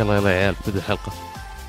يلا 0.00 0.16
يلا 0.16 0.30
يا 0.30 0.36
عيال 0.36 0.54
بدأ 0.66 0.78
الحلقة 0.78 1.12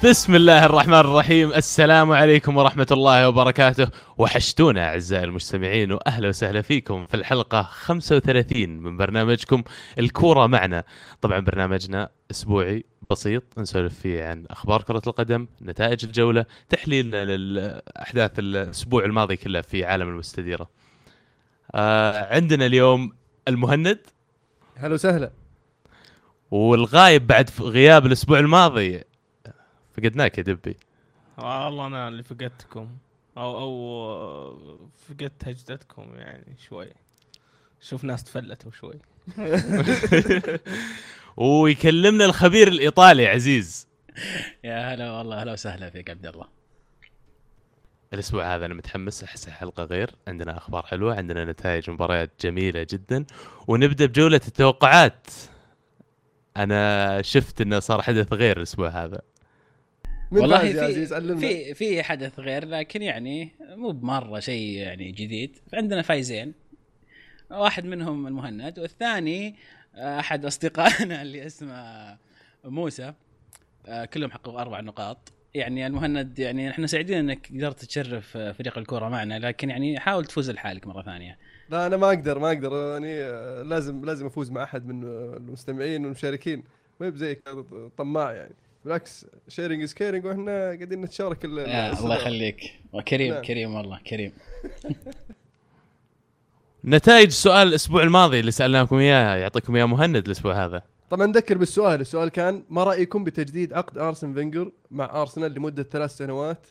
بسم 0.03 0.35
الله 0.35 0.65
الرحمن 0.65 0.93
الرحيم. 0.93 1.53
السلام 1.53 2.11
عليكم 2.11 2.57
ورحمة 2.57 2.87
الله 2.91 3.29
وبركاته. 3.29 3.87
وحشتونا 4.17 4.85
أعزائي 4.85 5.23
المستمعين 5.23 5.91
وأهلا 5.91 6.27
وسهلا 6.27 6.61
فيكم 6.61 7.05
في 7.05 7.13
الحلقة 7.13 7.63
35 7.63 8.69
من 8.69 8.97
برنامجكم 8.97 9.63
الكورة 9.99 10.47
معنا. 10.47 10.83
طبعا 11.21 11.39
برنامجنا 11.39 12.09
أسبوعي 12.31 12.85
بسيط 13.09 13.43
نسولف 13.57 13.99
فيه 13.99 14.23
عن 14.23 14.45
أخبار 14.49 14.81
كرة 14.81 15.01
القدم 15.07 15.47
نتائج 15.61 16.05
الجولة 16.05 16.45
تحليلنا 16.69 17.25
للأحداث 17.25 18.39
الأسبوع 18.39 19.05
الماضي 19.05 19.35
كله 19.35 19.61
في 19.61 19.85
عالم 19.85 20.09
المستديرة. 20.09 20.69
آه 21.75 22.35
عندنا 22.35 22.65
اليوم 22.65 23.13
المهند. 23.47 23.99
هلا 24.77 24.93
وسهلا. 24.93 25.40
والغايب 26.51 27.27
بعد 27.27 27.49
غياب 27.59 28.05
الأسبوع 28.05 28.39
الماضي. 28.39 29.03
فقدناك 29.97 30.37
يا 30.37 30.43
دبي. 30.43 30.77
والله 31.37 31.87
أنا 31.87 32.07
اللي 32.07 32.23
فقدتكم. 32.23 32.87
أو 33.37 33.57
أو 33.57 34.79
فقدت 35.09 35.47
هجدتكم 35.47 36.15
يعني 36.15 36.55
شوي. 36.69 36.87
شوف 37.81 38.03
ناس 38.03 38.23
تفلتوا 38.23 38.71
شوي. 38.71 38.99
ويكلمنا 41.37 42.25
الخبير 42.25 42.67
الإيطالي 42.67 43.27
عزيز. 43.27 43.87
يا 44.63 44.93
هلا 44.93 45.11
والله 45.11 45.43
هلا 45.43 45.53
وسهلا 45.53 45.89
فيك 45.89 46.09
عبد 46.09 46.25
الله. 46.25 46.45
الأسبوع 48.13 48.55
هذا 48.55 48.65
أنا 48.65 48.73
متحمس 48.73 49.23
أحس 49.23 49.49
حلقة 49.49 49.83
غير. 49.83 50.15
عندنا 50.27 50.57
أخبار 50.57 50.85
حلوة 50.85 51.15
عندنا 51.15 51.45
نتائج 51.45 51.89
مباريات 51.89 52.31
جميلة 52.41 52.87
جدا. 52.89 53.25
ونبدأ 53.67 54.05
بجولة 54.05 54.41
التوقعات. 54.47 55.27
أنا 56.57 57.21
شفت 57.21 57.61
إنه 57.61 57.79
صار 57.79 58.01
حدث 58.01 58.33
غير 58.33 58.57
الأسبوع 58.57 58.89
هذا. 58.89 59.21
والله 60.31 60.59
في 60.59 61.35
في 61.35 61.73
في 61.73 62.03
حدث 62.03 62.39
غير 62.39 62.65
لكن 62.65 63.01
يعني 63.01 63.51
مو 63.61 63.91
بمرة 63.91 64.39
شيء 64.39 64.77
يعني 64.77 65.11
جديد. 65.11 65.57
عندنا 65.73 66.01
فايزين. 66.01 66.53
واحد 67.51 67.85
منهم 67.85 68.27
المهند 68.27 68.79
والثاني 68.79 69.55
أحد 69.95 70.45
أصدقائنا 70.45 71.21
اللي 71.21 71.45
اسمه 71.45 72.17
موسى. 72.63 73.13
آه، 73.87 74.05
كلهم 74.05 74.31
حققوا 74.31 74.61
أربع 74.61 74.81
نقاط. 74.81 75.31
يعني 75.53 75.87
المهند 75.87 76.39
يعني 76.39 76.69
إحنا 76.69 76.87
سعيدين 76.87 77.17
إنك 77.17 77.47
قدرت 77.47 77.85
تشرف 77.85 78.37
فريق 78.37 78.77
الكورة 78.77 79.09
معنا 79.09 79.39
لكن 79.39 79.69
يعني 79.69 79.99
حاول 79.99 80.25
تفوز 80.25 80.51
لحالك 80.51 80.87
مرة 80.87 81.01
ثانية. 81.01 81.37
لا 81.71 81.87
أنا 81.87 81.97
ما 81.97 82.07
أقدر 82.07 82.39
ما 82.39 82.47
أقدر. 82.47 82.73
يعني 82.91 83.21
لازم 83.63 84.05
لازم 84.05 84.25
أفوز 84.25 84.51
مع 84.51 84.63
أحد 84.63 84.85
من 84.87 85.03
آه، 85.05 85.37
المستمعين 85.37 86.03
والمشاركين. 86.05 86.63
ما 86.99 87.07
هي 87.07 87.11
بزيك 87.11 87.41
طماع 87.97 88.31
يعني. 88.33 88.53
بالعكس 88.85 89.25
sharing 89.47 89.81
is 89.83 89.93
caring 89.93 90.25
وإحنا 90.25 90.51
قاعدين 90.65 91.01
نتشارك 91.01 91.45
الله. 91.45 92.15
يخليك. 92.15 92.79
وكريم 92.93 93.33
نعم. 93.33 93.41
كريم 93.43 93.75
والله 93.75 93.99
كريم. 94.09 94.31
نتائج 96.85 97.29
سؤال 97.29 97.67
الأسبوع 97.67 98.03
الماضي 98.03 98.39
اللي 98.39 98.51
سألناكم 98.51 98.95
إياه 98.95 99.35
يعطيكم 99.35 99.75
إياه 99.75 99.85
مهند 99.85 100.15
الأسبوع 100.25 100.65
هذا. 100.65 100.81
طبعا 101.09 101.25
نذكر 101.27 101.57
بالسؤال. 101.57 102.01
السؤال 102.01 102.29
كان 102.29 102.63
ما 102.69 102.83
رأيكم 102.83 103.23
بتجديد 103.23 103.73
عقد 103.73 103.97
أرسن 103.97 104.33
فينجر 104.33 104.71
مع 104.91 105.21
أرسنال 105.21 105.53
لمدة 105.53 105.83
ثلاث 105.83 106.17
سنوات؟ 106.17 106.67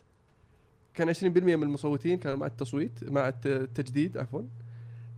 كان 0.94 1.14
20% 1.14 1.22
من 1.24 1.62
المصوتين 1.62 2.18
كانوا 2.18 2.36
مع 2.38 2.46
التصويت 2.46 2.92
مع 3.04 3.28
الت- 3.28 3.46
التجديد 3.46 4.18
عفوا. 4.18 4.42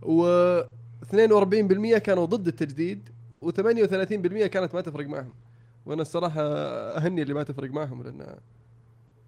و 0.05 0.61
42% 1.03 1.97
كانوا 1.97 2.25
ضد 2.25 2.47
التجديد 2.47 3.09
و38% 3.45 4.45
كانت 4.45 4.75
ما 4.75 4.81
تفرق 4.81 5.07
معهم. 5.07 5.33
وأنا 5.85 6.01
الصراحة 6.01 6.41
أهني 6.41 7.21
اللي 7.21 7.33
ما 7.33 7.43
تفرق 7.43 7.71
معهم 7.71 8.03
لأن 8.03 8.35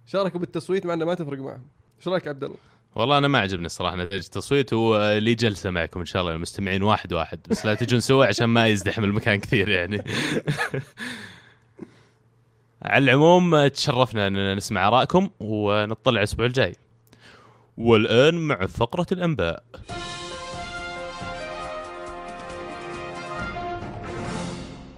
شاركوا 0.05 0.39
بالتصويت 0.39 0.85
مع 0.85 0.93
إنه 0.93 1.05
ما 1.05 1.13
تفرق 1.13 1.39
معهم. 1.39 1.65
إيش 1.99 2.07
رأيك 2.07 2.27
عبد 2.27 2.43
الله؟ 2.43 2.57
والله 2.95 3.17
أنا 3.17 3.27
ما 3.27 3.39
عجبني 3.39 3.65
الصراحة 3.65 3.95
نتائج 3.95 4.23
التصويت 4.23 4.73
ولي 4.73 5.35
جلسة 5.35 5.69
معكم 5.69 5.99
إن 5.99 6.05
شاء 6.05 6.21
الله 6.21 6.35
المستمعين 6.35 6.83
واحد 6.83 7.13
واحد 7.13 7.39
بس 7.49 7.65
لا 7.65 7.73
تجون 7.73 7.99
سوا 7.99 8.25
عشان 8.25 8.45
ما 8.45 8.67
يزدحم 8.67 9.03
المكان 9.03 9.39
كثير 9.39 9.69
يعني. 9.69 10.03
على 12.81 13.03
العموم 13.03 13.67
تشرفنا 13.67 14.27
أننا 14.27 14.55
نسمع 14.55 14.87
آرائكم 14.87 15.29
ونطلع 15.39 16.19
الأسبوع 16.19 16.45
الجاي. 16.45 16.75
والآن 17.77 18.35
مع 18.35 18.65
فقرة 18.65 19.07
الأنباء. 19.11 19.63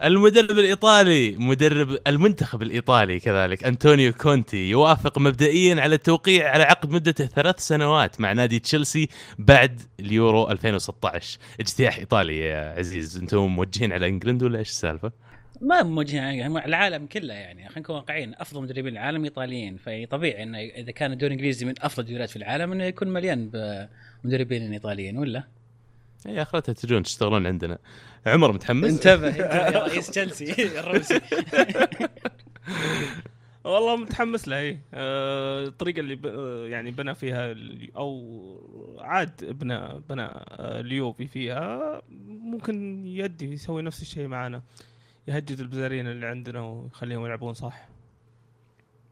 المدرب 0.03 0.59
الإيطالي 0.59 1.35
مدرب 1.39 1.97
المنتخب 2.07 2.61
الإيطالي 2.61 3.19
كذلك 3.19 3.63
انطونيو 3.63 4.13
كونتي 4.13 4.69
يوافق 4.69 5.19
مبدئيا 5.19 5.81
على 5.81 5.95
التوقيع 5.95 6.49
على 6.49 6.63
عقد 6.63 6.89
مدته 6.89 7.25
ثلاث 7.25 7.59
سنوات 7.59 8.21
مع 8.21 8.33
نادي 8.33 8.59
تشيلسي 8.59 9.09
بعد 9.39 9.81
اليورو 9.99 10.49
2016 10.51 11.39
اجتياح 11.59 11.97
إيطالي 11.97 12.39
يا 12.39 12.73
عزيز 12.77 13.17
أنتم 13.17 13.47
موجهين 13.47 13.93
على 13.93 14.07
إنجلند 14.07 14.43
ولا 14.43 14.59
إيش 14.59 14.69
السالفة؟ 14.69 15.11
ما 15.61 15.83
موجهين 15.83 16.23
على 16.23 16.65
العالم 16.65 17.05
كله 17.05 17.33
يعني 17.33 17.65
خلينا 17.65 17.79
نكون 17.79 17.95
واقعيين 17.95 18.33
أفضل 18.35 18.61
مدربين 18.61 18.93
العالم 18.93 19.23
إيطاليين 19.23 19.77
فطبيعي 19.77 20.43
إنه 20.43 20.57
إذا 20.57 20.91
كان 20.91 21.11
الدوري 21.11 21.33
الإنجليزي 21.33 21.65
من 21.65 21.73
أفضل 21.81 22.03
الدوريات 22.03 22.29
في 22.29 22.35
العالم 22.35 22.71
إنه 22.71 22.83
يكون 22.83 23.07
مليان 23.07 23.49
بمدربين 24.23 24.73
إيطاليين 24.73 25.17
ولا؟ 25.17 25.43
يا 26.25 26.41
اخرتها 26.41 26.73
تجون 26.73 27.03
تشتغلون 27.03 27.47
عندنا 27.47 27.77
عمر 28.27 28.51
متحمس؟ 28.51 28.89
انتبه 28.89 29.27
يا 29.35 29.69
رئيس 29.83 30.07
تشيلسي 30.09 30.79
الروسي. 30.79 31.21
والله 33.63 33.95
متحمس 33.95 34.47
له 34.47 34.59
اي 34.59 34.79
آه، 34.93 35.63
الطريقة 35.63 35.99
اللي 35.99 36.15
ب... 36.15 36.25
آه، 36.25 36.67
يعني 36.67 36.91
بنى 36.91 37.15
فيها 37.15 37.55
أو 37.95 38.97
عاد 38.99 39.45
بنى 39.45 40.01
بنى 40.09 40.21
آه، 40.23 40.79
اليوفي 40.79 41.27
فيها 41.27 42.01
ممكن 42.27 43.05
يدي 43.05 43.53
يسوي 43.53 43.81
نفس 43.81 44.01
الشيء 44.01 44.27
معنا 44.27 44.61
يهجد 45.27 45.59
البزارين 45.59 46.07
اللي 46.07 46.25
عندنا 46.25 46.61
ويخليهم 46.61 47.25
يلعبون 47.25 47.53
صح. 47.53 47.87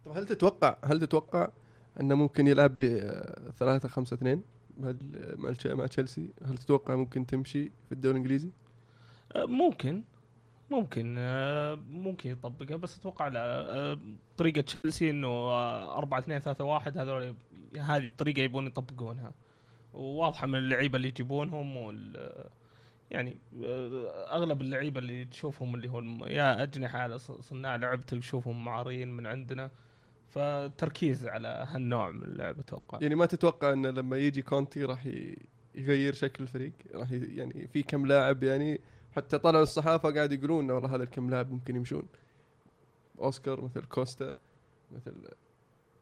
طب 0.05 0.17
هل 0.17 0.25
تتوقع 0.25 0.77
هل 0.83 0.99
تتوقع 0.99 1.49
أنه 2.01 2.15
ممكن 2.15 2.47
يلعب 2.47 2.75
ب 2.81 2.85
3 3.59 3.89
5 3.89 4.13
2 4.13 4.41
مع 5.37 5.49
الش- 5.49 5.67
مع 5.67 5.85
تشيلسي؟ 5.87 6.29
هل 6.45 6.57
تتوقع 6.57 6.95
ممكن 6.95 7.25
تمشي 7.25 7.63
في 7.85 7.91
الدوري 7.91 8.11
الإنجليزي؟ 8.17 8.49
ممكن 9.35 10.03
ممكن 10.69 11.15
آه، 11.17 11.75
ممكن 11.89 12.29
يطبقها 12.31 12.77
بس 12.77 12.99
أتوقع 12.99 13.27
لا. 13.27 13.75
آه، 13.75 13.99
طريقة 14.37 14.61
تشيلسي 14.61 15.09
إنه 15.09 15.27
4 15.97 16.19
2 16.19 16.39
3 16.39 16.63
1 16.63 16.97
هذول 16.97 17.35
هذه 17.77 18.05
الطريقة 18.07 18.41
يبون 18.41 18.67
يطبقونها. 18.67 19.31
وواضحة 19.93 20.47
من 20.47 20.55
اللعيبة 20.55 20.97
اللي 20.97 21.07
يجيبونهم 21.07 21.77
وال 21.77 22.31
يعني 23.11 23.37
آه، 23.63 24.35
أغلب 24.35 24.61
اللعيبة 24.61 24.99
اللي 24.99 25.25
تشوفهم 25.25 25.75
اللي 25.75 25.89
هو 25.89 25.99
يا 26.27 26.63
أجنحة 26.63 26.99
على 26.99 27.19
صناع 27.19 27.75
لعب 27.75 28.05
تشوفهم 28.05 28.65
معارين 28.65 29.17
من 29.17 29.27
عندنا. 29.27 29.71
فتركيز 30.29 31.27
على 31.27 31.67
هالنوع 31.69 32.11
من 32.11 32.23
اللعب 32.23 32.59
أتوقع. 32.59 32.99
يعني 33.01 33.15
ما 33.15 33.25
تتوقع 33.25 33.73
إنه 33.73 33.89
لما 33.89 34.17
يجي 34.17 34.41
كونتي 34.41 34.83
راح 34.85 35.07
يغير 35.75 36.13
شكل 36.13 36.43
الفريق؟ 36.43 36.71
راح 36.93 37.11
يعني 37.11 37.67
في 37.67 37.83
كم 37.83 38.05
لاعب 38.05 38.43
يعني 38.43 38.81
حتى 39.15 39.37
طلعوا 39.37 39.63
الصحافة 39.63 40.13
قاعد 40.13 40.31
يقولون 40.31 40.71
والله 40.71 40.95
هذا 40.95 41.03
الكم 41.03 41.29
لاعب 41.29 41.51
ممكن 41.51 41.75
يمشون. 41.75 42.03
أوسكار 43.19 43.61
مثل 43.61 43.81
كوستا 43.85 44.39
مثل 44.91 45.13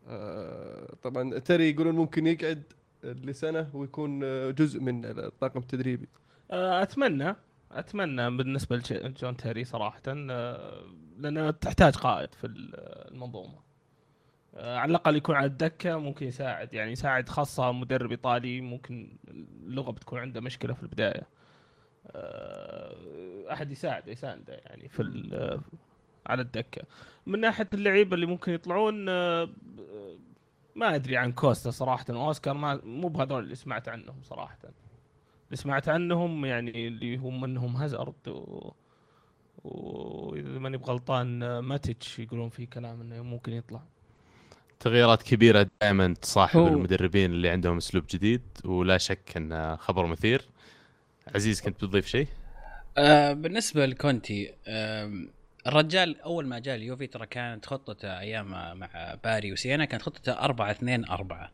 آه 0.07 0.95
طبعا 1.03 1.39
تري 1.39 1.69
يقولون 1.69 1.95
ممكن 1.95 2.27
يقعد 2.27 2.63
لسنة 3.03 3.69
ويكون 3.73 4.23
آه، 4.23 4.51
جزء 4.51 4.79
من 4.79 5.05
الطاقم 5.05 5.59
التدريبي. 5.59 6.07
آه، 6.51 6.83
أتمنى 6.83 7.35
أتمنى 7.71 8.37
بالنسبة 8.37 8.75
لجون 8.75 9.37
تيري 9.37 9.63
صراحة 9.63 10.01
آه، 10.07 10.83
لأن 11.17 11.59
تحتاج 11.59 11.95
قائد 11.95 12.33
في 12.33 12.47
المنظومة. 12.47 13.63
على 14.57 14.89
الأقل 14.89 15.15
يكون 15.15 15.35
على 15.35 15.45
الدكة 15.45 15.97
ممكن 15.97 16.27
يساعد 16.27 16.73
يعني 16.73 16.91
يساعد 16.91 17.29
خاصة 17.29 17.71
مدرب 17.71 18.11
إيطالي 18.11 18.61
ممكن 18.61 19.17
اللغة 19.67 19.91
بتكون 19.91 20.19
عنده 20.19 20.41
مشكلة 20.41 20.73
في 20.73 20.83
البداية. 20.83 21.27
أحد 23.51 23.71
يساعد 23.71 24.07
يساندة 24.07 24.53
يعني 24.53 24.89
في 24.89 25.01
ال- 25.01 25.61
على 26.27 26.41
الدكة. 26.41 26.81
من 27.27 27.39
ناحية 27.39 27.69
اللعيبة 27.73 28.15
اللي 28.15 28.25
ممكن 28.25 28.51
يطلعون 28.53 29.09
آه، 29.09 29.49
ما 30.75 30.95
أدري 30.95 31.17
عن 31.17 31.31
كوستا 31.31 31.71
صراحة. 31.71 32.05
أوسكار 32.09 32.53
ما 32.53 32.81
مو 32.83 33.07
بهذول 33.07 33.43
اللي 33.43 33.55
سمعت 33.55 33.89
عنهم 33.89 34.15
صراحة. 34.23 34.57
اللي 34.63 35.55
سمعت 35.57 35.89
عنهم 35.89 36.45
يعني 36.45 36.87
اللي 36.87 37.17
هم 37.17 37.41
منهم 37.41 37.75
هازارد 37.75 38.27
و 38.27 38.71
واذا 39.63 40.59
ماني 40.59 40.77
بغلطان 40.77 41.43
آه، 41.43 41.61
ماتيتش 41.61 42.19
يقولون 42.19 42.49
في 42.49 42.65
كلام 42.65 43.01
إنه 43.01 43.21
ممكن 43.21 43.53
يطلع. 43.53 43.81
تغييرات 44.79 45.23
كبيرة 45.23 45.69
دائما 45.81 46.13
تصاحب 46.13 46.59
هو- 46.59 46.67
المدربين 46.67 47.31
اللي 47.31 47.49
عندهم 47.49 47.77
أسلوب 47.77 48.03
جديد 48.09 48.41
ولا 48.65 48.97
شك 48.97 49.37
انه 49.37 49.75
خبر 49.75 50.05
مثير. 50.05 50.49
عزيز 51.35 51.61
كنت 51.61 51.85
بتضيف 51.85 52.07
شيء؟ 52.07 52.27
آه 52.97 53.33
بالنسبة 53.33 53.85
لكونتي 53.85 54.53
آه 54.67 55.11
الرجال 55.67 56.21
أول 56.21 56.47
ما 56.47 56.59
جاء 56.59 56.75
اليوفي 56.75 57.07
ترى 57.07 57.25
كانت 57.25 57.65
خطته 57.65 58.19
أيام 58.19 58.51
مع 58.79 59.15
باري 59.23 59.53
وسينا 59.53 59.85
كانت 59.85 60.01
خطته 60.01 60.31
4 60.31 60.71
2 60.71 61.05
4 61.05 61.51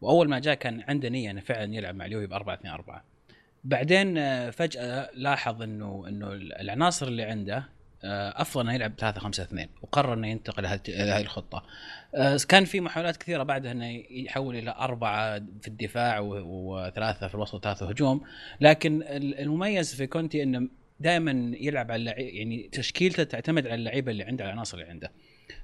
وأول 0.00 0.28
ما 0.28 0.38
جاء 0.38 0.54
كان 0.54 0.84
عنده 0.88 1.08
نية 1.08 1.30
إنه 1.30 1.40
فعلا 1.40 1.74
يلعب 1.74 1.94
مع 1.94 2.04
اليوفي 2.04 2.26
ب 2.26 2.32
4 2.32 2.54
2 2.54 2.74
4 2.74 3.04
بعدين 3.64 4.18
آه، 4.18 4.50
فجأة 4.50 5.10
لاحظ 5.14 5.62
إنه 5.62 6.04
إنه 6.08 6.32
العناصر 6.32 7.06
اللي 7.06 7.22
عنده 7.22 7.68
آه، 8.04 8.42
أفضل 8.42 8.60
إنه 8.62 8.74
يلعب 8.74 8.92
3 8.98 9.20
5 9.20 9.42
2 9.42 9.68
وقرر 9.82 10.14
إنه 10.14 10.28
ينتقل 10.28 10.62
لهذه 10.62 11.20
الخطة. 11.20 11.64
آه، 12.14 12.38
كان 12.48 12.64
في 12.64 12.80
محاولات 12.80 13.16
كثيرة 13.16 13.42
بعدها 13.42 13.72
إنه 13.72 14.02
يحول 14.10 14.56
إلى 14.56 14.74
أربعة 14.78 15.38
في 15.38 15.68
الدفاع 15.68 16.20
وثلاثة 16.20 17.28
في 17.28 17.34
الوسط 17.34 17.54
وثلاثة 17.54 17.88
هجوم، 17.88 18.20
لكن 18.60 19.02
المميز 19.12 19.94
في 19.94 20.06
كونتي 20.06 20.42
إنه 20.42 20.68
دائما 21.00 21.56
يلعب 21.60 21.90
على 21.92 22.00
اللعيبه 22.00 22.38
يعني 22.38 22.68
تشكيلته 22.72 23.24
تعتمد 23.24 23.66
على 23.66 23.74
اللعيبة 23.74 24.12
اللي 24.12 24.24
عنده 24.24 24.44
العناصر 24.44 24.78
اللي 24.78 24.90
عنده. 24.90 25.12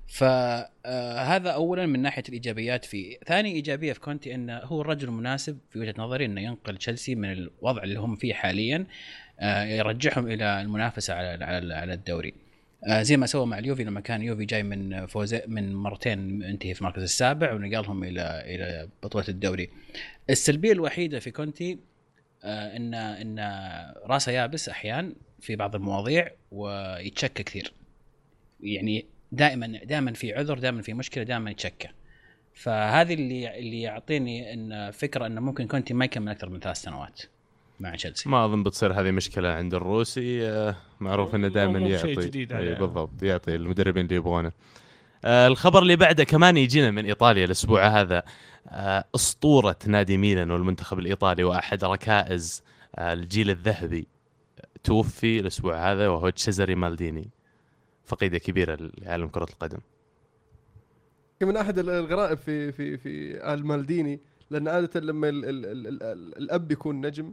فهذا 0.07 1.51
اولا 1.51 1.87
من 1.87 2.03
ناحية 2.03 2.23
الإيجابيات 2.29 2.85
فيه، 2.85 3.19
ثاني 3.27 3.53
إيجابية 3.53 3.93
في 3.93 4.01
كونتي 4.01 4.35
إنه 4.35 4.59
هو 4.59 4.81
الرجل 4.81 5.09
المناسب 5.09 5.59
في 5.71 5.79
وجهة 5.79 5.95
نظري 5.99 6.25
إنه 6.25 6.41
ينقل 6.41 6.77
تشيلسي 6.77 7.15
من 7.15 7.33
الوضع 7.33 7.83
اللي 7.83 7.99
هم 7.99 8.17
فيه 8.17 8.35
حاليا 8.35 8.87
آه، 9.41 9.65
يرجعهم 9.65 10.29
إلى 10.29 10.61
المنافسة 10.61 11.15
على 11.15 11.45
على 11.75 11.95
الدوري. 11.95 12.48
آه، 12.87 13.03
زي 13.03 13.17
ما 13.17 13.27
سوى 13.27 13.47
مع 13.47 13.59
اليوفي 13.59 13.85
لما 13.85 14.01
كان 14.01 14.23
يوفي 14.23 14.45
جاي 14.45 14.63
من 14.63 15.07
فوز 15.07 15.35
من 15.35 15.75
مرتين 15.75 16.43
انتهي 16.43 16.75
في 16.75 16.81
المركز 16.81 17.03
السابع 17.03 17.53
ونقلهم 17.53 18.05
إلى 18.05 18.43
إلى 18.45 18.89
بطولة 19.03 19.25
الدوري. 19.29 19.71
السلبية 20.31 20.73
الوحيدة 20.73 21.19
في 21.19 21.31
كونتي 21.31 21.79
آه، 22.45 22.77
ان 22.77 22.95
إن 22.95 23.39
راسه 24.07 24.33
يابس 24.33 24.69
أحيان 24.69 25.15
في 25.41 25.57
بعض 25.57 25.75
المواضيع 25.75 26.31
ويتشكى 26.53 27.43
كثير. 27.43 27.73
يعني 28.61 29.07
دائما 29.33 29.67
دائما 29.85 30.13
في 30.13 30.35
عذر 30.35 30.59
دائما 30.59 30.83
في 30.83 30.95
مشكلة 30.95 31.25
دائما 31.25 31.51
يتشكى. 31.51 31.89
فهذه 32.55 33.15
اللي 33.15 33.59
اللي 33.59 33.83
يعطيني 33.83 34.53
إن 34.55 34.91
فكرة 34.91 35.27
انه 35.27 35.41
ممكن 35.41 35.67
كونتي 35.67 35.95
ما 35.95 36.05
يكمل 36.05 36.33
أكثر 36.33 36.49
من 36.49 36.61
ثلاث 36.61 36.77
سنوات. 36.77 37.23
مع 37.81 37.95
تشيلسي 37.95 38.29
ما 38.29 38.45
أظن 38.45 38.63
بتصير 38.63 38.93
هذه 38.93 39.11
مشكلة 39.11 39.49
عند 39.49 39.75
الروسي. 39.75 40.49
آه، 40.49 40.77
معروف 41.01 41.35
إنه 41.35 41.49
دائما 41.49 41.79
يعطي 41.79 42.15
جديد 42.15 42.53
أي 42.53 42.75
بالضبط 42.75 43.23
يعطي 43.23 43.55
المدربين 43.55 44.05
اللي 44.05 44.17
يبغونه. 44.17 44.53
آه، 45.25 45.47
الخبر 45.47 45.83
اللي 45.83 45.97
بعده 45.97 46.25
كمان 46.25 46.57
يجينا 46.57 46.91
من 46.91 47.05
إيطاليا 47.05 47.45
الأسبوع 47.45 47.87
هذا. 47.87 48.23
آه، 48.69 49.05
أسطورة 49.15 49.77
نادي 49.87 50.17
ميلان 50.17 50.51
والمنتخب 50.51 50.99
الإيطالي 50.99 51.45
وأحد 51.45 51.85
ركائز 51.85 52.63
الجيل 52.99 53.51
الذهبي 53.51 54.07
توفي 54.85 55.41
الأسبوع 55.41 55.93
هذا 55.93 56.09
وهو 56.09 56.31
تشيزري 56.31 56.75
مالديني 56.75 57.31
فقيدة 58.05 58.39
كبيرة 58.39 58.79
لعالم 58.99 59.29
كرة 59.29 59.47
القدم. 59.51 59.79
من 61.43 61.57
أحد 61.57 61.79
الغرائب 61.79 62.39
في 62.39 62.73
في 62.73 62.97
في 62.97 63.45
آل 63.55 63.67
مالديني 63.67 64.21
لأن 64.51 64.69
عادة 64.69 65.01
لما 65.01 65.29
ال 65.29 65.45
ال 65.45 65.67
ال 65.67 66.03
ال 66.03 66.39
الأب 66.39 66.73
يكون 66.73 67.07
نجم 67.07 67.33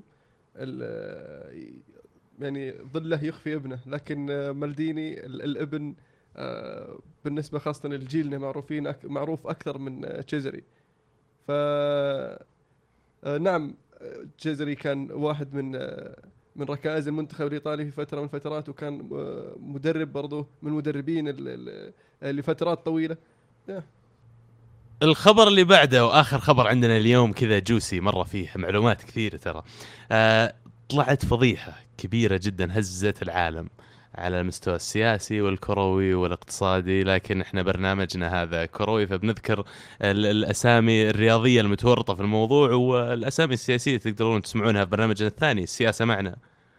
يعني 2.40 2.74
ظله 2.94 3.24
يخفي 3.24 3.56
ابنه. 3.56 3.80
لكن 3.86 4.50
مالديني 4.50 5.26
الابن 5.26 5.96
آه، 6.38 7.00
بالنسبة 7.26 7.60
خاصة 7.60 7.90
لجيلنا 7.90 8.38
معروفين 8.38 8.94
معروف 9.04 9.48
أكثر 9.48 9.78
من 9.78 10.26
تشيزري. 10.26 10.64
ف 11.48 11.52
آه، 11.52 13.38
نعم 13.40 13.76
تشيزري 14.38 14.76
كان 14.76 15.12
واحد 15.12 15.54
من 15.54 15.76
آه، 15.76 16.16
من 16.56 16.66
ركائز 16.66 17.08
المنتخب 17.08 17.48
الإيطالي 17.48 17.86
في 17.86 17.92
فترة 17.92 18.20
من 18.20 18.24
الفترات 18.26 18.70
وكان 18.70 19.10
مدرب 19.60 20.14
برضه 20.14 20.48
من 20.62 20.72
المدربين 20.72 21.30
لفترات 22.22 22.86
طويلة. 22.86 23.18
الخبر 25.04 25.48
اللي 25.48 25.64
بعده 25.64 26.06
وآخر 26.06 26.40
خبر 26.40 26.68
عندنا 26.68 26.98
اليوم 26.98 27.34
كذا 27.34 27.60
جوسي 27.60 28.00
مرة 28.00 28.24
فيه 28.24 28.50
معلومات 28.56 29.04
كثيرة 29.04 29.38
ترى. 29.38 29.64
آه 30.12 30.54
طلعت 30.90 31.26
فضيحة 31.26 31.74
كبيرة 31.98 32.40
جدا 32.44 32.80
هزت 32.80 33.22
العالم 33.22 33.70
على 34.16 34.42
المستوى 34.42 34.76
السياسي 34.76 35.42
والكروي 35.42 36.14
والاقتصادي 36.14 37.04
لكن 37.04 37.42
إحنا 37.42 37.62
برنامجنا 37.62 38.42
هذا 38.42 38.66
كروي 38.66 39.08
فبنذكر 39.08 39.64
الأسامي 40.02 41.10
الرياضية 41.10 41.62
المتورطة 41.62 42.16
في 42.16 42.22
الموضوع 42.22 42.72
والأسامي 42.72 43.54
السياسية 43.54 43.98
تقدرون 43.98 44.42
تسمعونها 44.42 44.86
في 44.86 44.92
برنامجنا 44.92 45.28
الثاني 45.28 45.64
السياسة 45.64 46.06
معنا. 46.06 46.36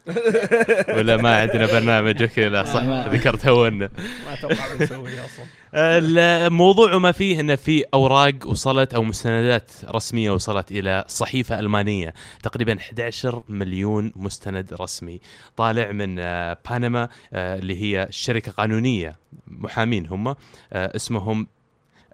ولا 0.97 1.17
ما 1.17 1.41
عندنا 1.41 1.67
برنامج 1.67 2.23
أوكي 2.23 2.49
لا 2.49 2.65
صح 2.65 2.83
ذكرت 2.83 3.47
هونا 3.47 3.91
ما 4.27 4.35
أتوقع 4.35 4.75
بنسويها 4.75 5.25
أصلا. 5.25 5.45
الموضوع 5.77 6.99
ما 6.99 7.13
فيه 7.13 7.41
انه 7.41 7.55
في 7.55 7.85
أوراق 7.95 8.35
وصلت 8.47 8.95
أو 8.95 9.03
مستندات 9.03 9.71
رسمية 9.85 10.31
وصلت 10.31 10.73
إلى 10.73 11.05
صحيفة 11.09 11.59
ألمانية. 11.59 12.15
تقريبا 12.43 12.79
11 12.79 13.43
مليون 13.49 14.13
مستند 14.17 14.75
رسمي. 14.81 15.21
طالع 15.57 15.93
من 15.93 16.19
آه، 16.19 16.59
بانما 16.71 17.09
آه، 17.33 17.59
اللي 17.59 17.83
هي 17.83 18.07
شركة 18.11 18.53
قانونية. 18.53 19.17
محامين 19.47 20.07
هم 20.07 20.29
آه، 20.29 20.37
اسمهم 20.73 21.47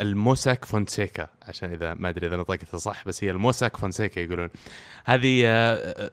الموساك 0.01 0.65
فونسيكا 0.65 1.27
عشان 1.43 1.73
إذا 1.73 1.95
ما 1.95 2.09
أدري 2.09 2.27
إذا 2.27 2.37
نطقتها 2.37 2.79
صح 2.79 3.05
بس 3.07 3.25
هي 3.25 3.31
الموساك 3.31 3.77
فونسيكا 3.77 4.21
يقولون. 4.21 4.49
هذه 5.05 5.43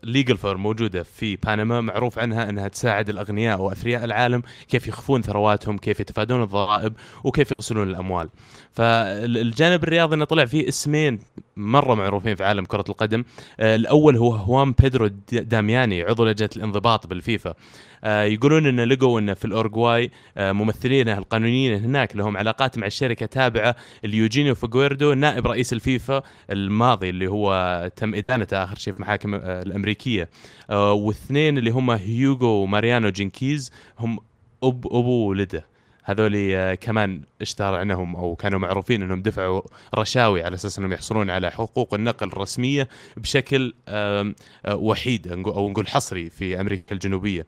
legal 0.04 0.34
آه، 0.34 0.38
firm 0.38 0.64
موجودة 0.64 1.04
في 1.04 1.36
بانما 1.36 1.82
معروف 1.82 2.20
عنها 2.20 2.50
إنها 2.50 2.68
تساعد 2.68 3.10
الأغنياء 3.10 3.62
وأثرياء 3.62 4.06
العالم 4.06 4.44
كيف 4.70 4.88
يخفون 4.88 5.22
ثرواتهم 5.22 5.78
كيف 5.78 6.00
يتفادون 6.00 6.44
الضرائب 6.44 6.94
وكيف 7.24 7.52
يغسلون 7.52 7.90
الأموال. 7.90 8.30
فالجانب 8.72 9.84
الرياضي 9.84 10.16
إنه 10.16 10.26
طلع 10.26 10.46
فيه 10.46 10.68
اسمين 10.68 11.20
مرة 11.58 11.94
معروفين 11.94 12.36
في 12.36 12.44
عالم 12.44 12.66
كرة 12.66 12.86
القدم. 12.90 13.24
آه، 13.60 13.76
الأول 13.76 14.18
هو 14.18 14.32
هوان 14.32 14.72
بيدرو 14.72 15.08
دامياني 15.32 16.02
عضو 16.04 16.26
لجنة 16.26 16.50
الانضباط 16.56 17.08
بالفيفا. 17.08 17.50
آه، 17.50 17.56
يقولون 18.06 18.66
انه 18.66 18.84
لقوا 18.84 19.20
انه 19.20 19.34
في 19.34 19.46
الاورجواي 19.46 20.12
ممثلين 20.38 21.10
القانونيين 21.10 21.84
هناك 21.84 22.16
لهم 22.16 22.38
علاقات 22.38 22.78
مع 22.78 22.88
الشركة 22.88 23.26
تابعة 23.26 23.76
ليوجينيو 24.04 24.56
فيغويريدو 24.56 25.14
نائب 25.14 25.48
رئيس 25.48 25.74
الفيفا 25.74 26.24
الماضي 26.50 27.10
اللي 27.10 27.28
هو 27.28 27.92
تم 27.96 28.16
إدانته 28.16 28.64
آخر 28.64 28.76
شيء 28.76 28.94
في 28.94 29.00
المحاكم 29.00 29.36
آه، 29.36 29.62
الأمريكية 29.62 30.30
آه، 30.70 30.94
واثنين 30.94 31.58
اللي 31.58 31.70
هم 31.70 31.92
هيوغو 31.92 32.64
وماريانو 32.64 33.10
جينكيز 33.10 33.72
هم 34.00 34.20
أب 34.64 34.88
أبو 34.88 35.30
ولده 35.30 35.66
هذول 36.04 36.36
آه، 36.36 36.76
كمان 36.76 37.22
اشتهر 37.42 37.76
عنهم 37.76 38.16
أو 38.16 38.36
كانوا 38.36 38.60
معروفين 38.60 39.04
إنهم 39.04 39.22
دفعوا 39.22 39.62
رشاوي 39.96 40.44
على 40.44 40.56
أساس 40.56 40.80
إنهم 40.80 40.94
يحصلون 40.94 41.30
على 41.30 41.52
حقوق 41.52 41.94
النقل 41.94 42.28
الرسمية 42.28 42.88
بشكل 43.18 43.74
وحيد 44.68 45.28
أو 45.28 45.70
نقول 45.70 45.88
حصري 45.88 46.30
في 46.30 46.62
أمريكا 46.62 46.96
الجنوبية. 46.96 47.46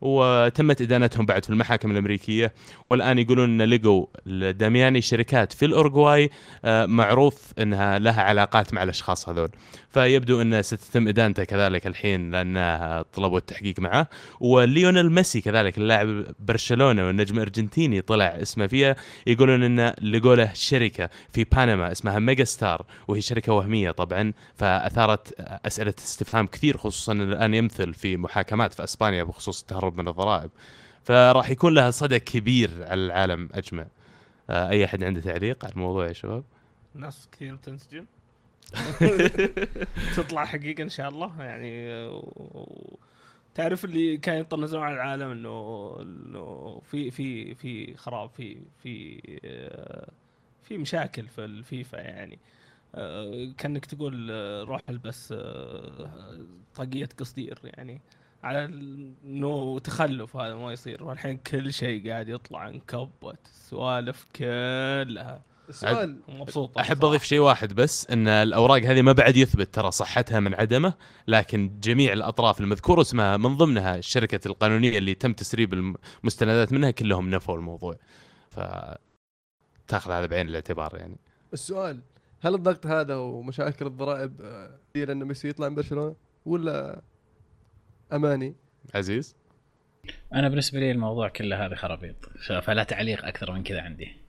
وتمت 0.00 0.80
إدانتهم 0.82 1.26
بعد 1.26 1.44
في 1.44 1.50
المحاكم 1.50 1.90
الأمريكية. 1.90 2.52
والآن 2.90 3.18
يقولون 3.18 3.60
إن 3.60 3.68
لقوا 3.68 4.06
دامياني 4.50 5.00
شركات 5.00 5.52
في 5.52 5.64
الاورجواي 5.66 6.30
معروف 6.64 7.52
إنها 7.58 7.98
لها 7.98 8.22
علاقات 8.22 8.74
مع 8.74 8.82
الأشخاص 8.82 9.28
هذول. 9.28 9.48
فيبدو 9.90 10.42
انه 10.42 10.62
ستتم 10.62 11.08
إدانته 11.08 11.44
كذلك 11.44 11.86
الحين 11.86 12.30
لأن 12.30 13.04
طلبوا 13.12 13.38
التحقيق 13.38 13.80
معه. 13.80 14.08
وليونيل 14.40 15.12
ميسي 15.12 15.40
كذلك 15.40 15.78
اللاعب 15.78 16.26
برشلونة 16.38 17.06
والنجم 17.06 17.36
الأرجنتيني 17.36 18.00
طلع 18.00 18.26
اسمه 18.26 18.66
فيها 18.66 18.96
يقولون 19.26 19.62
انه 19.62 19.94
لقوا 20.02 20.36
له 20.36 20.52
شركة 20.54 21.10
في 21.32 21.44
بانما 21.44 21.92
اسمها 21.92 22.18
ميجا 22.18 22.44
ستار 22.44 22.84
وهي 23.08 23.20
شركة 23.20 23.52
وهمية 23.52 23.90
طبعا 23.90 24.32
فأثارت 24.54 25.40
أسئلة 25.40 25.94
استفهام 25.98 26.46
كثير 26.46 26.76
خصوصا 26.76 27.12
الآن 27.12 27.54
يمثل 27.54 27.94
في 27.94 28.16
محاكمات 28.16 28.74
في 28.74 28.84
أسبانيا 28.84 29.22
بخصوص 29.22 29.60
التهرب 29.60 30.00
من 30.00 30.08
الضرائب. 30.08 30.50
فراح 31.04 31.50
يكون 31.50 31.74
لها 31.74 31.90
صدى 31.90 32.18
كبير 32.18 32.70
على 32.80 33.00
العالم 33.06 33.48
أجمع. 33.54 33.86
أي 34.50 34.84
أحد 34.84 35.04
عنده 35.04 35.20
تعليق 35.20 35.64
على 35.64 35.72
الموضوع 35.72 36.08
يا 36.08 36.12
شباب؟ 36.12 36.44
ناس 36.94 37.28
كثير 37.32 37.56
تنسجن 37.56 38.04
تطلع 40.16 40.44
حقيقة 40.44 40.82
إن 40.82 40.88
شاء 40.88 41.08
الله. 41.08 41.42
يعني 41.42 41.90
تعرف 43.54 43.84
اللي 43.84 44.16
كان 44.16 44.40
يطنزون 44.40 44.82
على 44.82 44.94
العالم 44.94 45.30
إنه 45.30 45.96
إنه 46.00 46.80
في 46.84 47.10
في 47.10 47.54
في 47.54 47.96
خراب 47.96 48.30
في 48.30 48.56
في 48.82 49.20
في 50.62 50.78
مشاكل 50.78 51.28
في 51.28 51.44
الفيفا 51.44 51.96
يعني. 51.96 52.38
كأنك 53.58 53.86
تقول 53.86 54.30
روح 54.68 54.80
البس 54.88 55.34
طاقية 56.74 57.08
قصدير 57.18 57.58
يعني. 57.64 58.00
على 58.42 58.64
إنه 59.24 59.78
تخلف 59.78 60.36
هذا 60.36 60.54
ما 60.54 60.72
يصير. 60.72 61.04
والحين 61.04 61.36
كل 61.36 61.72
شيء 61.72 62.10
قاعد 62.10 62.28
يطلع 62.28 62.68
انكبت 62.68 63.38
السوالف 63.46 64.26
كلها. 64.36 65.42
السؤال 65.70 66.20
مبسوط. 66.28 66.78
أحب 66.78 67.04
أضيف 67.04 67.24
شيء 67.24 67.38
واحد 67.38 67.72
بس 67.72 68.10
إن 68.10 68.28
الأوراق 68.28 68.82
هذه 68.82 69.02
ما 69.02 69.12
بعد 69.12 69.36
يثبت 69.36 69.74
ترى 69.74 69.90
صحتها 69.90 70.40
من 70.40 70.54
عدمه 70.54 70.94
لكن 71.28 71.80
جميع 71.82 72.12
الأطراف 72.12 72.60
المذكور 72.60 73.00
اسمها 73.00 73.36
من 73.36 73.56
ضمنها 73.56 73.96
الشركة 73.96 74.48
القانونية 74.48 74.98
اللي 74.98 75.14
تم 75.14 75.32
تسريب 75.32 75.94
المستندات 76.22 76.72
منها 76.72 76.90
كلهم 76.90 77.30
نفوا 77.30 77.56
الموضوع. 77.56 77.96
ف 78.50 78.60
تاخذ 79.88 80.10
هذا 80.10 80.26
بعين 80.26 80.48
الاعتبار 80.48 80.96
يعني. 80.96 81.16
السؤال 81.52 82.00
هل 82.40 82.54
الضغط 82.54 82.86
هذا 82.86 83.16
ومشاكل 83.16 83.86
الضرائب 83.86 84.40
آه، 84.40 84.78
هي 84.96 85.04
لأن 85.04 85.24
ميسي 85.24 85.48
يطلع 85.48 85.68
من 85.68 85.74
برشلونة 85.74 86.16
ولا 86.46 87.02
أماني؟ 88.12 88.54
عزيز؟ 88.94 89.36
أنا 90.34 90.48
بالنسبة 90.48 90.80
لي 90.80 90.90
الموضوع 90.90 91.28
كله 91.28 91.66
هذا 91.66 91.74
خرابيط 91.74 92.16
فلا 92.62 92.84
تعليق 92.84 93.24
أكثر 93.24 93.52
من 93.52 93.62
كذا 93.62 93.80
عندي. 93.80 94.19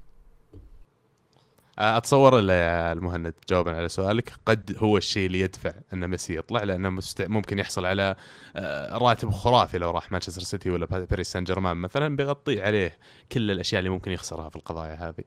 أتصور 1.79 2.39
المهند 2.39 3.33
جوابا 3.49 3.77
على 3.77 3.89
سؤالك 3.89 4.33
قد 4.45 4.75
هو 4.77 4.97
الشيء 4.97 5.25
اللي 5.25 5.39
يدفع 5.39 5.73
أن 5.93 6.07
ميسي 6.07 6.35
يطلع 6.37 6.63
لأنه 6.63 6.89
مست... 6.89 7.21
ممكن 7.21 7.59
يحصل 7.59 7.85
على 7.85 8.15
آه، 8.55 8.97
راتب 8.97 9.31
خرافي 9.31 9.77
لو 9.77 9.91
راح 9.91 10.11
مانشستر 10.11 10.41
سيتي 10.41 10.69
ولا 10.69 10.85
باريس 10.85 11.31
سان 11.31 11.43
جيرمان 11.43 11.77
مثلا 11.77 12.15
بيغطي 12.15 12.61
عليه 12.61 12.97
كل 13.31 13.51
الأشياء 13.51 13.79
اللي 13.79 13.89
ممكن 13.89 14.11
يخسرها 14.11 14.49
في 14.49 14.55
القضايا 14.55 14.93
هذه. 14.93 15.23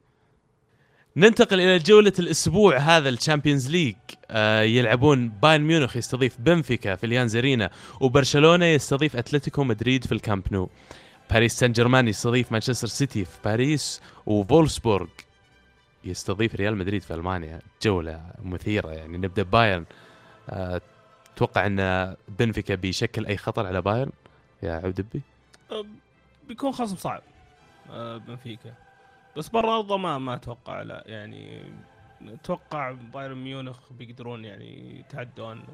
ننتقل 1.16 1.60
إلى 1.60 1.78
جولة 1.78 2.12
الأسبوع 2.18 2.76
هذا 2.76 3.08
ال 3.08 3.14
Champions 3.14 3.70
League 3.70 3.96
آه، 4.30 4.62
يلعبون 4.62 5.28
بايرن 5.28 5.62
ميونخ 5.62 5.96
يستضيف 5.96 6.40
بنفيكا 6.40 6.96
في 6.96 7.06
اليانز 7.06 7.36
ارينا 7.36 7.70
وبرشلونة 8.00 8.66
يستضيف 8.66 9.16
أتلتيكو 9.16 9.64
مدريد 9.64 10.04
في 10.04 10.12
الكامب 10.12 10.42
نو. 10.50 10.70
باريس 11.30 11.58
سان 11.58 11.72
جيرمان 11.72 12.08
يستضيف 12.08 12.52
مانشستر 12.52 12.88
سيتي 12.88 13.24
في 13.24 13.38
باريس 13.44 14.00
وفولسبورغ 14.26 15.06
يستضيف 16.04 16.54
ريال 16.54 16.76
مدريد 16.76 17.02
في 17.02 17.14
ألمانيا 17.14 17.60
جولة 17.82 18.30
مثيرة 18.42 18.90
يعني. 18.92 19.18
نبدأ 19.18 19.42
بايرن. 19.42 19.84
أه، 20.50 20.80
أتوقع 21.34 21.66
أن 21.66 22.16
بنفيكا 22.28 22.74
بيشكل 22.74 23.26
أي 23.26 23.36
خطر 23.36 23.66
على 23.66 23.82
بايرن 23.82 24.12
يا 24.62 24.72
عبد 24.72 24.98
البي 24.98 25.22
أه، 25.70 25.84
بيكون 26.48 26.72
خصم 26.72 26.96
صعب 26.96 27.22
أه، 27.90 28.16
بنفيكا. 28.16 28.74
بس 29.36 29.48
برا 29.48 29.76
أرضه 29.76 29.96
ما 29.96 30.18
ما 30.18 30.34
أتوقع 30.34 30.82
لا 30.82 31.04
يعني 31.06 31.62
أتوقع 32.26 32.92
بايرن 32.92 33.36
ميونخ 33.36 33.92
بيقدرون 33.92 34.44
يعني 34.44 35.00
يتعدون 35.00 35.64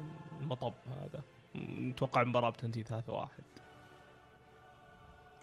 المطب 0.41 0.73
هذا. 0.87 1.21
نتوقع 1.79 2.21
المباراة 2.21 2.49
بتنتهي 2.49 2.83
3 2.83 3.13
1 3.13 3.29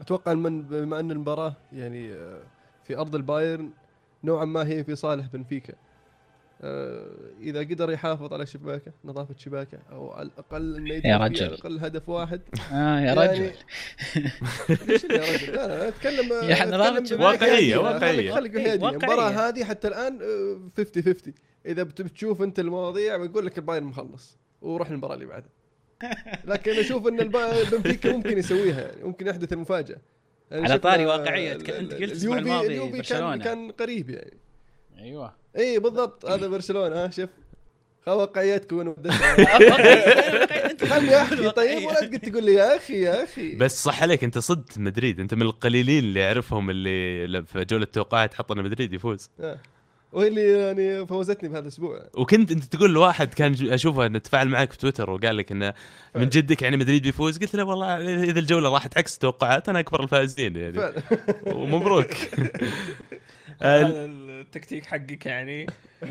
أتوقع 0.01 0.35
من 0.35 0.63
بما 0.63 1.01
أن 1.01 1.11
المباراة 1.11 1.55
يعني 1.73 2.13
آه، 2.13 2.43
في 2.85 2.97
أرض 2.99 3.15
البايرن 3.15 3.71
نوعا 4.25 4.45
ما 4.45 4.67
هي 4.69 4.85
في 4.85 4.97
صالح 4.97 5.27
بنفيكا 5.27 5.75
آه، 6.63 7.07
إذا 7.41 7.61
قدر 7.61 7.91
يحافظ 7.91 8.33
على 8.33 8.47
شباكه 8.47 8.93
نظافة 9.05 9.35
شباكه 9.39 9.79
أو 9.93 10.11
على 10.13 10.29
الأقل 10.29 10.77
إنه 10.77 10.95
يا 10.95 11.17
رجل. 11.17 11.45
على 11.45 11.55
الأقل 11.55 11.79
هدف 11.79 12.09
واحد. 12.09 12.41
آه 12.73 13.01
يا 13.01 13.05
يعني- 13.05 13.21
رجل. 13.21 13.53
ليش 14.89 15.05
يا 15.05 15.33
رجل؟ 15.33 15.53
لا 15.53 15.67
لا 15.69 15.89
أتكلم 15.89 16.33
هادية. 16.33 17.77
واقعية. 17.77 18.35
خليك 18.35 18.55
إيه، 18.57 18.73
هادية 18.73 18.85
واقعية. 18.85 18.97
المباراة 18.99 19.31
هذه 19.49 19.65
حتى 19.65 19.89
الآن 19.89 20.19
آه، 20.23 20.61
50 20.77 21.03
50 21.03 21.35
إذا 21.67 21.83
بت- 21.83 22.03
بتشوف 22.03 22.43
أنت 22.43 22.59
المواضيع 22.61 23.17
بيقول 23.17 23.47
لك 23.47 23.59
البايرن 23.59 23.85
مخلص 23.87 24.39
وروح 24.63 24.89
المباراة 24.91 25.15
اللي 25.15 25.27
بعدها 25.27 25.51
لكن 26.55 26.73
أشوف 26.73 27.07
أن 27.09 27.17
بنفيكا 27.73 28.13
ممكن 28.13 28.39
يسويها 28.39 28.81
يعني 28.81 29.05
ممكن 29.05 29.27
يحدث 29.27 29.53
المفاجأة. 29.53 29.91
يعني 29.95 30.03
على 30.53 30.79
طاري 30.79 31.13
أنت 31.53 31.69
ال- 31.69 31.91
قلت 31.91 31.93
اليوفي- 32.23 32.39
الماضي 32.39 32.67
اليوفي 32.67 33.03
كان. 33.03 33.43
كان 33.43 33.71
قريب 33.71 34.11
يعني. 34.11 34.37
أيوه. 34.99 35.35
إي 35.59 35.79
بالضبط 35.79 36.27
هذا 36.27 36.47
برشلونة. 36.49 37.05
ها 37.05 37.11
شوف. 37.11 37.29
واقعيتكم. 38.07 38.95
خلني 40.91 41.17
أحكي. 41.17 41.51
طيب 41.51 41.87
ولا 41.87 41.95
تقعد 41.95 42.19
تقول 42.21 42.45
لي 42.45 42.55
يا 42.55 42.77
أخي 42.77 43.01
يا 43.01 43.25
أخي. 43.25 43.55
بس 43.57 43.83
صح 43.85 44.03
عليك 44.03 44.25
أنت 44.25 44.39
صدت 44.39 44.79
مدريد. 44.79 45.21
أنت 45.21 45.35
من 45.35 45.43
القليلين 45.43 46.05
اللي 46.05 46.27
أعرفهم 46.27 46.71
اللي 46.71 47.45
في 47.47 47.65
جولة 47.65 47.85
التوقعات 47.85 48.35
حط 48.35 48.53
ان 48.53 48.63
مدريد 48.65 48.93
يفوز. 48.93 49.31
آه. 49.41 49.59
وهي 50.13 50.29
اللي 50.29 50.53
يعني 50.53 51.07
فوزتني 51.07 51.49
بهذا 51.49 51.63
الأسبوع. 51.63 52.03
وكنت 52.15 52.51
أنت 52.51 52.65
تقول 52.65 52.95
لواحد 52.95 53.35
كان 53.35 53.57
أشوفه 53.73 54.07
إنه 54.07 54.19
تفاعل 54.19 54.49
معك 54.49 54.73
في 54.73 54.79
تويتر 54.79 55.11
وقال 55.11 55.37
لك 55.37 55.53
إنه 55.53 55.75
من 56.15 56.29
جدك 56.29 56.63
يعني 56.63 56.77
مدريد 56.77 57.03
بيفوز. 57.03 57.39
قلت 57.39 57.57
له 57.57 57.65
والله 57.65 57.97
إذا 58.25 58.39
الجولة 58.39 58.69
راحت 58.69 58.99
عكس 58.99 59.15
التوقعات 59.15 59.69
أنا 59.69 59.81
أكبر 59.81 60.03
الفائزين 60.03 60.57
يعني. 60.57 60.93
ومبروك. 61.47 62.11
هذا 63.63 64.05
التكتيك 64.05 64.87
حقك 64.87 65.27
يعني. 65.27 65.67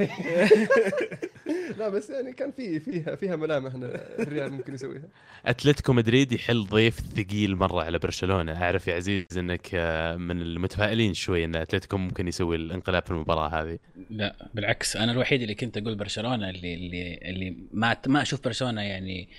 لا 1.77 1.89
بس 1.89 2.09
يعني 2.09 2.33
كان 2.33 2.51
في 2.51 2.79
فيها 2.79 3.15
فيها 3.15 3.35
ملامح 3.35 3.73
إن 3.73 3.83
الريال 4.19 4.51
ممكن 4.53 4.73
يسويها. 4.73 5.01
أتلتيكو 5.45 5.93
مدريد 5.93 6.31
يحل 6.31 6.63
ضيف 6.63 6.99
ثقيل 6.99 7.55
مرة 7.55 7.83
على 7.83 7.99
برشلونة. 7.99 8.63
أعرف 8.63 8.87
يا 8.87 8.95
عزيز 8.95 9.25
إنك 9.37 9.69
آه، 9.73 10.15
من 10.15 10.41
المتفائلين 10.41 11.13
شوي 11.13 11.45
إن 11.45 11.55
أتلتيكو 11.55 11.97
ممكن 11.97 12.27
يسوي 12.27 12.55
الانقلاب 12.55 13.03
في 13.05 13.11
المباراة 13.11 13.49
هذه. 13.61 13.77
لا 14.09 14.49
بالعكس 14.53 14.95
أنا 14.97 15.11
الوحيد 15.11 15.41
اللي 15.41 15.55
كنت 15.55 15.77
أقول 15.77 15.95
برشلونة 15.95 16.49
اللي 16.49 16.73
اللي 16.73 17.19
اللي 17.21 17.55
ما 17.71 17.97
ما 18.07 18.21
أشوف 18.21 18.43
برشلونة 18.43 18.81
يعني 18.81 19.29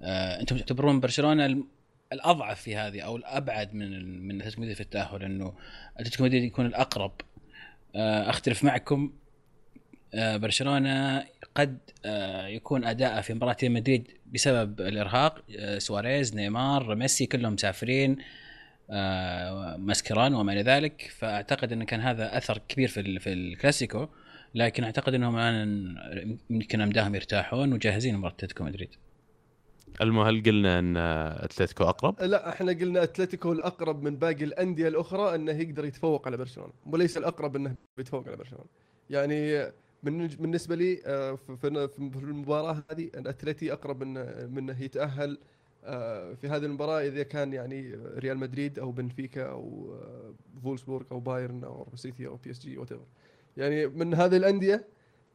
آه 0.00 0.40
أنتم 0.40 0.56
تعتبرون 0.56 1.00
برشلونة 1.00 1.46
الم- 1.46 1.68
الأضعف 2.12 2.60
في 2.62 2.76
هذه 2.76 3.00
أو 3.00 3.16
الأبعد 3.16 3.74
من 3.74 4.18
من 4.28 4.40
أتلتيكو 4.40 4.60
مدريد 4.62 4.74
في 4.76 4.80
التأهل 4.82 5.22
إنه 5.22 5.52
أتلتيكو 5.98 6.24
مدريد 6.24 6.44
يكون 6.44 6.66
الأقرب 6.66 7.12
أختلف 7.94 8.64
معكم. 8.64 9.12
آه 10.14 10.36
برشلونة 10.36 11.24
قد 11.54 11.78
آه 12.04 12.46
يكون 12.46 12.84
اداءه 12.84 13.20
في 13.20 13.34
مباراة 13.34 13.56
ريال 13.62 13.72
مدريد 13.72 14.08
بسبب 14.34 14.80
الإرهاق. 14.80 15.44
آه 15.58 15.78
سواريز 15.78 16.34
نيمار 16.34 16.94
ميسي 16.94 17.26
كلهم 17.26 17.52
مسافرين 17.52 18.16
آه 18.90 19.76
ماسكيرانو 19.76 20.34
وما 20.34 20.52
إلى 20.52 20.62
ذلك. 20.62 21.12
فأعتقد 21.18 21.72
انه 21.72 21.84
كان 21.84 22.00
هذا 22.00 22.36
أثر 22.36 22.58
كبير 22.68 22.88
في 22.88 23.18
في 23.18 23.32
الكلاسيكو. 23.32 24.08
لكن 24.54 24.84
أعتقد 24.84 25.14
إنهم 25.14 25.36
الآن 25.36 26.38
يمكن 26.50 26.80
أمداهم 26.80 27.14
يرتاحون 27.14 27.72
وجاهزين 27.72 28.14
لمباراة 28.14 28.34
مدريد. 28.60 28.90
المهم 30.00 30.26
هل 30.26 30.42
قلنا 30.42 30.78
إن 30.78 30.96
أتلتيكو 30.96 31.84
أقرب؟ 31.84 32.22
لا 32.22 32.48
إحنا 32.48 32.72
قلنا 32.72 33.02
أتلتيكو 33.02 33.52
الأقرب 33.52 34.02
من 34.02 34.16
باقي 34.16 34.44
الأندية 34.44 34.88
الأخرى 34.88 35.34
إنه 35.34 35.52
يقدر 35.52 35.84
يتفوق 35.84 36.26
على 36.26 36.36
برشلونة 36.36 36.72
وليس 36.86 37.16
الأقرب 37.16 37.56
إنه 37.56 37.74
يتفوق 37.98 38.28
على 38.28 38.36
برشلونة 38.36 38.64
يعني 39.10 39.72
بالنسبة 40.02 40.74
لي 40.74 41.02
آه، 41.06 41.34
في 41.34 42.18
المباراة 42.22 42.82
هذه 42.90 43.10
الاتلتي 43.14 43.72
أقرب 43.72 44.02
من 44.02 44.54
منه 44.54 44.82
يتأهل 44.82 45.38
آه، 45.84 46.34
في 46.34 46.48
هذه 46.48 46.64
المباراة 46.64 47.00
إذا 47.00 47.22
كان 47.22 47.52
يعني 47.52 47.94
ريال 48.16 48.38
مدريد 48.38 48.78
أو 48.78 48.92
بنفيكا 48.92 49.50
أو 49.50 49.94
آه، 49.94 50.60
فولسبورغ 50.64 51.04
أو 51.12 51.20
بايرن 51.20 51.64
أو 51.64 51.86
سيتي 51.94 52.26
أو 52.26 52.36
PSG 52.36 52.78
what 52.78 52.88
يعني 53.56 53.86
من 53.86 54.14
هذه 54.14 54.36
الأندية 54.36 54.84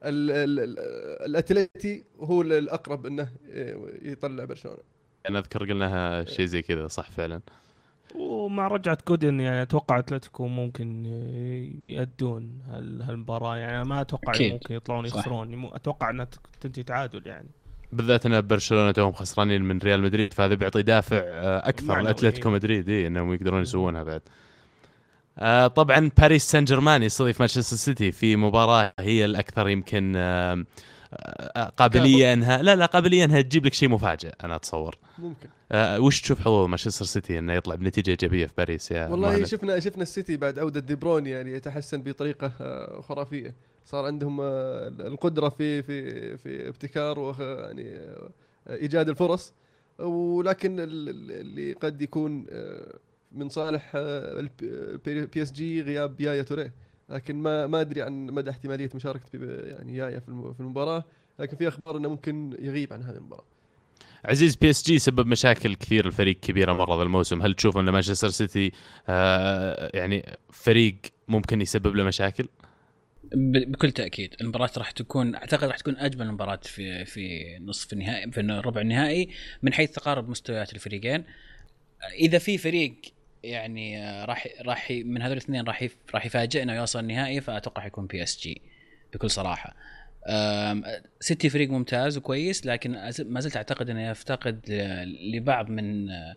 ال- 0.04 0.32
ال- 0.32 0.60
ال- 0.60 0.80
الاتلتي 1.26 2.04
هو 2.20 2.42
الأقرب 2.42 3.06
إنه 3.06 3.30
يطلع 4.02 4.46
برشلونة 4.46 4.78
أنا 5.30 5.40
أذكر 5.40 5.60
قلناها 5.66 6.24
شيء 6.26 6.46
زي 6.46 6.62
كذا 6.62 6.88
صح 6.88 7.12
فعلا 7.12 7.42
ومع 8.16 8.68
رجعة 8.68 8.98
جودن 9.08 9.40
يعني 9.40 9.62
أتوقع 9.62 10.00
أتلتيكو 10.00 10.48
ممكن 10.48 11.06
يأدون 11.90 12.62
هال- 12.70 13.02
هالمباراة 13.02 13.58
يعني 13.58 13.84
ما 13.90 14.02
أتوقع 14.02 14.34
أكيد. 14.34 14.52
ممكن 14.54 14.76
يطلعون. 14.76 15.06
يخسرون 15.06 15.70
أتوقع 15.74 16.10
إنها 16.10 16.28
تنتهي 16.62 16.84
تعادل 16.84 17.28
يعني 17.28 17.48
بالذات 17.92 18.26
إن 18.26 18.42
برشلونة 18.48 18.92
توهم 18.92 19.12
خسرانين 19.14 19.62
من 19.62 19.78
ريال 19.80 20.02
مدريد 20.02 20.34
فهذا 20.34 20.56
بيعطي 20.56 20.82
دافع 20.82 21.18
آه، 21.24 21.70
أكثر. 21.70 22.02
لأتلتيكو 22.02 22.50
مدريد 22.50 22.90
إيه 22.90 23.08
إنهم 23.08 23.34
يقدرون 23.34 23.62
يسوونها 23.62 24.04
بعد. 24.04 24.22
آه، 25.40 25.68
طبعا 25.68 26.12
باريس 26.18 26.52
سان 26.52 26.66
جيرمان 26.66 27.04
يستضيف 27.04 27.40
مانشستر 27.40 27.78
سيتي 27.78 28.12
في 28.12 28.36
مباراة 28.36 28.94
هي 29.00 29.26
الأكثر 29.26 29.70
يمكن 29.70 30.14
آه، 30.16 30.66
قابلية 31.78 32.34
انها 32.34 32.62
لا 32.62 32.76
لا 32.76 32.86
قابلية 32.86 33.24
إنها 33.26 33.42
تجيب 33.42 33.66
لك 33.66 33.74
شيء 33.74 33.90
مفاجئ 33.90 34.32
أنا 34.44 34.56
أتصور. 34.56 34.98
ممكن 35.20 35.48
آه، 35.72 36.00
وش 36.00 36.22
تشوف 36.22 36.40
حظوظ 36.40 36.68
مانشستر 36.68 37.06
سيتي 37.06 37.40
إنه 37.40 37.54
يطلع 37.54 37.76
بنتيجة 37.76 38.10
إيجابية 38.12 38.46
في 38.46 38.54
باريس 38.58 38.92
يا 38.92 39.08
والله 39.08 39.30
مهند؟ 39.30 39.46
شفنا 39.46 39.80
شفنا 39.80 40.04
السيتي 40.04 40.38
بعد 40.38 40.60
عودة 40.60 40.80
دي 40.80 40.96
بروين 40.96 41.28
يعني 41.28 41.52
يتحسن 41.54 42.02
بطريقة 42.02 42.52
خرافية 43.02 43.56
صار 43.86 44.06
عندهم 44.06 44.42
القدرة 44.42 45.50
في 45.50 45.84
في 45.84 46.38
في 46.38 46.68
ابتكار 46.70 47.20
و 47.20 47.36
يعني 47.40 48.00
إيجاد 48.70 49.10
الفرص 49.10 49.54
ولكن 50.00 50.80
ال- 50.80 51.10
ال- 51.10 51.32
اللي 51.32 51.74
قد 51.74 52.02
يكون 52.02 52.46
من 53.38 53.50
صالح 53.50 53.92
ال 53.96 55.42
PSG 55.44 55.82
غياب 55.82 56.22
يايا 56.22 56.42
توريه 56.44 56.74
لكن 57.10 57.36
ما 57.36 57.68
ما 57.68 57.82
أدري 57.82 58.02
عن 58.02 58.26
مدى 58.26 58.50
احتمالية 58.50 58.90
مشاركة 58.96 59.26
بي- 59.34 59.70
يعني 59.70 59.98
يايا 59.98 60.20
في 60.20 60.30
الم- 60.30 60.54
في 60.54 60.60
المباراة. 60.60 61.04
لكن 61.40 61.58
في 61.58 61.68
أخبار 61.68 61.98
إنه 61.98 62.10
ممكن 62.10 62.58
يغيب 62.60 62.94
عن 62.94 63.04
هذه 63.04 63.16
المباراة. 63.16 63.44
عزيز 64.26 64.56
PSG 64.56 65.00
سبب 65.00 65.28
مشاكل 65.28 65.76
كثير 65.76 66.06
الفريق 66.08 66.40
كبيره 66.40 66.74
مرة 66.74 66.98
ذا 66.98 67.04
الموسم. 67.04 67.42
هل 67.42 67.54
تشوف 67.54 67.78
إن 67.78 67.90
مانشستر 67.90 68.30
سيتي 68.30 68.72
آه 69.10 69.92
يعني 69.94 70.38
فريق 70.52 70.96
ممكن 71.28 71.62
يسبب 71.62 71.96
له 71.96 72.04
مشاكل؟ 72.04 72.48
بكل 73.34 73.92
تأكيد. 73.92 74.36
المباراة 74.42 74.72
راح 74.78 74.92
تكون 74.92 75.36
أعتقد 75.36 75.64
راح 75.68 75.78
تكون 75.78 75.98
أجمل 75.98 76.32
مباراة 76.32 76.60
في 76.64 77.06
في 77.06 77.58
نصف 77.62 77.94
النهائي 77.94 78.32
في 78.32 78.42
الربع 78.42 78.82
النهائي 78.82 79.30
من 79.62 79.74
حيث 79.74 79.92
تقارب 79.92 80.30
مستويات 80.30 80.74
الفريقين. 80.74 81.24
إذا 82.20 82.38
في 82.38 82.58
فريق 82.58 82.96
يعني 83.44 84.04
آه، 84.04 84.26
راح 84.26 84.48
راح 84.66 84.92
من 84.92 85.22
هذول 85.22 85.32
الاثنين 85.38 85.66
راح 85.66 85.88
راح 86.14 86.26
يفاجئنا 86.26 86.74
ويوصل 86.74 87.00
النهائي 87.00 87.42
فأتوقع 87.42 87.82
حيكون 87.82 88.08
PSG 88.08 88.62
بكل 89.14 89.30
صراحة. 89.30 89.74
سيتي 91.20 91.50
فريق 91.50 91.70
ممتاز 91.70 92.18
وكويس 92.18 92.66
لكن 92.66 92.92
ما 93.20 93.40
زلت 93.40 93.58
أعتقد 93.58 93.90
إنه 93.90 94.10
يفتقد 94.10 94.62
لبعض 95.34 95.70
من 95.70 96.10
آه، 96.10 96.36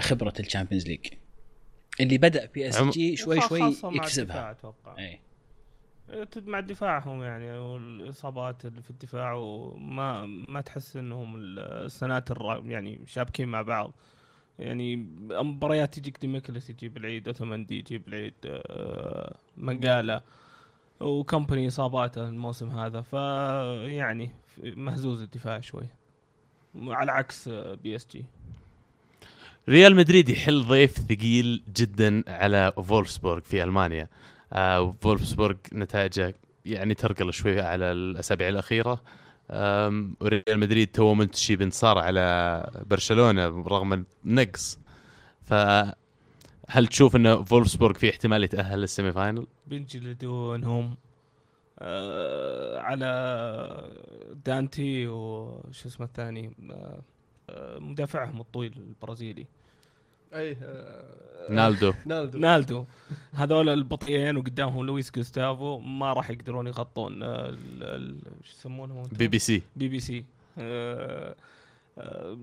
خبرة 0.00 0.32
ال 0.40 0.45
Champions 0.45 0.86
League 0.88 1.06
اللي 2.00 2.18
بدأ 2.18 2.46
PSG 2.46 3.16
شوي 3.16 3.40
شوي 3.40 3.60
مع 3.60 3.66
الدفاع 3.68 3.92
يكسبها 3.94 4.50
أتوقع. 4.50 4.98
إي. 4.98 5.20
مع 6.36 6.60
دفاعهم 6.60 7.22
يعني 7.22 7.50
والإصابات 7.58 8.64
اللي 8.64 8.82
في 8.82 8.90
الدفاع 8.90 9.32
وما 9.32 10.26
ما 10.26 10.60
تحس 10.60 10.96
إنهم 10.96 11.36
السنوات 11.58 12.30
الر- 12.30 12.62
يعني 12.66 13.00
شابكين 13.06 13.48
مع 13.48 13.62
بعض. 13.62 13.92
يعني 14.58 14.96
مباريات 15.30 15.98
يجيك 15.98 16.20
ديميكيليس 16.20 16.70
يجيب 16.70 16.96
العيد 16.96 17.28
أوتوماندي 17.28 17.78
يجيب 17.78 18.08
العيد 18.08 18.34
آه، 18.46 19.36
مانجالا 19.56 20.20
وكمباني 21.00 21.68
إصاباته 21.68 22.28
الموسم 22.28 22.68
هذا. 22.68 23.00
فيعني 23.00 24.30
مهزوز 24.62 25.22
الدفاع 25.22 25.60
شوي. 25.60 25.86
على 26.74 27.12
عكس 27.12 27.48
PSG. 27.48 28.24
ريال 29.68 29.96
مدريد 29.96 30.28
يحل 30.28 30.62
ضيف 30.62 30.92
ثقيل 30.92 31.62
جدا 31.76 32.22
على 32.28 32.72
فولفسبورغ 32.72 33.40
في 33.40 33.62
ألمانيا. 33.62 34.08
آه 34.52 34.94
فولفسبورغ 35.00 35.56
نتائجه 35.72 36.34
يعني 36.64 36.94
ترقل 36.94 37.32
شوي 37.32 37.60
على 37.60 37.92
الأسابيع 37.92 38.48
الأخيرة. 38.48 39.00
وريال 39.50 40.58
مدريد 40.58 40.88
تو 40.88 41.14
منتشي 41.14 41.56
بانتصار 41.56 41.98
على 41.98 42.82
برشلونة 42.86 43.46
رغم 43.46 44.04
النقص 44.24 44.78
فهل 45.42 46.86
تشوف 46.90 47.16
إن 47.16 47.44
فولفسبورغ 47.44 47.94
في 47.94 48.10
احتمال 48.10 48.44
يتأهل 48.44 48.80
لل 48.80 49.12
semi-final؟ 49.12 49.46
بينجلدونهم 49.66 50.96
آه 51.78 52.78
على 52.78 53.10
دانتي 54.46 55.06
وش 55.06 55.86
اسمه 55.86 56.06
الثاني 56.06 56.52
آه 56.70 57.02
آه، 57.50 57.78
مدافعهم 57.78 58.40
الطويل 58.40 58.72
البرازيلي 58.76 59.46
اي 60.34 60.56
آه، 60.62 61.50
نالدو. 61.50 61.92
نالدو. 62.06 62.38
نالدو. 62.38 62.84
هذول 63.34 63.68
البطيئين 63.68 64.36
وقدامهم 64.36 64.86
لويس 64.86 65.10
جوستافو 65.10 65.78
ما 65.78 66.12
راح 66.12 66.30
يقدرون 66.30 66.66
يغطون 66.66 67.22
آه، 67.22 67.48
ال- 67.48 67.82
ال- 67.82 68.18
شو 68.44 68.56
يسمونهم 68.58 68.98
أنتم؟ 68.98 69.16
بي 69.16 69.28
بي 69.28 69.38
سي. 69.38 69.62
بي 69.76 69.88
بي 69.88 70.00
سي. 70.00 70.24
آه، 70.58 71.34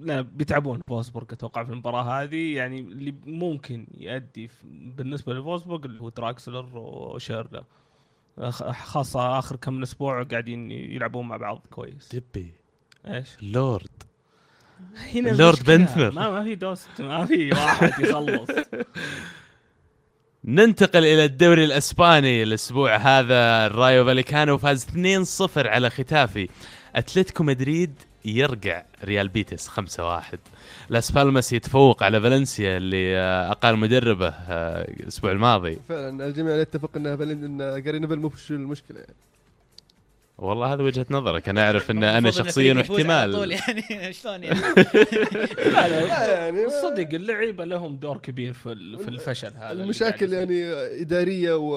لا 0.02 0.22
بيتعبون 0.22 0.82
فولفسبورغ 0.88 1.26
أتوقع 1.32 1.64
في 1.64 1.72
المباراة 1.72 2.04
هذه. 2.24 2.56
يعني 2.56 2.80
اللي 2.80 3.14
ممكن 3.26 3.88
يؤدي 3.98 4.50
بالنسبة 4.74 5.34
لفولفسبورغ 5.34 5.86
اللي 5.86 6.02
هو 6.02 6.10
دراكسلر 6.10 6.78
وشورله. 6.78 7.64
خ- 8.50 8.72
خاصة 8.72 9.40
آخر 9.40 9.56
كم 9.56 9.74
من 9.74 9.82
أسبوع 9.82 10.24
قاعدين 10.24 10.72
يلعبون 10.72 11.28
مع 11.28 11.38
بعض 11.38 11.62
كويس. 11.72 12.16
دبي. 12.16 12.52
إيش؟ 13.08 13.30
لورد. 13.42 13.88
هنا 15.16 15.32
اللورد 15.32 15.70
المشكلة. 15.70 15.78
بنتنر. 15.78 16.12
ما 16.12 16.30
ما 16.30 16.44
في 16.44 16.56
دوست 16.56 16.88
ما 17.00 17.26
في 17.26 17.50
واحد 17.52 18.00
يخلص. 18.00 18.50
ننتقل 20.46 21.06
إلى 21.06 21.26
الدوري 21.26 21.66
الإسباني 21.66 22.44
الأسبوع 22.44 22.96
هذا. 22.96 23.66
الرايو 23.66 24.06
فاليكانو 24.06 24.58
فاز 24.58 24.86
2-0 24.86 25.58
على 25.58 25.90
ختافي. 25.90 26.50
أتلتيكو 26.96 27.44
مدريد 27.44 27.94
يرقع 28.26 28.84
ريال 29.04 29.28
بيتس 29.28 29.68
5-1 29.68 30.38
لاس 30.90 31.12
بالماس 31.12 31.54
يتفوق 31.54 32.04
على 32.04 32.22
فالنسيا 32.22 32.78
اللي 32.78 33.18
آه، 33.18 33.52
أقال 33.52 33.78
مدربه 33.78 34.28
آه، 34.28 34.92
الأسبوع 34.92 35.32
الماضي. 35.32 35.80
فعلا 35.90 36.28
الجميع 36.28 36.56
يتفق 36.56 36.90
ان 36.96 37.08
إن 37.08 37.84
جاري 37.84 38.00
نيفل 38.00 38.20
مو 38.20 38.30
في 38.30 38.52
المشكلة. 38.52 39.00
يعني 39.00 39.16
والله 40.42 40.74
هذا 40.74 40.84
وجهة 40.84 41.06
نظرك. 41.12 41.50
أنا 41.50 41.66
أعرف 41.66 41.92
إن 41.92 42.04
أنا 42.04 42.32
شخصيا 42.32 42.74
واحتمال 42.74 43.52
يعني. 43.52 44.14
شلون 44.20 44.44
يعني؟ 44.44 44.60
لا 45.74 46.28
يعني 46.44 46.70
صدق 46.70 47.14
اللعيبة 47.14 47.66
لهم 47.66 47.96
دور 47.96 48.18
كبير 48.18 48.54
في 48.54 48.98
في 48.98 49.08
الفشل 49.08 49.54
هذا 49.56 49.72
المشاكل. 49.72 50.34
يعني 50.34 50.64
إدارية 51.02 51.54
و... 51.58 51.70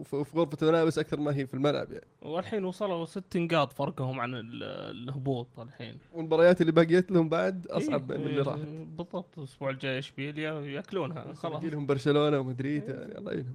وفي 0.00 0.24
في 0.24 0.38
غرفه 0.38 0.56
الملابس 0.62 0.98
أكثر 0.98 1.20
ما 1.20 1.36
هي 1.36 1.46
في 1.46 1.54
الملعب 1.54 1.92
يعني. 1.92 2.06
والحين 2.22 2.64
وصلوا 2.64 3.04
ست 3.06 3.36
نقاط 3.36 3.72
فرقهم 3.72 4.20
عن 4.20 4.34
ال- 4.34 4.62
الهبوط 5.08 5.48
الحين. 5.60 5.98
والمباريات 6.12 6.60
اللي 6.60 6.72
بقيت 6.72 7.10
لهم 7.10 7.28
بعد 7.28 7.66
أصعب 7.66 8.12
إيه، 8.12 8.18
من 8.18 8.26
اللي 8.26 8.40
راح 8.42 8.56
بالضبط 8.96 9.38
الأسبوع 9.38 9.70
الجاي 9.70 9.98
إشبيليا 9.98 10.52
يأكلونها 10.60 11.32
خلاص. 11.34 11.62
لهم 11.64 11.86
برشلونة 11.86 12.38
ومدريد 12.38 12.88
يعني 12.88 13.18
الله 13.18 13.32
يعينهم 13.32 13.54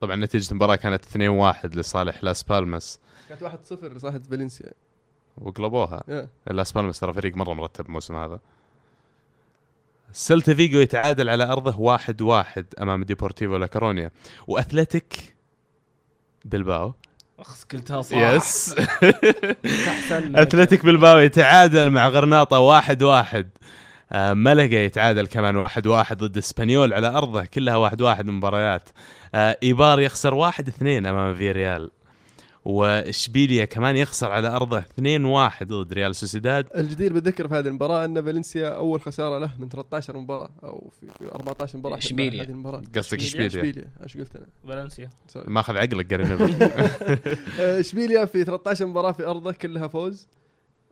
طبعا 0.00 0.16
نتيجة 0.16 0.50
المباراة 0.50 0.76
كانت 0.76 1.04
2-1 1.04 1.76
لصالح 1.76 2.24
لاس 2.24 2.42
بالماس. 2.42 2.98
كانت 3.28 3.42
1-0 3.44 3.84
لصالح 3.84 4.16
فالنسيا. 4.30 4.72
وقلبوها. 5.38 6.02
يا. 6.08 6.28
لاس 6.50 6.72
بالماس 6.72 7.00
ترى 7.00 7.12
فريق 7.12 7.36
مرة 7.36 7.54
مرتب 7.54 7.86
الموسم 7.86 8.16
هذا. 8.16 8.40
سيلتا 10.12 10.54
فيجو 10.54 10.80
يتعادل 10.80 11.28
على 11.28 11.44
أرضه 11.44 11.80
واحد 11.80 12.22
واحد 12.22 12.66
أمام 12.80 13.04
ديبورتيفو 13.04 13.56
لا 13.56 13.66
كورونيا 13.66 14.10
واثلتيك 14.46 15.36
بلباو. 16.44 16.94
أخس 17.38 17.64
قلتها 17.64 18.02
صح. 18.02 18.16
yes 18.16 18.74
أحسن. 19.88 20.36
اتلتيك 20.36 20.84
بلباو 20.86 21.18
يتعادل 21.18 21.90
مع 21.90 22.08
غرناطة 22.08 22.58
واحد 22.58 23.02
واحد. 23.02 23.50
آه، 24.12 24.32
ملقا 24.34 24.64
يتعادل 24.76 25.26
كمان 25.26 25.56
واحد 25.56 25.86
واحد 25.86 26.18
ضد 26.18 26.36
إسبانيول 26.38 26.94
على 26.94 27.08
أرضه 27.08 27.44
كلها 27.44 27.76
واحد 27.76 28.02
واحد 28.02 28.26
مباريات. 28.26 28.88
إيبار 29.34 30.00
يخسر 30.00 30.34
واحد 30.34 30.68
اثنين 30.68 31.06
أمام 31.06 31.34
فيريال. 31.34 31.90
واشبيليا 32.64 33.64
كمان 33.64 33.96
يخسر 33.96 34.32
على 34.32 34.48
أرضه 34.48 34.78
2 34.78 35.24
1 35.24 35.68
ضد 35.68 35.92
ريال 35.92 36.16
سوسيداد. 36.16 36.66
الجدير 36.76 37.12
بالذكر 37.12 37.48
في 37.48 37.54
هذه 37.54 37.66
المباراة 37.68 38.04
أن 38.04 38.24
فالنسيا 38.24 38.68
أول 38.68 39.00
خسارة 39.00 39.38
له 39.38 39.50
من 39.58 39.68
13 39.68 40.16
مباراة 40.16 40.50
أو 40.64 40.90
في 41.00 41.06
في 41.18 41.34
14 41.34 41.78
مباراة 41.78 41.96
في 41.96 42.02
إشبيليا. 42.02 42.42
هذه 42.42 42.48
المباراة. 42.48 42.82
قصدك. 42.96 43.18
اشبيليا 43.18 43.46
اشبيليا 43.46 43.84
إيش 44.02 44.16
قلت 44.16 44.36
أنا؟ 44.36 44.46
فالنسيا. 44.68 45.10
ماخذ 45.36 45.76
عقلك 45.76 46.14
قرن. 46.14 46.30
آه، 47.60 47.80
اشبيليا 47.80 48.24
في 48.24 48.44
13 48.44 48.86
مباراة 48.86 49.12
في 49.12 49.26
أرضه 49.26 49.52
كلها 49.52 49.88
فوز. 49.88 50.28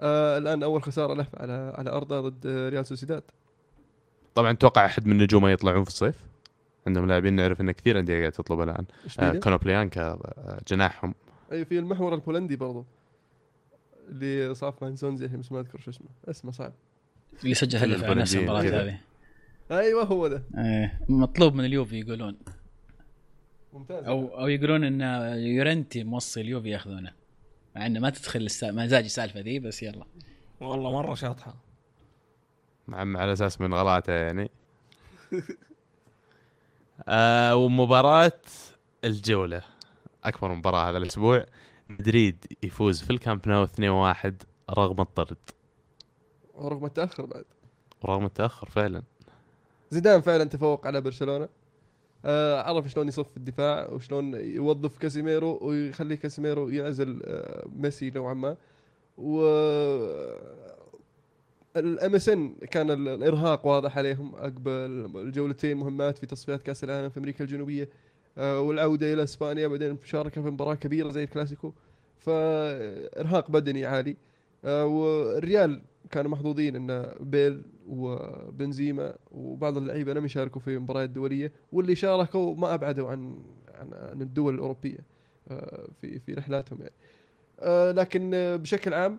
آه 0.01 0.39
الآن 0.39 0.63
أول 0.63 0.83
خسارة 0.83 1.15
له 1.15 1.27
على 1.37 1.73
على 1.79 1.91
أرضه 1.91 2.21
ضد 2.21 2.47
آه، 2.47 2.69
ريال 2.69 2.87
سوسيداد. 2.87 3.23
طبعا 4.35 4.51
أتوقع 4.51 4.87
أحد 4.87 5.07
من 5.07 5.19
نجومه 5.19 5.51
يطلعون 5.51 5.85
في 5.85 5.91
الصيف. 5.91 6.28
عندهم 6.89 7.07
لاعبين 7.07 7.35
نعرف 7.35 7.61
إن 7.61 7.71
كثير 7.71 7.99
أندية 7.99 8.19
قاعد 8.19 8.33
تطلب 8.33 8.61
الآن. 8.61 8.85
آه 9.19 9.33
كونوبليانكا 9.33 10.03
آه 10.03 10.61
جناحهم. 10.69 11.15
أي 11.53 11.65
في 11.65 11.79
المحور 11.79 12.15
البولندي 12.15 12.57
برضو. 12.57 12.85
اللي 14.09 14.55
صاف 14.55 14.83
مع 14.83 14.91
نزونزي 14.91 15.25
الحين 15.25 15.41
بس 15.41 15.53
ما 15.53 15.61
أذكر 15.61 15.81
شو 15.81 15.91
اسمه. 15.91 16.09
اسمه 16.29 16.51
صعب. 16.51 16.73
اللي 17.43 17.55
سجل 17.55 17.79
هدف 17.79 18.05
على 18.05 18.15
نفس 18.15 18.37
المباراة 18.37 18.63
كذا. 18.63 18.83
هذه. 18.83 18.99
أيوه 19.71 20.05
هو 20.05 20.27
ذا 20.27 20.43
إيه، 20.59 21.01
مطلوب 21.09 21.55
من 21.55 21.65
اليوفي 21.65 22.01
يقولون. 22.01 22.37
ممتاز. 23.73 24.05
أو 24.05 24.41
أو 24.41 24.49
يقولون 24.49 24.85
إن 24.85 25.01
يورنتي 25.39 26.05
موصي 26.05 26.41
اليوفي 26.41 26.69
ياخذونه. 26.69 27.13
مع 27.77 27.87
إنه 27.87 28.01
ما 28.01 28.11
تدخل 28.11 28.41
السا... 28.41 28.73
مزاج 28.73 29.05
السالفة 29.05 29.41
ذي 29.41 29.59
بس 29.59 29.83
يلا. 29.83 30.05
والله 30.61 30.93
مرة 30.93 31.15
شاطحة. 31.15 31.55
مع 32.89 32.99
على 32.99 33.33
أساس 33.33 33.61
من 33.61 33.75
غلاته 33.75 34.13
يعني. 34.13 34.51
آه 37.09 37.57
ومباراة 37.57 38.41
الجولة. 39.05 39.63
أكبر 40.25 40.55
مباراة 40.55 40.91
هذا 40.91 40.99
الأسبوع. 40.99 41.47
مدريد 41.89 42.45
يفوز 42.63 43.03
في 43.03 43.11
الكامب 43.11 43.49
نو 43.49 43.65
2-1 43.65 44.33
رغم 44.71 45.01
الطرد. 45.01 45.37
ورغم 46.55 46.85
التأخر 46.85 47.27
بعد. 47.27 47.45
ورغم 48.03 48.25
التأخر 48.25 48.69
فعلا. 48.69 49.03
زيدان 49.91 50.21
فعلا 50.21 50.45
تفوق 50.45 50.87
على 50.87 51.01
برشلونة. 51.01 51.49
آه 52.25 52.63
عرف 52.63 52.87
شلون 52.87 53.09
يصف 53.09 53.37
الدفاع 53.37 53.89
وشلون 53.89 54.35
يوظف 54.35 54.99
كاسيميرو 54.99 55.59
ويخلي 55.63 56.17
كاسيميرو 56.17 56.69
يعزل 56.69 57.23
آه 57.25 57.67
ميسي 57.77 58.11
نوعا 58.11 58.35
ما. 58.35 58.57
و 59.19 59.41
ال 61.77 62.15
MSN 62.15 62.55
كان 62.55 62.91
ال- 62.91 63.09
الإرهاق 63.09 63.67
واضح 63.67 63.99
عليهم 63.99 64.35
عقب 64.37 64.69
الجولتين 65.17 65.77
مهمات 65.77 66.19
في 66.19 66.27
تصفيات 66.27 66.63
كأس 66.63 66.85
العالم 66.85 67.09
في 67.11 67.19
أمريكا 67.21 67.45
الجنوبية 67.45 67.89
آه 68.39 68.61
والعودة 68.61 69.13
إلى 69.13 69.23
إسبانيا 69.23 69.69
بعدين 69.69 69.99
مشاركة 70.03 70.43
في 70.43 70.51
مباراة 70.51 70.75
كبيرة 70.75 71.11
زي 71.11 71.25
الكلاسيكو. 71.25 71.73
فإرهاق 72.19 73.51
بدني 73.51 73.87
عالي. 73.87 74.17
آه 74.65 74.87
والريال 74.87 75.83
كانوا 76.11 76.31
محظوظين 76.31 76.77
إن 76.77 77.11
بيل 77.21 77.63
وبنزيما 77.89 79.15
وبعض 79.31 79.77
اللعيبة 79.77 80.13
لم 80.15 80.25
يشاركوا 80.25 80.61
في 80.61 80.79
مباريات 80.79 81.11
دولية 81.11 81.53
واللي 81.73 81.95
شاركوا 81.95 82.55
ما 82.57 82.75
أبعدوا 82.75 83.09
عن 83.11 83.43
عن, 83.75 84.23
الدول 84.23 84.55
الأوروبية 84.55 84.99
آه، 85.51 85.89
في 86.01 86.19
في 86.19 86.35
رحلاتهم 86.35 86.79
يعني. 86.81 86.93
لكن 87.93 88.31
بشكل 88.63 88.95
عام 88.95 89.19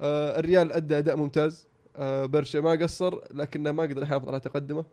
الريال 0.00 0.72
أدى 0.72 0.98
أداء 0.98 1.16
ممتاز. 1.16 1.70
آه، 1.96 2.26
برشا 2.26 2.58
ما 2.58 2.70
قصر 2.70 3.18
لكنه 3.34 3.72
ما 3.72 3.82
قدر 3.82 4.02
يحافظ 4.02 4.28
على 4.28 4.40
تقدمه. 4.40 4.84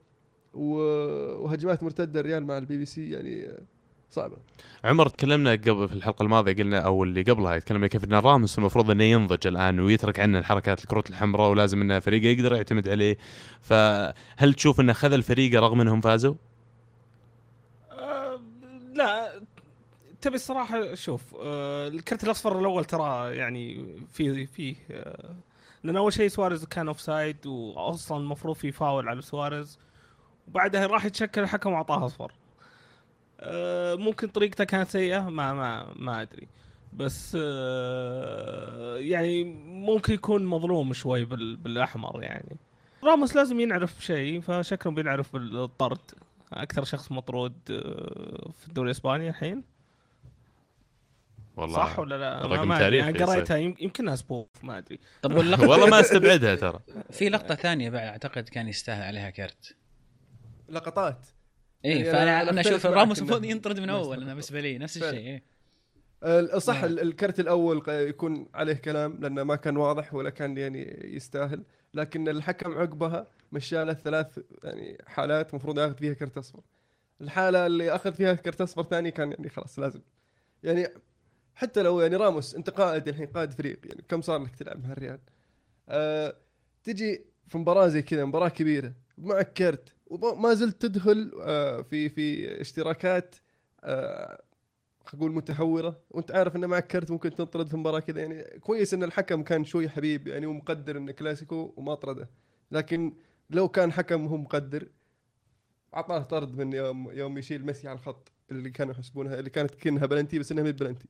وهجمات 0.54 1.84
مرتدة 1.84 2.20
الريال 2.20 2.46
مع 2.46 2.58
البي 2.58 2.78
بي 2.78 2.86
سي 2.86 3.12
يعني 3.12 3.46
آه، 3.46 3.62
صعبة. 4.12 4.38
عمر 4.84 5.10
تكلمنا 5.10 5.52
قبل 5.52 5.90
في 5.90 5.96
الحلقة 5.96 6.24
الماضية 6.24 6.54
قلنا 6.54 6.80
أو 6.80 7.04
اللي 7.04 7.22
قبلها 7.22 7.60
تكلمنا 7.60 7.88
كيف 7.88 8.04
إن 8.04 8.14
راموس 8.14 8.58
المفروض 8.58 8.92
إنه 8.92 9.04
ينضج 9.04 9.48
الآن 9.48 9.80
ويترك 9.80 10.20
عنا 10.20 10.40
الحركات 10.40 10.84
الكروت 10.84 11.10
الحمراء 11.10 11.52
ولازم 11.52 11.82
إنه 11.82 12.00
فريقه 12.00 12.28
يقدر 12.28 12.56
يعتمد 12.56 12.90
عليه. 12.90 13.18
فهل 13.62 14.54
تشوف 14.54 14.80
إنه 14.80 14.94
خذل 14.94 15.24
فريقه 15.24 15.60
رغم 15.60 15.82
إنهم 15.82 16.02
فازوا؟ 16.02 16.36
آه، 17.92 18.40
لا 18.94 19.42
تبي 20.22 20.36
الصراحة 20.36 20.96
شوف 20.96 21.36
آه، 21.42 21.88
الكرت 21.88 22.24
الأصفر 22.24 22.60
الأول 22.60 22.86
ترى 22.86 23.36
يعني 23.38 23.86
في 24.14 24.46
فيه 24.46 24.76
آه، 24.92 25.36
لأن 25.84 25.98
أول 25.98 26.14
شيء 26.14 26.28
سواريز 26.28 26.66
كان 26.66 26.88
offside 26.88 27.46
واصلا 27.46 28.18
المفروض 28.18 28.56
في 28.56 28.72
فاول 28.72 29.08
على 29.10 29.22
سواريز. 29.22 29.80
وبعدها 30.48 30.88
راح 30.88 31.06
يتشكل 31.06 31.42
الحكم 31.42 31.72
وأعطاه 31.72 32.06
أصفر. 32.06 32.32
آه، 33.40 33.96
ممكن 33.96 34.28
طريقته 34.28 34.64
كانت 34.64 34.90
سيئة 34.90 35.30
ما 35.30 35.54
ما 35.54 35.94
ما 35.96 36.22
أدري. 36.22 36.48
بس 36.94 37.36
يعني 39.00 39.44
ممكن 39.66 40.14
يكون 40.14 40.46
مظلوم 40.46 40.94
شوي 40.94 41.26
بال- 41.26 41.56
بالأحمر 41.56 42.24
يعني. 42.24 42.58
راموس 43.04 43.36
لازم 43.36 43.60
ينعرف 43.60 44.06
شيء 44.06 44.42
فشكله 44.42 44.94
بينعرف 44.94 45.34
بالطرد. 45.34 46.00
أكثر 46.54 46.84
شخص 46.84 47.12
مطرود 47.12 47.54
في 48.60 48.68
الدوري 48.68 48.86
الإسباني 48.92 49.30
الحين. 49.30 49.64
والله 51.58 51.76
صح 51.78 52.00
ولا 52.00 52.16
لا؟ 52.18 52.42
رقم 52.48 52.68
ما. 52.68 52.80
تاريخي 52.80 53.10
أنا 53.10 53.26
قريتها 53.26 53.58
يم- 53.58 53.76
يمكنها 53.80 54.16
سبوف 54.16 54.48
ما 54.64 54.78
أدري 54.78 55.00
طب 55.22 55.34
واللقطة 55.36 55.68
والله 55.70 55.88
ما 55.88 56.00
استبعدها 56.06 56.56
ترى 56.56 56.80
في 57.12 57.30
لقطة 57.30 57.56
ثانية 57.56 57.90
بعد 57.90 58.08
أعتقد 58.08 58.50
كان 58.50 58.68
يستاهل 58.68 59.02
عليها 59.04 59.30
كرت 59.30 59.76
لقطات 60.70 61.26
اي 61.86 61.90
يعني 61.92 62.04
فأنا 62.04 62.42
أنا 62.42 62.50
أنا 62.50 62.62
أشوف 62.62 62.86
راموس 62.86 63.20
المفروض 63.20 63.46
ينطرد 63.46 63.80
من 63.80 63.90
أول. 63.90 64.18
أنا 64.22 64.26
بالنسبة 64.32 64.62
لي 64.62 64.78
نفس. 64.78 64.98
الشيء 64.98 65.42
إيه. 66.24 66.58
صح 66.58 66.76
نعم. 66.76 66.86
ال- 66.86 67.00
الكرت 67.00 67.40
الأول 67.40 67.84
يكون 67.88 68.48
عليه 68.54 68.74
كلام 68.74 69.18
لأنه 69.22 69.44
ما 69.44 69.56
كان 69.56 69.78
واضح 69.78 70.14
ولا 70.14 70.30
كان 70.30 70.58
يعني 70.58 71.02
يستاهل 71.16 71.64
لكن 71.94 72.30
الحكم 72.30 72.78
عقبها 72.78 73.28
مشى 73.52 73.84
له 73.86 73.94
ثلاث 73.94 74.40
يعني 74.64 74.98
حالات 75.08 75.50
المفروض 75.50 75.80
ياخذ 75.80 75.96
فيها 75.98 76.14
كرت 76.14 76.38
أصفر 76.38 76.60
الحالة 77.22 77.66
اللي 77.66 77.96
أخذ 77.96 78.14
فيها 78.14 78.34
كرت 78.34 78.62
أصفر 78.62 78.84
ثاني 78.84 79.12
كان 79.12 79.32
يعني 79.32 79.50
خلاص 79.50 79.80
لازم 79.80 80.02
يعني 80.64 80.88
حتى 81.58 81.82
لو 81.84 82.02
يعني 82.02 82.16
راموس 82.16 82.56
انت 82.56 82.70
قائد 82.70 83.08
الحين 83.08 83.28
قائد 83.28 83.52
فريق 83.54 83.80
يعني 83.86 84.02
كم 84.10 84.22
صار 84.22 84.44
لك 84.44 84.56
تلعب 84.56 84.84
مع 84.86 84.92
الريال؟ 84.92 85.20
أه 85.90 86.38
تجي 86.84 87.26
في 87.48 87.58
مباراة 87.58 87.88
زي 87.88 88.02
كذا 88.02 88.26
مباراة 88.26 88.50
كبيرة 88.50 88.94
معك 89.18 89.54
كرت 89.54 89.94
وما 90.08 90.54
زلت 90.54 90.82
تدخل 90.82 91.32
أه 91.42 91.82
في 91.82 92.10
في 92.10 92.62
اشتراكات 92.62 93.36
أه 93.84 94.42
نقول 95.14 95.32
متهورة 95.32 96.02
وانت 96.12 96.32
عارف 96.32 96.56
ان 96.56 96.66
معك 96.66 96.88
كرت 96.88 97.12
ممكن 97.12 97.36
تنطرد 97.36 97.68
في 97.70 97.78
مباراة 97.78 98.00
كذا 98.00 98.22
يعني 98.22 98.44
كويس 98.60 98.94
إن 98.94 99.04
الحكم 99.04 99.44
كان 99.44 99.66
شوي 99.66 99.90
حبيب 99.90 100.28
يعني 100.28 100.46
ومقدر 100.46 100.98
انه 100.98 101.12
كلاسيكو 101.12 101.74
وما 101.78 101.96
طرده. 101.96 102.30
لكن 102.72 103.14
لو 103.50 103.70
كان 103.70 103.92
حكم 103.92 104.26
هو 104.28 104.38
مقدر 104.38 104.88
أعطاه 105.96 106.20
طرد 106.24 106.58
من 106.58 106.74
يوم 106.74 107.12
يوم 107.12 107.38
يشيل 107.38 107.66
ميسي 107.66 107.88
على 107.88 107.96
الخط 108.00 108.32
اللي 108.52 108.70
كانوا 108.70 108.94
يحسبونها 108.94 109.40
اللي 109.40 109.50
كانت 109.50 109.76
كأنها 109.76 110.06
بلنتي 110.06 110.40
بس 110.40 110.52
إنها 110.52 110.64
ما 110.64 110.72
بلنتي. 110.72 111.08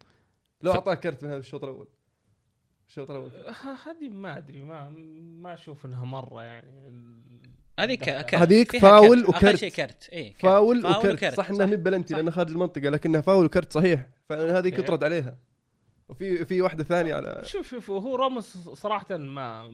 لو 0.62 0.72
ف- 0.72 0.76
اعطاه 0.76 0.94
كرت 0.94 1.24
من 1.24 1.30
هذا 1.30 1.40
الشوط 1.40 1.64
الأول 1.64 1.88
الشوط 2.88 3.12
الأول 3.12 3.32
ه- 3.48 3.90
هذه 3.90 4.10
ما 4.10 4.38
أدري 4.38 4.64
ما 4.64 4.90
ما 5.42 5.54
أشوف 5.54 5.86
إنها 5.86 6.06
مرة 6.06 6.44
يعني 6.44 6.88
ال- 6.88 7.18
هذه 7.80 7.96
ك- 7.96 8.10
الدخل. 8.10 8.22
كرت 8.22 8.36
هذيك 8.42 8.78
فاول 8.78 9.26
وكرت. 9.26 9.56
شيء 9.56 9.72
كرت 9.72 10.10
اي. 10.14 10.34
فاول, 10.40 10.82
فاول 10.82 11.14
وكرت, 11.14 11.26
صح 11.38 11.50
إنها. 11.50 11.66
مي 11.66 11.76
بلنتي. 11.76 12.14
لانها 12.14 12.32
خارج 12.32 12.50
المنطقة 12.52 12.90
لكنها 12.90 13.22
فاول 13.22 13.46
وكرت 13.46 13.74
صحيح 13.74 14.08
فهذه 14.30 14.56
okay. 14.70 14.82
يطرد 14.82 15.04
عليها 15.04 15.38
وفي 16.10 16.46
في 16.46 16.62
واحدة 16.62 16.84
ثانية 16.84 17.16
على 17.16 17.42
شوف 17.46 17.70
شوف 17.70 17.92
هو 17.92 18.16
راموس 18.16 18.58
صراحة 18.58 19.18
ما 19.18 19.72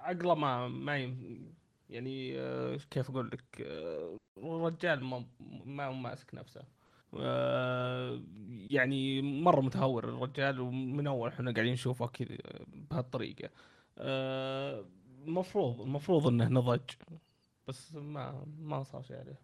عقله 0.00 0.34
ما 0.34 0.68
ما 0.68 1.14
يعني 1.90 2.40
آه، 2.40 2.78
كيف 2.90 3.10
أقول 3.10 3.26
لك 3.32 3.44
آه، 3.60 4.16
الرجال 4.38 5.04
ما 5.64 5.90
ماسك 5.90 6.34
نفسه 6.34 6.62
يعني 8.70 9.22
مرة 9.22 9.60
متهور 9.60 10.04
الرجال 10.04 10.60
ومن 10.60 11.06
أول 11.06 11.28
إحنا 11.28 11.52
قاعدين 11.52 11.72
نشوفه 11.72 12.06
كذا 12.06 12.36
بهالطريقة 12.90 13.48
آه، 13.98 14.84
المفروض 15.26 15.80
المفروض 15.80 16.26
إنه 16.26 16.48
نضج 16.48 16.80
بس 17.68 17.94
ما 17.94 18.44
ما 18.58 18.82
صار 18.82 19.02
شيء 19.02 19.16
عليه 19.16 19.40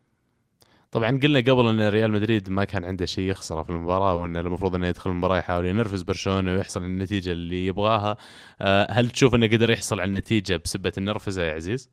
طبعا 0.91 1.21
قلنا 1.23 1.39
قبل 1.39 1.69
إن 1.69 1.89
ريال 1.89 2.11
مدريد 2.11 2.51
ما 2.51 2.65
كان 2.65 2.85
عنده 2.85 3.07
شيء 3.07 3.31
يخسره 3.31 3.63
في 3.63 3.71
المباراة 3.71 4.15
وانه 4.15 4.41
المفروض 4.41 4.75
إنه 4.75 4.87
يدخل 4.87 5.11
المباراة 5.11 5.39
يحاول 5.39 5.67
ينرفز 5.67 6.03
برشلونة 6.03 6.53
ويحصل 6.53 6.85
النتيجة 6.85 7.33
اللي 7.33 7.67
يبغاها 7.67 8.17
آه، 8.61 8.87
هل 8.91 9.11
تشوف 9.11 9.35
إنه 9.35 9.47
قدر 9.47 9.71
يحصل 9.71 10.01
على 10.01 10.09
النتيجة 10.09 10.57
بسبة 10.57 10.93
النرفزة 10.99 11.43
يا 11.43 11.53
عزيز؟ 11.53 11.91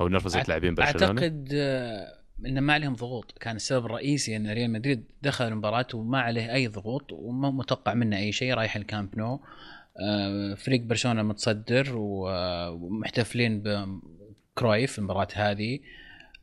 أو 0.00 0.08
نرفزة 0.08 0.42
لاعبين 0.48 0.74
برشلونة؟ 0.74 1.06
أعتقد 1.06 1.48
انه 2.46 2.60
ما 2.60 2.72
عليهم 2.72 2.94
ضغوط. 2.94 3.38
كان 3.38 3.56
السبب 3.56 3.86
الرئيسي 3.86 4.36
أن 4.36 4.50
ريال 4.50 4.70
مدريد 4.70 5.04
دخل 5.22 5.48
المباراة 5.48 5.86
وما 5.94 6.20
عليه 6.20 6.54
أي 6.54 6.66
ضغوط 6.66 7.12
وما 7.12 7.50
متوقع 7.50 7.94
منه 7.94 8.16
أي 8.16 8.32
شيء 8.32 8.54
رايح 8.54 8.76
الكامب 8.76 9.18
نو. 9.18 9.40
آه، 10.00 10.54
فريق 10.54 10.80
برشلونة 10.80 11.22
متصدر 11.22 11.96
آه، 12.28 12.70
ومحتفلين 12.70 13.62
بكرويف 13.62 14.98
المباراة 14.98 15.28
هذه. 15.34 15.80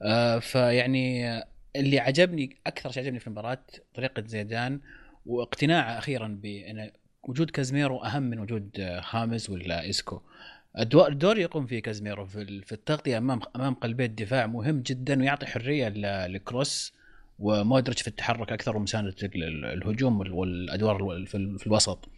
آه، 0.02 0.40
فيعني 0.40 1.40
اللي 1.76 2.00
عجبني 2.00 2.58
أكثر 2.68 2.92
شيء 2.92 3.04
عجبني 3.04 3.20
في 3.20 3.28
المباراة 3.28 3.66
طريقة 3.96 4.24
زيدان 4.26 4.82
واقتناعه 5.26 5.98
أخيرا 5.98 6.28
بأن 6.28 6.92
وجود 7.24 7.50
كازميرو 7.50 8.04
أهم 8.04 8.24
من 8.24 8.40
وجود 8.40 9.00
خامس 9.02 9.50
ولا 9.50 9.90
اسكو 9.90 10.22
الدور 10.78 11.38
يقوم 11.38 11.66
فيه 11.66 11.80
كازميرو 11.82 12.26
في 12.26 12.62
في 12.62 12.72
التغطية 12.72 13.18
امام 13.18 13.40
أمام 13.56 13.74
قلبي 13.74 14.06
الدفاع 14.06 14.48
مهم 14.48 14.80
جدا 14.82 15.20
ويعطي 15.20 15.46
حرية 15.46 15.88
لكروس 16.28 16.94
ومودريتش 17.40 18.02
في 18.02 18.08
التحرك 18.08 18.52
أكثر 18.52 18.78
ومساندة 18.78 19.16
ال- 19.24 19.44
ال- 19.44 19.66
الهجوم 19.66 20.20
وال- 20.20 20.32
والأدوار 20.32 21.12
ال- 21.16 21.28
في, 21.28 21.38
ال- 21.38 21.60
في 21.60 21.68
الوسط. 21.68 22.10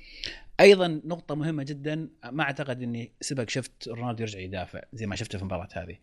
أيضا 0.60 0.88
نقطة 0.88 1.36
مهمة 1.36 1.64
جدا 1.64 2.10
ما 2.32 2.44
أعتقد 2.44 2.82
إني 2.82 3.12
سبق 3.22 3.50
شفت 3.50 3.88
رونالدو 3.88 4.22
يرجع 4.22 4.40
يدافع 4.40 4.82
زي 4.94 5.06
ما 5.08 5.16
شفته 5.16 5.38
في 5.38 5.42
المباراة 5.44 5.68
هذه. 5.74 5.98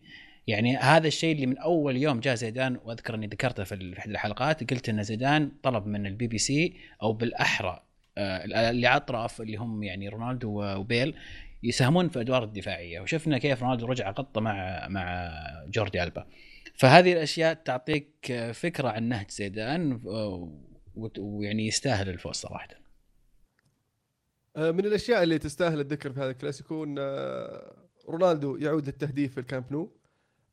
يعني 0.47 0.77
هذا 0.77 1.07
الشيء 1.07 1.35
اللي 1.35 1.45
من 1.45 1.57
أول 1.57 1.97
يوم 1.97 2.19
جاء 2.19 2.35
زيدان 2.35 2.79
وأذكر 2.83 3.15
إني 3.15 3.27
ذكرته 3.27 3.63
في 3.63 3.93
أحد 3.99 4.09
الحلقات 4.09 4.73
قلت 4.73 4.89
إن 4.89 5.03
زيدان 5.03 5.51
طلب 5.63 5.85
من 5.87 6.05
البي 6.05 6.27
بي 6.27 6.37
سي 6.37 6.73
أو 7.01 7.13
بالأحرى 7.13 7.83
آه، 8.17 8.45
اللي 8.45 8.87
على 8.87 8.97
الاطراف 8.97 9.41
اللي 9.41 9.57
هم 9.57 9.83
يعني 9.83 10.09
رونالدو 10.09 10.63
وبيل 10.63 11.15
يساهمون 11.63 12.09
في 12.09 12.15
الادوار 12.15 12.43
الدفاعية. 12.43 12.99
وشفنا 12.99 13.37
كيف 13.37 13.63
رونالدو 13.63 13.85
رجع 13.85 14.11
غطى 14.11 14.41
مع 14.41 14.87
مع 14.87 15.31
جوردي 15.67 16.03
ألبا. 16.03 16.25
فهذه 16.75 17.13
الأشياء 17.13 17.53
تعطيك 17.53 18.33
فكرة 18.53 18.89
عن 18.89 19.03
نهج 19.03 19.31
زيدان 19.31 20.01
ويعني 21.19 21.67
يستاهل 21.67 22.09
الفوز 22.09 22.35
صراحة. 22.35 22.67
آه، 24.55 24.71
من 24.71 24.85
الأشياء 24.85 25.23
اللي 25.23 25.37
تستاهل 25.37 25.79
الذكر 25.79 26.13
في 26.13 26.19
هذا 26.19 26.31
الكلاسيكو 26.31 26.83
إن 26.83 26.95
آه، 26.99 27.73
رونالدو 28.09 28.55
يعود 28.55 28.87
للتهديف 28.87 29.33
في 29.33 29.39
الكامب 29.39 29.65
نو 29.71 29.91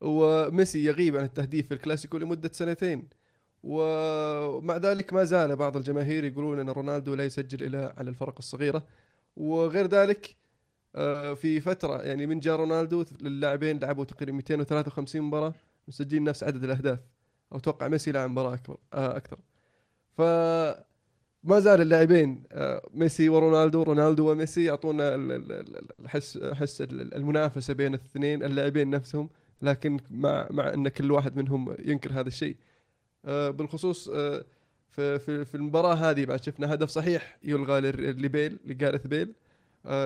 وميسي 0.01 0.85
يغيب 0.85 1.17
عن 1.17 1.23
التهديف 1.23 1.67
في 1.67 1.73
الكلاسيكو 1.73 2.17
لمدة 2.17 2.49
سنتين. 2.53 3.09
ومع 3.63 4.77
ذلك 4.77 5.13
ما 5.13 5.23
زال 5.23 5.55
بعض 5.55 5.77
الجماهير 5.77 6.23
يقولون 6.23 6.59
إن 6.59 6.69
رونالدو 6.69 7.15
لا 7.15 7.25
يسجل 7.25 7.63
إلا 7.63 7.93
على 7.97 8.09
الفرق 8.09 8.35
الصغيرة. 8.39 8.87
وغير 9.35 9.87
ذلك 9.87 10.35
في 11.35 11.61
فترة 11.61 12.01
يعني 12.01 12.25
من 12.25 12.39
جاء 12.39 12.55
رونالدو 12.55 13.05
اللاعبين 13.21 13.79
لعبوا 13.79 14.03
تقريبا 14.05 14.31
253 14.37 15.21
مباراة 15.21 15.53
مسجلين 15.87 16.23
نفس 16.23 16.43
عدد 16.43 16.63
الأهداف. 16.63 16.99
أو 17.53 17.57
أتوقع 17.57 17.87
ميسي 17.87 18.11
لعب 18.11 18.29
مباراة 18.29 18.53
أكبر 18.53 18.77
آه، 18.93 19.17
أكثر. 19.17 19.37
ف 20.17 20.21
ما 21.43 21.59
زال 21.59 21.81
اللاعبين 21.81 22.43
آه، 22.51 22.89
ميسي 22.93 23.29
ورونالدو 23.29 23.83
رونالدو 23.83 24.31
وميسي 24.31 24.63
يعطونا 24.63 25.15
ال- 25.15 25.31
ال- 25.31 25.51
ال- 25.51 25.87
الحس 25.99 26.37
حس 26.37 26.81
ال- 26.81 27.13
المنافسة 27.13 27.73
بين 27.73 27.93
الاثنين 27.93 28.43
اللاعبين 28.43 28.89
نفسهم 28.89 29.29
لكن 29.61 29.99
مع 30.11 30.47
مع 30.51 30.73
أن 30.73 30.87
كل 30.87 31.11
واحد 31.11 31.37
منهم 31.37 31.75
ينكر 31.85 32.11
هذا 32.11 32.27
الشيء. 32.27 32.55
آه، 33.25 33.49
بالخصوص 33.49 34.09
آه، 34.09 34.45
في 34.89 35.19
في 35.45 35.55
المباراة 35.55 35.93
هذه 35.95 36.25
بعد 36.25 36.43
شفنا 36.43 36.73
هدف 36.73 36.89
صحيح 36.89 37.37
يلغى 37.43 37.79
لبيل 38.01 38.59
لجارث 38.65 39.07
بيل. 39.07 39.27
آه، 39.29 39.46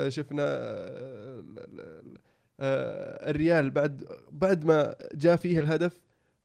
شفنا 0.09 0.43
آه، 0.43 1.39
ال- 1.39 1.59
ال- 1.79 2.17
آه، 2.59 3.29
الريال 3.29 3.69
بعد 3.71 4.03
بعد 4.31 4.65
ما 4.65 4.95
جاء 5.13 5.35
فيه 5.35 5.59
الهدف 5.59 5.99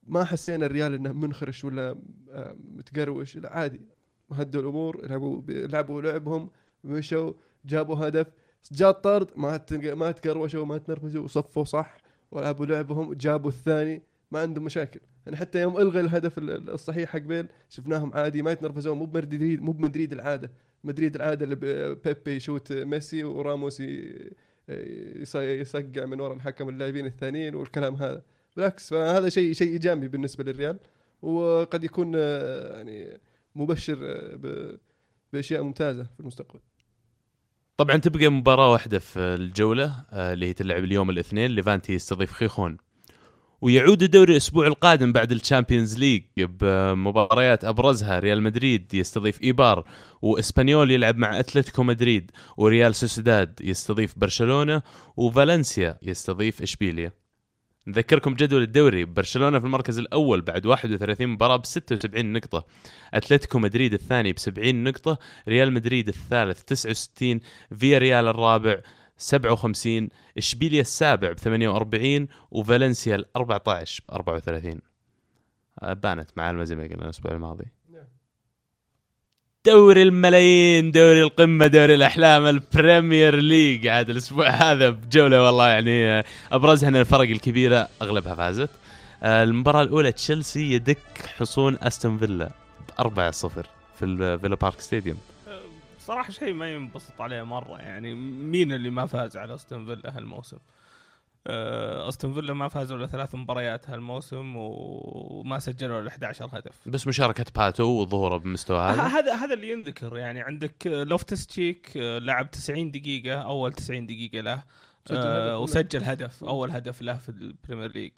ما 0.07 0.25
حسينا 0.25 0.67
الريال 0.67 0.95
إنه 0.95 1.13
منخرش 1.13 1.65
ولا 1.65 1.97
آه، 2.31 2.57
متقروش. 2.75 3.37
لا 3.37 3.53
عادي. 3.53 3.81
هدوا 4.33 4.61
الأمور 4.63 5.07
لعبوا 5.07 5.43
لعبوا 5.49 6.03
لعبهم 6.03 6.51
مشوا 6.85 7.33
جابوا 7.65 7.97
هدف. 8.09 8.27
جاء 8.73 8.91
الطرد 8.91 9.29
ما 9.37 9.61
ما 9.95 10.11
تقروشوا 10.11 10.65
ما 10.67 10.79
تنرفزوا 10.79 11.25
وصفوا 11.25 11.65
صح 11.65 11.97
ولعبوا 12.31 12.67
لعبهم 12.67 13.15
جابوا 13.15 13.51
الثاني. 13.51 14.03
ما 14.31 14.41
عندهم 14.41 14.65
مشاكل. 14.65 15.01
يعني 15.27 15.37
حتى 15.39 15.61
يوم 15.61 15.77
ألغى 15.79 16.01
الهدف 16.01 16.39
ال- 16.39 16.51
ال- 16.51 16.71
الصحيح 16.71 17.11
حق 17.11 17.19
بيل 17.19 17.47
شفناهم 17.69 18.13
عادي 18.15 18.43
ما 18.43 18.51
يتنرفزون 18.53 18.99
مو 18.99 19.05
بمدريد 19.05 19.63
مو 19.63 19.73
بمدريد 19.73 20.13
العادة. 20.13 20.51
مدريد 20.87 21.15
العادة 21.15 21.45
اللي 21.45 21.57
بيبي 22.05 22.37
يشوت 22.37 22.73
ميسي 22.73 23.25
وراموس 23.25 23.83
يصقع 25.35 26.05
من 26.05 26.21
وراء 26.21 26.37
الحكم 26.37 26.69
اللاعبين 26.69 27.07
الثانيين 27.07 27.55
والكلام 27.55 27.95
هذا. 27.95 28.23
بالعكس 28.57 28.91
فهذا 28.91 29.29
شيء 29.29 29.53
شيء 29.53 29.73
إيجابي 29.73 30.09
بالنسبة 30.09 30.45
للريال. 30.45 30.79
وقد 31.23 31.85
يكون 31.85 32.13
آه، 32.17 32.77
يعني 32.77 33.19
مبشر 33.55 33.99
آه، 34.03 34.79
بأشياء 35.33 35.63
ممتازة 35.63 36.03
في 36.03 36.21
المستقبل. 36.21 36.61
طبعا 37.77 37.97
تبقى 37.97 38.29
مباراة 38.29 38.73
واحدة 38.73 38.99
في 38.99 39.19
الجولة 39.19 40.05
آه، 40.13 40.33
اللي 40.33 40.47
هي 40.47 40.53
تلعب 40.53 40.85
اليوم 40.85 41.11
الاثنين. 41.11 41.51
ليفانتي 41.51 41.93
يستضيف 41.93 42.33
خيخون. 42.33 42.77
ويعود 43.61 44.03
الدوري 44.03 44.33
الأسبوع 44.33 44.67
القادم 44.67 45.13
بعد 45.13 45.33
ال 45.33 45.39
Champions 45.39 45.99
League 45.99 46.23
بمباريات 46.37 47.65
أبرزها 47.65 48.19
ريال 48.19 48.43
مدريد 48.43 48.95
يستضيف 48.95 49.43
إيبار 49.43 49.85
وإسبانيول 50.23 50.91
يلعب 50.91 51.17
مع 51.17 51.41
أتلتيكو 51.41 51.83
مدريد 51.83 52.31
وريال 52.57 52.95
سوسيداد 52.95 53.61
يستضيف 53.61 54.19
برشلونة 54.19 54.83
وفالنسيا 55.17 55.99
يستضيف 56.03 56.63
إشبيليا. 56.63 57.13
نذكركم 57.87 58.35
جدول 58.35 58.63
الدوري. 58.63 59.05
برشلونة 59.05 59.59
في 59.59 59.65
المركز 59.65 59.99
الأول 59.99 60.41
بعد 60.41 60.67
31 60.67 61.27
مباراة 61.29 61.57
ب 61.57 61.67
76 61.67 62.33
نقطة. 62.33 62.65
أتلتيكو 63.15 63.59
مدريد 63.59 63.93
الثاني 63.93 64.33
ب 64.33 64.39
70 64.39 64.85
نقطة. 64.85 65.19
ريال 65.49 65.73
مدريد 65.73 66.09
الثالث 66.09 66.63
69 66.63 67.41
فيا 67.79 67.99
ريال 67.99 68.29
الرابع 68.29 68.81
57 69.19 70.09
إشبيليا 70.39 70.81
السابع 70.81 71.33
ب 71.33 71.39
48 71.39 72.29
وفالنسيا 72.51 73.17
ال 73.17 73.25
14 73.37 74.03
ب 74.09 74.13
34 74.13 74.81
آه، 75.83 75.93
بانت 75.93 76.31
معالمه 76.37 76.65
زي 76.65 76.77
ما 76.77 76.83
قلنا 76.83 77.05
الأسبوع 77.05 77.33
الماضي. 77.33 77.65
نعم. 77.93 78.05
دوري 79.67 80.03
الملايين 80.03 80.91
دوري 80.91 81.23
القمة 81.23 81.67
دوري 81.67 81.95
الأحلام 81.95 82.47
ال 82.47 82.58
Premier 82.58 83.37
League. 83.37 83.87
عاد 83.87 84.11
الأسبوع 84.11 84.49
هذا 84.49 84.91
بجولة 84.91 85.43
والله 85.47 85.69
يعني 85.69 86.07
آه، 86.07 86.25
أبرزها 86.53 86.89
أن 86.89 86.97
الفرق 86.97 87.29
الكبيرة 87.31 87.89
أغلبها 88.03 88.35
فازت. 88.35 88.71
آه، 89.23 89.43
المباراة 89.43 89.83
الأولى 89.83 90.13
تشيلسي 90.13 90.73
يدك 90.73 90.99
حصون 91.39 91.79
أستون 91.83 92.19
فيلا 92.19 92.51
ب 92.89 93.01
4-0 93.01 93.67
في 93.99 94.05
ال 94.05 94.13
Villa 94.13 94.57
Park 94.57 94.81
stadium. 94.81 95.19
صراحة 96.07 96.31
شيء 96.33 96.53
ما 96.55 96.73
ينبسط 96.75 97.21
عليه 97.21 97.43
مرة 97.43 97.79
يعني 97.79 98.15
مين 98.15 98.73
اللي 98.73 98.91
ما 98.91 99.07
فاز 99.07 99.37
على 99.37 99.55
أستون 99.55 99.87
فيلا 99.87 100.17
هالموسم؟ 100.19 100.59
آه، 101.47 102.09
أستون 102.09 102.35
فيلا 102.35 102.55
ما 102.55 102.69
فازوا 102.69 102.97
الا 102.97 103.07
ثلاث 103.07 103.35
مباريات 103.35 103.91
هالموسم 103.91 104.53
وما 104.57 105.59
سجلوا 105.59 106.01
إلا 106.01 106.09
11 106.09 106.49
هدف. 106.53 106.89
بس 106.89 107.07
مشاركة 107.07 107.45
باتو 107.57 107.85
وظهوره 107.85 108.37
بمستوى 108.37 108.79
هذا 108.79 109.03
هذا 109.03 109.35
هذا 109.35 109.55
اللي 109.55 109.73
ينذكر 109.73 110.17
يعني 110.17 110.41
عندك 110.41 110.87
لوفتس 110.87 111.47
تشيك 111.47 111.97
آه، 111.97 112.19
لعب 112.19 112.51
90 112.51 112.91
دقيقة 112.91 113.43
أول 113.43 113.73
90 113.73 114.07
دقيقة 114.07 114.41
له 114.41 114.63
سجل 115.09 115.17
آه، 115.19 115.59
وسجل 115.59 116.05
هدف 116.05 116.45
أول 116.45 116.71
هدف 116.71 117.03
له 117.03 117.15
في 117.17 117.29
ال 117.29 117.37
Premier 117.37 117.93
League. 117.93 118.13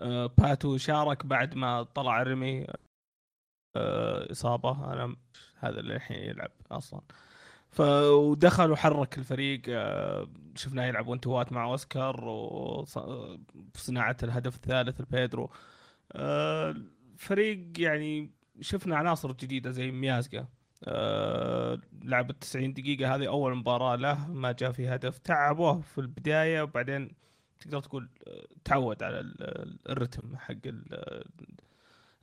آه، 0.00 0.26
باتو 0.38 0.76
شارك 0.76 1.26
بعد 1.26 1.54
ما 1.54 1.82
طلع 1.82 2.22
ريمي 2.22 2.66
آه، 3.76 4.32
إصابة. 4.32 4.92
أنا 4.92 5.06
م- 5.06 5.16
هذا 5.58 5.80
اللي 5.80 5.96
الحين 5.96 6.16
يلعب 6.18 6.50
أصلا. 6.70 7.00
ف 7.76 7.80
ودخل 7.80 8.70
وحرك 8.70 9.18
الفريق 9.18 9.62
آه، 9.68 10.28
شفناه 10.54 10.84
يلعب 10.86 11.06
one-two 11.06 11.46
ات 11.46 11.52
مع 11.52 11.64
أوسكار 11.64 12.24
وصناعة 13.74 14.16
الهدف 14.22 14.54
الثالث 14.56 15.00
لبيدرو. 15.00 15.50
آه، 16.12 16.74
الفريق 17.14 17.58
يعني 17.78 18.30
شفنا 18.60 18.96
عناصر 18.96 19.32
جديدة 19.32 19.70
زي 19.70 19.90
ميازقا 19.90 20.46
آه 20.84 21.80
لعب 22.02 22.32
90 22.40 22.72
دقيقة 22.74 23.14
هذه 23.14 23.28
أول 23.28 23.54
مباراة 23.56 23.96
له 23.96 24.28
ما 24.28 24.52
جاء 24.52 24.72
في 24.72 24.88
هدف. 24.88 25.18
تعبوه 25.18 25.80
في 25.80 25.98
البداية 25.98 26.62
وبعدين 26.62 27.10
تقدر 27.60 27.80
تقول 27.80 28.08
آه، 28.28 28.46
تعود 28.64 29.02
على 29.02 29.20
ال- 29.20 29.42
ال- 29.42 29.78
الرتم 29.90 30.36
حق 30.36 30.54
ال- 30.66 31.24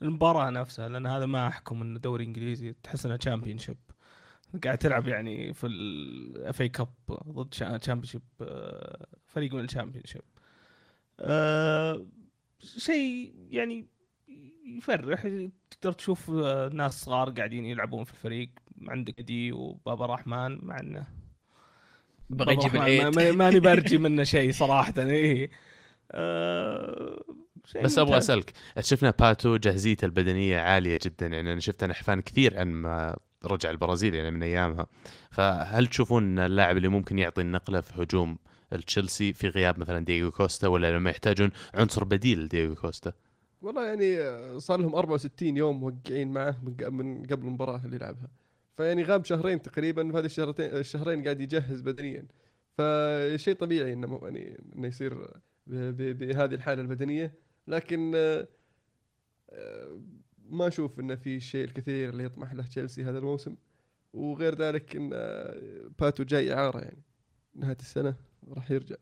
المباراة 0.02 0.50
نفسها 0.50 0.90
لأن 0.90 1.06
هذا 1.08 1.26
ما 1.26 1.48
أحكم 1.48 1.82
إنه 1.82 2.00
دوري 2.00 2.24
إنجليزي 2.26 2.74
تحس 2.84 3.06
إنه 3.06 3.16
Championship 3.16 3.78
قاعد 4.64 4.78
تلعب 4.78 5.08
يعني 5.08 5.54
في 5.54 5.68
ال 5.68 6.62
FA 6.62 6.70
Cup 6.70 6.90
ضد 7.28 7.50
Championship 7.80 8.22
فريق 9.28 9.54
من 9.54 9.64
ال 9.64 10.04
Championship 10.06 10.22
آه، 11.20 12.06
شيء 12.60 13.34
يعني 13.50 13.88
يفرح 14.78 15.28
تقدر 15.72 15.92
تشوف 15.94 16.30
آه، 16.32 16.70
ناس 16.70 17.02
صغار 17.04 17.30
قاعدين 17.30 17.66
يلعبون 17.66 18.04
في 18.04 18.12
الفريق. 18.14 18.50
عندك 18.88 19.22
دي 19.22 19.52
وبابا 19.52 20.06
رحمن 20.06 20.66
مع 20.66 20.80
إنه 20.80 21.08
بغى 22.30 22.54
يجيب 22.54 22.76
العيد 22.76 23.02
ما- 23.18 23.32
ماني 23.32 23.60
برجي 23.60 23.98
منه 23.98 24.24
شيء 24.34 24.52
صراحة 24.52 24.94
آه، 26.12 27.24
شيء 27.66 27.84
بس 27.84 27.98
أبغى. 28.00 28.18
أسألك 28.18 28.54
شفنا 28.80 29.12
باتو 29.20 29.58
جاهزيته 29.58 30.06
البدنية 30.06 30.60
عالية 30.60 31.00
جدا. 31.06 31.28
يعني 31.28 31.52
أنا 31.52 31.60
شفته 31.60 31.84
نحفان 31.84 32.22
كثير 32.22 32.60
عن 32.60 32.68
ما 32.68 33.18
رجع 33.46 33.70
البرازيل 33.70 34.16
يعني 34.16 34.32
من 34.32 34.44
أيامها. 34.44 34.88
فهل 35.32 35.88
تشوفون 35.88 36.40
اللاعب 36.40 36.78
اللي 36.78 36.88
ممكن 36.88 37.20
يعطي 37.20 37.42
النقلة 37.42 37.82
في 37.82 38.04
هجوم 38.04 38.38
تشيلسي 38.88 39.34
في 39.34 39.48
غياب 39.48 39.80
مثلا 39.80 40.06
دييغو 40.06 40.32
كوستا 40.32 40.68
ولا 40.68 40.98
لما 40.98 41.10
يحتاجون 41.10 41.52
عنصر 41.74 42.04
بديل 42.04 42.40
لدييغو 42.40 42.76
كوستا؟ 42.76 43.14
والله 43.62 43.86
يعني 43.86 44.60
صار 44.60 44.80
لهم 44.80 44.96
64 44.96 45.58
يوم 45.58 45.80
موقعين 45.80 46.34
معه 46.34 46.58
من 46.90 47.26
قبل 47.26 47.48
المباراة 47.48 47.82
اللي 47.86 47.98
لعبها. 47.98 48.28
فيعني 48.78 49.04
غاب 49.04 49.26
شهرين 49.26 49.62
تقريبا 49.62 50.12
في 50.12 50.18
هذه 50.18 50.26
الشهرتين 50.26 50.66
الشهرين 50.66 51.24
قاعد 51.24 51.42
يجهز 51.42 51.82
بدنيا. 51.82 52.28
فشيء 52.78 53.56
طبيعي 53.56 53.94
إنه 53.94 54.20
يعني 54.24 54.60
إنه 54.76 54.88
يصير 54.88 55.28
بهذه 55.68 56.56
الحالة 56.56 56.82
البدنية. 56.82 57.34
لكن 57.68 58.12
آه، 58.16 58.48
ما 60.54 60.68
أشوف 60.68 61.00
إنه 61.00 61.16
في 61.16 61.40
شيء 61.40 61.64
الكثير 61.64 62.10
اللي 62.10 62.24
يطمح 62.24 62.54
له 62.54 62.64
تشيلسي 62.64 63.04
هذا 63.04 63.18
الموسم 63.18 63.56
وغير 64.14 64.56
ذلك 64.56 64.96
إن 64.96 65.10
باتو 66.00 66.24
جاي 66.24 66.54
إعارة 66.54 66.80
يعني 66.80 67.04
نهاية 67.56 67.78
السنة 67.80 68.16
راح 68.56 68.72
يرجع. 68.72 68.96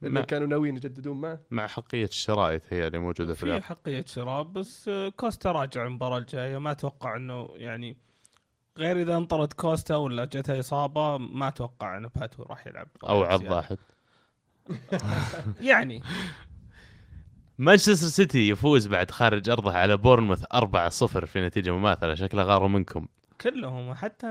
لأن 0.00 0.20
كانوا 0.20 0.46
ناويين 0.46 0.76
يجددون 0.76 1.20
معه. 1.20 1.40
مع 1.50 1.66
حقية 1.66 2.04
الشراء 2.04 2.60
هي 2.70 2.86
اللي 2.86 2.98
موجودة 2.98 3.34
في 3.34 3.60
في 3.60 3.66
حقية 3.66 4.04
شراء 4.06 4.42
بس 4.42 4.90
كوستا 5.16 5.52
راجع 5.52 5.86
المباراة 5.86 6.18
الجاية. 6.18 6.58
ما 6.58 6.70
أتوقع 6.70 7.16
إنه 7.16 7.48
يعني 7.54 7.96
غير 8.78 9.02
إذا 9.02 9.16
انطرد 9.16 9.52
كوستا 9.52 9.96
ولا 9.96 10.24
جته 10.24 10.58
إصابة 10.58 11.18
ما 11.18 11.48
أتوقع 11.48 11.96
إن 11.96 12.08
باتو 12.16 12.42
راح 12.42 12.66
يلعب. 12.66 12.88
أو 13.08 13.22
عض. 13.22 13.50
واحد 13.50 13.78
يعني 15.60 16.02
مانشستر 17.58 17.94
سيتي 17.94 18.48
يفوز 18.48 18.86
بعد 18.86 19.10
خارج 19.10 19.50
أرضه 19.50 19.72
على 19.72 19.96
بورنموث 19.96 20.44
4-0 20.44 21.24
في 21.24 21.46
نتيجة 21.46 21.70
مماثلة. 21.70 22.14
شكله 22.14 22.42
غاروا 22.42 22.68
منكم. 22.68 23.06
كلهم 23.40 23.94
حتى 23.94 24.26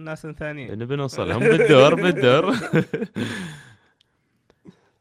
ناس 0.00 0.26
ثانيين. 0.26 0.78
نبي 0.78 0.96
نوصلهم 0.96 1.38
بالدور 1.38 1.94
بالدور. 1.94 2.54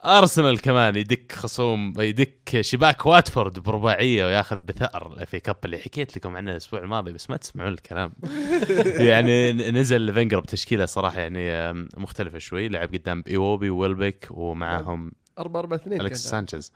أرسنال 0.05 0.61
كمان 0.61 0.95
يدك 0.95 1.31
خصوم 1.31 1.93
يدك 1.97 2.61
شباك 2.61 3.05
واتفورد 3.05 3.59
برباعية 3.59 4.25
وياخذ 4.25 4.59
بثأر 4.65 5.25
FA 5.25 5.39
Cup 5.39 5.55
اللي 5.65 5.77
حكيت 5.77 6.17
لكم 6.17 6.37
عنه 6.37 6.51
الأسبوع 6.51 6.79
الماضي 6.79 7.11
بس 7.11 7.29
ما 7.29 7.37
تسمعون 7.37 7.73
الكلام. 7.73 8.13
يعني 9.09 9.53
نزل 9.53 10.13
فينجر 10.13 10.39
بتشكيله 10.39 10.85
صراحة 10.85 11.19
يعني 11.19 11.73
مختلفة 11.97 12.37
شوي. 12.37 12.67
لعب 12.67 12.93
قدام 12.93 13.23
إيوبي 13.27 13.69
ويلبك 13.69 14.27
ومعاهم 14.31 15.11
4 15.39 15.59
4 15.59 15.77
2 15.77 16.01
الكس 16.01 16.23
سانشيز. 16.23 16.71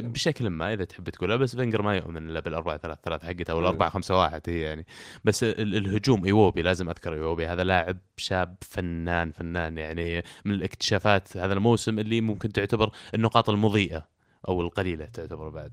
بشكل 0.00 0.50
ما 0.50 0.72
إذا 0.72 0.84
تحب 0.84 1.08
تقولها 1.10 1.36
بس 1.36 1.56
فينجر 1.56 1.82
ما 1.82 1.96
يؤمن 1.96 2.28
إلا 2.30 2.40
بالأربعة 2.40 2.76
ثلاث 2.78 2.98
ثلاث 3.04 3.24
حقته 3.24 3.50
أو 3.50 3.60
الأربعة 3.60 3.90
خمسة 3.90 4.18
واحد 4.18 4.40
هي 4.48 4.60
يعني. 4.60 4.86
بس 5.24 5.44
ال- 5.44 5.76
الهجوم 5.76 6.24
إيوبي 6.24 6.62
لازم 6.62 6.88
أذكر 6.88 7.14
إيوبي 7.14 7.46
هذا 7.46 7.64
لاعب 7.64 7.98
شاب 8.16 8.56
فنان 8.60 9.30
فنان 9.32 9.78
يعني 9.78 10.22
من 10.44 10.54
الاكتشافات 10.54 11.36
هذا 11.36 11.52
الموسم 11.52 11.98
اللي 11.98 12.20
ممكن 12.20 12.52
تعتبر 12.52 12.90
النقاط 13.14 13.50
المضيئة 13.50 14.06
أو 14.48 14.60
القليلة 14.60 15.04
تعتبر 15.04 15.48
بعد. 15.48 15.72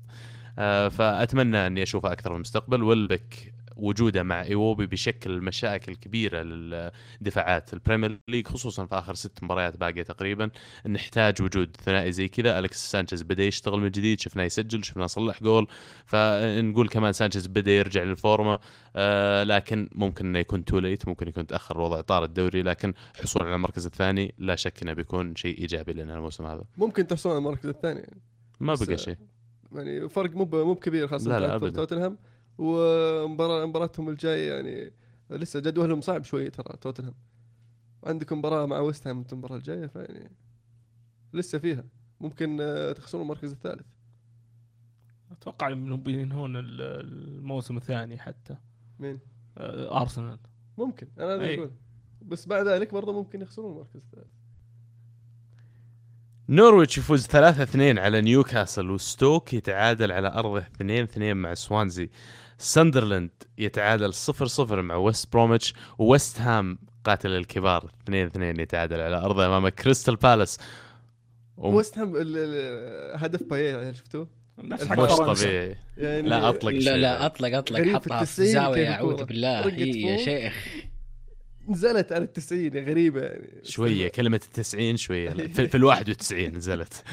آه، 0.58 0.88
فأتمنى 0.88 1.66
أني 1.66 1.82
أشوفه 1.82 2.12
أكثر 2.12 2.30
في 2.30 2.36
المستقبل 2.36 2.82
وويلبك 2.82 3.54
وجوده 3.78 4.22
مع 4.22 4.42
ايوبي 4.42 4.86
بيشكل 4.86 5.40
مشاكل 5.40 5.94
كبيره 5.94 6.42
للدفاعات. 6.42 7.72
البريمير 7.72 8.20
ليج 8.28 8.46
خصوصا 8.46 8.86
في 8.86 8.94
آخر 8.94 9.14
ست 9.14 9.42
مباريات 9.42 9.76
باقية 9.76 10.02
تقريبا 10.02 10.50
نحتاج 10.86 11.42
وجود 11.42 11.76
ثنائي 11.76 12.12
زي 12.12 12.28
كذا. 12.28 12.58
الكس 12.58 12.90
سانشيز 12.90 13.22
بدأ 13.22 13.44
يشتغل 13.44 13.80
من 13.80 13.90
جديد 13.90 14.20
شفناه 14.20 14.44
يسجل 14.44 14.84
شفناه 14.84 15.06
صلح 15.06 15.42
جول. 15.42 15.66
فنقول 16.06 16.88
كمان 16.88 17.12
سانشيز 17.12 17.46
بدأ 17.46 17.70
يرجع 17.72 18.02
للفورمة 18.02 18.58
آه 18.96 19.44
لكن 19.44 19.88
ممكن 19.94 20.26
إنه 20.26 20.38
يكون 20.38 20.64
too 20.64 20.78
late 20.78 21.08
ممكن 21.08 21.28
يكون 21.28 21.46
تأخر 21.46 21.76
الوضع 21.76 22.00
طار 22.00 22.24
الدوري. 22.24 22.62
لكن 22.62 22.94
حصول 23.22 23.42
على 23.42 23.54
المركز 23.54 23.86
الثاني 23.86 24.34
لا 24.38 24.56
شك 24.56 24.82
إنه 24.82 24.92
بيكون 24.92 25.36
شيء 25.36 25.58
إيجابي 25.58 25.92
لنا 25.92 26.14
الموسم 26.14 26.46
هذا. 26.46 26.64
ممكن 26.76 27.06
تحصلون 27.06 27.34
على 27.34 27.42
المركز 27.42 27.66
الثاني. 27.66 28.00
يعني 28.00 28.22
ما 28.60 28.74
بقى 28.74 28.98
شيء. 28.98 29.16
يعني 29.72 30.08
فرق 30.08 30.30
مو 30.30 30.44
مو 30.44 30.74
بكبير 30.74 31.08
خاصة 31.08 31.38
لا، 31.38 31.58
لا،. 31.58 31.70
توتنهام. 31.70 32.18
ومباراة 32.58 33.66
مباراتهم 33.66 34.08
الجاية 34.08 34.52
يعني 34.52 34.92
لسه 35.30 35.60
جدولهم 35.60 36.00
صعب 36.00 36.24
شوي 36.24 36.50
ترى 36.50 36.76
توتنهام. 36.80 37.14
عندكم 38.04 38.38
مباراة 38.38 38.66
مع 38.66 38.78
ويست 38.78 39.06
هام 39.06 39.24
المباراة 39.32 39.56
الجاية 39.56 39.86
فيعني 39.86 40.30
لسه 41.32 41.58
فيها. 41.58 41.84
ممكن 42.20 42.58
آه، 42.60 42.92
تخسرون 42.92 43.22
المركز 43.22 43.52
الثالث. 43.52 43.86
أتوقع 45.30 45.68
انهم 45.68 46.02
بينهون 46.02 46.56
ال- 46.56 46.80
الموسم 46.80 47.76
الثاني 47.76 48.18
حتى. 48.18 48.56
مين؟ 49.00 49.18
آه، 49.58 50.00
أرسنال. 50.02 50.38
ممكن 50.78 51.08
أنا 51.18 51.34
هذا. 51.34 51.54
أقول 51.54 51.70
بس 52.22 52.46
بعد 52.46 52.66
ذلك 52.66 52.92
برضه 52.92 53.12
ممكن 53.12 53.42
يخسرون 53.42 53.72
المركز 53.72 53.96
الثالث. 53.96 54.26
نورويتش 56.48 56.98
يفوز 56.98 57.26
3-2 57.26 57.98
على 57.98 58.20
نيوكاسل 58.20 58.90
وستوك 58.90 59.54
يتعادل 59.54 60.12
على 60.12 60.28
أرضه 60.28 60.60
2-2 60.60 61.18
مع 61.36 61.54
سوانزي. 61.54 62.10
ساندرلاند 62.58 63.30
يتعادل 63.58 64.12
0-0 64.14 64.60
مع 64.72 64.94
ويست 64.96 65.32
بروميتش 65.32 65.74
وويست 65.98 66.40
هام 66.40 66.78
قاتل 67.04 67.30
الكبار 67.30 67.90
2-2 68.10 68.12
يتعادل 68.36 69.00
على 69.00 69.16
أرضه 69.16 69.46
أمام 69.46 69.68
كريستال 69.68 70.16
بالاس 70.16 70.58
وم- 71.56 71.74
ويست 71.74 71.98
هام 71.98 72.12
هدف 73.14 73.42
بايه 73.42 73.76
يعني 73.76 73.94
شفتوه؟ 73.94 74.28
مش. 74.58 74.80
طبيعي 74.80 75.76
يعني 75.98 76.28
لا 76.28 76.48
أطلق 76.48 76.72
لا. 76.72 76.96
لا 76.96 77.26
أطلق 77.26 77.56
أطلق 77.56 77.80
حطها 77.80 77.98
في 77.98 78.06
التسعين 78.22 78.52
زاوية 78.52 78.84
كيف 78.84 78.88
أعوذ. 78.94 79.24
بالله 79.24 79.68
هي 79.68 79.90
يا 80.00 80.16
فوق. 80.16 80.24
شيخ 80.24 80.66
نزلت 81.68 82.12
على 82.12 82.24
التسعين 82.24 82.76
يا 82.76 82.82
غريبة 82.84 83.20
يعني 83.20 83.48
شوية 83.64 84.08
كلمة 84.08 84.40
التسعين 84.44 84.96
شوية 84.96 85.30
في, 85.54 85.68
في 85.68 85.76
ال 85.76 85.84
91 85.84 86.54
نزلت 86.56 86.92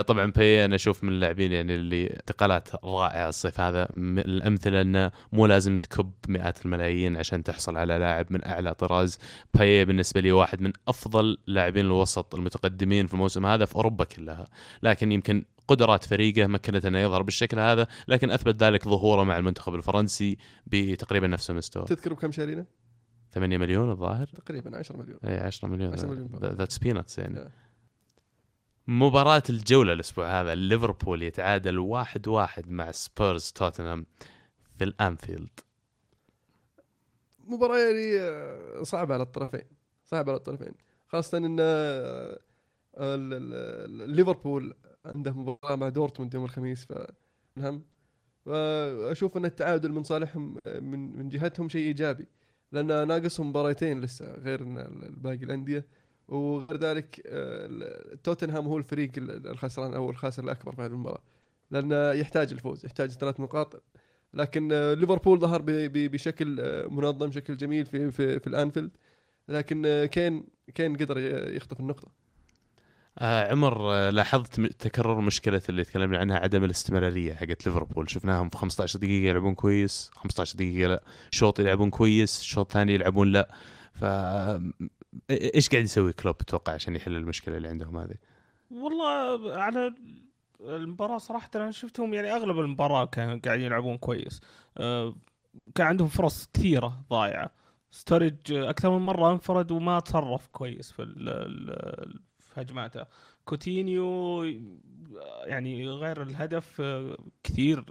طبعا 0.00 0.32
بي 0.36 0.64
أنا 0.64 0.74
أشوف 0.74 1.04
من 1.04 1.12
اللاعبين 1.12 1.52
يعني 1.52 1.74
اللي 1.74 2.06
انتقالات 2.06 2.68
رائعة 2.84 3.28
الصيف 3.28 3.60
هذا. 3.60 3.88
من 3.96 4.18
الأمثلة 4.18 4.80
إنه 4.80 5.10
مو 5.32 5.46
لازم 5.46 5.80
تكب 5.80 6.12
مئات 6.28 6.64
الملايين 6.66 7.16
عشان 7.16 7.42
تحصل 7.42 7.76
على 7.76 7.98
لاعب 7.98 8.26
من 8.30 8.44
أعلى 8.44 8.74
طراز. 8.74 9.18
باي 9.54 9.84
بالنسبة 9.84 10.20
لي 10.20 10.32
واحد 10.32 10.60
من 10.60 10.72
أفضل 10.88 11.38
لاعبين 11.46 11.86
الوسط 11.86 12.34
المتقدمين 12.34 13.06
في 13.06 13.14
الموسم 13.14 13.46
هذا 13.46 13.64
في 13.64 13.76
أوروبا 13.76 14.04
كلها. 14.04 14.46
لكن 14.82 15.12
يمكن 15.12 15.44
قدرات 15.68 16.04
فريقه 16.04 16.46
مكنته 16.46 16.88
أنه 16.88 16.98
يظهر 16.98 17.22
بالشكل 17.22 17.58
هذا 17.58 17.86
لكن 18.08 18.30
أثبت 18.30 18.62
ذلك 18.62 18.84
ظهوره 18.84 19.24
مع 19.24 19.38
المنتخب 19.38 19.74
الفرنسي 19.74 20.38
بتقريبا 20.66 21.26
نفس 21.26 21.50
المستوى 21.50 21.84
تذكروا 21.84 22.16
بكم 22.16 22.32
شارينا؟ 22.32 22.64
8 23.32 23.58
مليون 23.58 23.90
الظاهر؟ 23.90 24.26
تقريبا 24.26 24.78
10 24.78 24.96
مليون. 24.96 25.18
اي 25.24 25.40
10 25.40 25.68
مليون. 25.68 25.92
10 25.92 26.06
مليون. 26.08 26.28
that's 26.42 26.78
peanuts 26.78 27.18
يعني. 27.18 27.36
Yeah. 27.36 27.61
مباراة 28.86 29.42
الجولة 29.50 29.92
الأسبوع 29.92 30.40
هذا 30.40 30.54
ليفربول 30.54 31.22
يتعادل 31.22 31.78
واحد 31.78 32.28
واحد 32.28 32.70
مع 32.70 32.90
سبيرز 32.90 33.52
توتنهام 33.52 34.06
في 34.78 34.84
الأنفيلد. 34.84 35.50
مباراة 37.46 37.78
يعني 37.78 38.20
آه، 38.20 38.82
صعبة 38.82 39.14
على 39.14 39.22
الطرفين 39.22 39.64
صعبة 40.06 40.32
على 40.32 40.38
الطرفين. 40.38 40.72
خاصة 41.08 41.38
إن 41.38 41.56
آه، 41.60 42.38
ليفربول 43.86 44.74
عنده 45.04 45.32
مباراة 45.32 45.76
مع 45.76 45.88
دورتموند 45.88 46.34
يوم 46.34 46.44
الخميس 46.44 46.86
فهم 47.56 47.82
وأشوف 48.46 49.36
إن 49.36 49.44
التعادل 49.44 49.92
من 49.92 50.02
صالحهم 50.02 50.58
آه، 50.66 50.80
من 50.80 51.16
من 51.18 51.28
جهتهم 51.28 51.68
شيء 51.68 51.86
إيجابي 51.86 52.26
لأن 52.72 53.08
ناقصهم 53.08 53.48
مباراتين 53.48 54.00
لسه 54.00 54.34
غير 54.34 54.62
إن 54.62 54.78
ال- 54.78 55.14
باقي 55.16 55.44
الأندية. 55.44 55.86
وغير 56.28 56.76
ذلك 56.76 57.22
آه، 57.26 58.16
توتنهام 58.24 58.66
هو 58.66 58.78
الفريق 58.78 59.10
ال- 59.16 59.46
الخسران 59.46 59.94
أو 59.94 60.10
الخاسر 60.10 60.44
الأكبر 60.44 60.72
في 60.72 60.82
هذه 60.82 60.86
المباراة. 60.90 61.22
لأنه 61.70 62.12
يحتاج 62.12 62.52
الفوز 62.52 62.84
يحتاج 62.86 63.10
ثلاث 63.10 63.40
نقاط. 63.40 63.82
لكن 64.34 64.72
آه، 64.72 64.94
ليفربول 64.94 65.38
ظهر 65.40 65.62
بشكل 65.66 66.60
آه، 66.60 66.86
منظم 66.86 67.26
بشكل 67.26 67.56
جميل 67.56 67.86
في 67.86 68.10
في, 68.10 68.38
في 68.40 68.46
الأنفيلد. 68.46 68.90
لكن 69.48 70.08
كين 70.12 70.44
كين 70.74 70.96
قدر 70.96 71.18
يخطف 71.54 71.80
النقطة. 71.80 72.08
آه 73.18 73.50
عمر 73.52 74.10
لاحظت 74.10 74.60
تكرر 74.60 75.20
مشكلة 75.20 75.62
اللي 75.68 75.84
تكلمنا 75.84 76.18
عنها 76.18 76.36
عدم 76.38 76.64
الاستمرارية 76.64 77.34
حقت 77.34 77.66
ليفربول. 77.66 78.10
شفناهم 78.10 78.48
في 78.48 78.56
15 78.58 78.98
دقيقة 78.98 79.28
يلعبون 79.30 79.54
كويس 79.54 80.10
15 80.14 80.56
دقيقة 80.56 80.88
لا 80.88 81.02
شوط 81.30 81.60
يلعبون 81.60 81.90
كويس 81.90 82.42
شوط 82.42 82.72
ثاني 82.72 82.94
يلعبون 82.94 83.32
لا. 83.32 83.48
ف 83.94 84.04
إيش 85.30 85.68
قاعد 85.68 85.84
يسوي 85.84 86.12
كلوب 86.12 86.38
تتوقع 86.38 86.72
عشان 86.72 86.96
يحل 86.96 87.16
المشكلة 87.16 87.56
اللي 87.56 87.68
عندهم 87.68 87.96
هذه؟ 87.96 88.14
والله 88.70 89.52
على 89.56 89.94
المباراة 90.60 91.18
صراحة 91.18 91.50
أنا 91.54 91.70
شفتهم 91.70 92.14
يعني 92.14 92.32
أغلب 92.32 92.58
المباراة 92.58 93.04
كانوا 93.04 93.38
قاعدين 93.44 93.64
يلعبون 93.64 93.98
كويس. 93.98 94.40
كان 95.74 95.86
عندهم 95.86 96.08
فرص 96.08 96.48
كثيرة 96.54 97.04
ضايعة. 97.10 97.50
ستورج 97.90 98.52
أكثر 98.52 98.90
من 98.90 99.06
مرة 99.06 99.32
انفرد 99.32 99.70
وما 99.70 100.00
تصرف 100.00 100.46
كويس 100.46 100.92
في 100.92 101.04
في 102.40 102.60
هجماته. 102.60 103.04
كوتينيو 103.44 104.42
يعني 105.44 105.88
غير 105.88 106.22
الهدف 106.22 106.82
كثير 107.42 107.84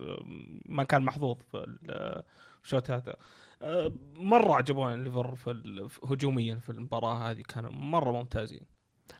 ما 0.65 0.83
كان 0.83 1.01
محظوظ 1.01 1.37
في 1.51 1.57
ال- 1.57 2.23
في 2.59 2.63
الشوط 2.63 2.91
هذا. 2.91 3.15
مرة 4.15 4.55
عجبوني 4.55 4.93
الليفر 4.93 5.35
في 5.35 5.87
هجوميا 6.03 6.55
في 6.55 6.69
المباراة 6.69 7.31
هذه 7.31 7.41
كانوا 7.41 7.71
مرة 7.71 8.11
ممتازين. 8.11 8.61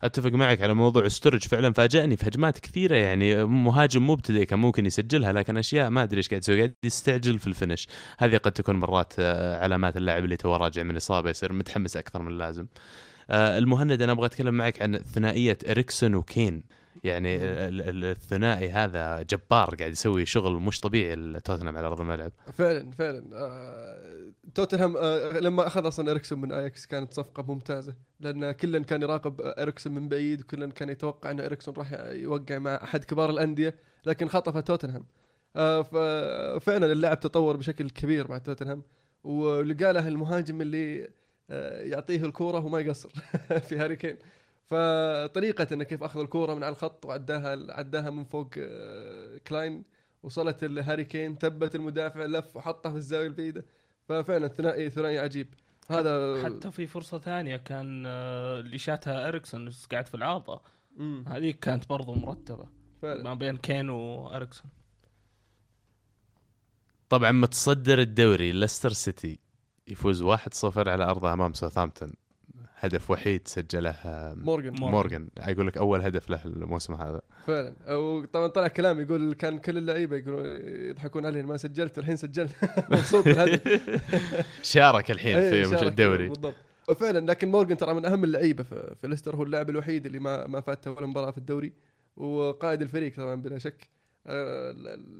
أتفق 0.03 0.31
معك 0.31 0.61
على 0.61 0.73
موضوع 0.73 1.07
ستورج 1.07 1.47
فعلا 1.47 1.73
فاجأني 1.73 2.17
في 2.17 2.27
هجمات 2.27 2.59
كثيرة 2.59 2.95
يعني 2.95 3.45
مهاجم 3.45 4.09
مبتدئ 4.09 4.45
كان 4.45 4.59
ممكن 4.59 4.85
يسجلها 4.85 5.33
لكن 5.33 5.57
أشياء 5.57 5.89
ما 5.89 6.03
أدري 6.03 6.17
إيش 6.17 6.29
قاعد 6.29 6.41
يسوي 6.41 6.57
قاعد 6.57 6.73
يستعجل 6.83 7.39
في 7.39 7.47
ال 7.47 7.52
finish. 7.52 7.87
هذه 8.19 8.37
قد 8.37 8.51
تكون 8.51 8.75
مرات 8.75 9.13
آه، 9.19 9.63
علامات 9.63 9.97
اللاعب 9.97 10.23
اللي 10.23 10.37
تو 10.37 10.55
راجع 10.55 10.83
من 10.83 10.95
إصابة 10.95 11.29
يصير 11.29 11.53
متحمس 11.53 11.97
أكثر 11.97 12.21
من 12.21 12.27
اللازم. 12.27 12.67
آه، 13.29 13.57
المهند 13.57 14.01
أنا 14.01 14.11
أبغى 14.11 14.25
أتكلم 14.25 14.53
معك 14.53 14.81
عن 14.81 14.97
ثنائية 14.97 15.57
إريكسون 15.69 16.15
وكين. 16.15 16.63
يعني 17.03 17.35
ال- 17.35 17.81
ال- 17.89 18.05
الثنائي 18.05 18.69
هذا 18.69 19.21
جبار 19.21 19.75
قاعد 19.75 19.91
يسوي 19.91 20.25
شغل 20.25 20.53
مش 20.53 20.79
طبيعي 20.79 21.39
توتنهام 21.39 21.77
على 21.77 21.87
أرض 21.87 22.01
الملعب. 22.01 22.31
فعلا 22.57 22.91
فعلا. 22.91 23.23
آه، 23.33 24.31
توتنهام 24.55 24.97
آه، 24.97 25.39
لما 25.39 25.67
أخذ 25.67 25.87
أصلا 25.87 26.11
اريكسون 26.11 26.41
من 26.41 26.51
آياكس 26.51 26.85
كانت 26.85 27.13
صفقة 27.13 27.43
ممتازة 27.43 27.95
لأن 28.19 28.51
كلا 28.51 28.79
كان 28.79 29.01
يراقب 29.01 29.41
اريكسون 29.41 29.93
من 29.93 30.09
بعيد 30.09 30.41
وكلا 30.41 30.71
كان 30.71 30.89
يتوقع 30.89 31.31
ان 31.31 31.39
اريكسون 31.39 31.73
راح 31.77 31.91
يوقع 32.11 32.57
مع 32.59 32.75
أحد 32.83 33.03
كبار 33.03 33.29
الأندية 33.29 33.75
لكن 34.05 34.27
خطف 34.27 34.57
توتنهام. 34.57 35.05
آه، 35.55 35.81
ففعلا 35.81 36.91
اللاعب 36.91 37.19
تطور 37.19 37.57
بشكل 37.57 37.89
كبير 37.89 38.27
مع 38.31 38.37
توتنهام 38.37 38.83
ولقى 39.23 39.93
له 39.93 40.07
المهاجم 40.07 40.61
اللي 40.61 41.07
آه، 41.49 41.81
يعطيه 41.81 42.25
الكورة 42.25 42.65
وما 42.65 42.79
يقصر 42.79 43.09
في 43.69 43.77
هاري 43.77 43.95
كين. 43.95 44.17
فطريقة 44.71 45.67
إنه 45.73 45.83
كيف 45.83 46.03
أخذ 46.03 46.19
الكورة 46.19 46.53
من 46.53 46.63
على 46.63 46.73
الخط 46.73 47.05
وعداها 47.05 47.73
عداها 47.73 48.09
من 48.09 48.23
فوق 48.23 48.49
آه، 48.57 49.37
كلاين 49.47 49.83
وصلت 50.23 50.63
لهاري 50.63 51.05
كين 51.05 51.35
ثبت 51.35 51.75
المدافع 51.75 52.25
لف 52.25 52.55
وحطها 52.55 52.89
في 52.91 52.97
الزاوية 52.97 53.27
البعيدة. 53.27 53.65
ففعلا 54.09 54.47
ثنائي 54.47 54.89
ثنائي 54.89 55.19
عجيب. 55.19 55.53
هذا 55.89 56.43
حتى 56.43 56.71
في 56.71 56.87
فرصة 56.87 57.19
ثانية 57.19 57.57
كان 57.57 58.03
آه، 58.07 58.59
اللي 58.59 58.77
شاتها 58.77 59.27
إريكسون 59.27 59.71
قاعد 59.91 60.07
في 60.07 60.15
العارضة. 60.15 60.61
مم. 60.97 61.23
هذيك 61.27 61.59
كانت 61.59 61.89
برضو 61.89 62.13
مرتبة. 62.13 62.65
فعلا. 63.01 63.23
ما 63.23 63.33
بين 63.33 63.57
كين 63.57 63.89
وإريكسون. 63.89 64.71
طبعا 67.09 67.31
متصدر 67.31 67.99
الدوري 67.99 68.51
ليستر 68.51 68.89
سيتي 68.89 69.39
يفوز 69.87 70.23
1-0 70.23 70.87
على 70.87 71.03
ارضه 71.03 71.33
أمام 71.33 71.53
ساوثهامبتون. 71.53 72.13
هدف 72.81 73.11
وحيد 73.11 73.47
سجله 73.47 73.95
مورجان 74.05 74.73
مورغان. 74.73 74.91
مورغان. 74.91 75.29
أقول 75.37 75.67
لك 75.67 75.77
أول 75.77 76.01
هدف 76.01 76.29
له 76.29 76.39
الموسم 76.45 76.93
هذا. 76.93 77.21
فعلا. 77.47 77.73
وطبعا 77.89 78.47
طلع 78.47 78.67
كلام 78.67 79.01
يقول 79.01 79.33
كان 79.33 79.57
كل 79.59 79.77
اللعيبة 79.77 80.17
يقولوا 80.17 80.47
يضحكون 80.89 81.25
عليه 81.25 81.41
ما 81.41 81.57
سجلت 81.57 81.97
الحين 81.99 82.15
سجلت 82.15 82.51
مبسوط 82.91 83.25
بالهدف. 83.25 83.81
شارك 84.73 85.11
الحين 85.11 85.37
إيه، 85.37 85.49
في 85.49 85.61
مش 85.61 85.79
شارك 85.79 85.91
الدوري. 85.91 86.27
بالضبط. 86.27 86.55
وفعلا 86.89 87.25
لكن 87.31 87.51
مورجان 87.51 87.77
ترى 87.77 87.93
من 87.93 88.05
أهم 88.05 88.23
اللعيبة 88.23 88.63
في, 88.63 88.95
ليستر 89.03 89.35
هو 89.35 89.43
اللاعب 89.43 89.69
الوحيد 89.69 90.05
اللي 90.05 90.19
ما 90.19 90.47
ما 90.47 90.61
فاته 90.61 90.91
ولا 90.91 91.07
مباراة 91.07 91.31
في 91.31 91.37
الدوري 91.37 91.73
وقائد 92.17 92.81
الفريق 92.81 93.15
طبعا 93.15 93.35
بلا 93.35 93.57
شك. 93.57 93.87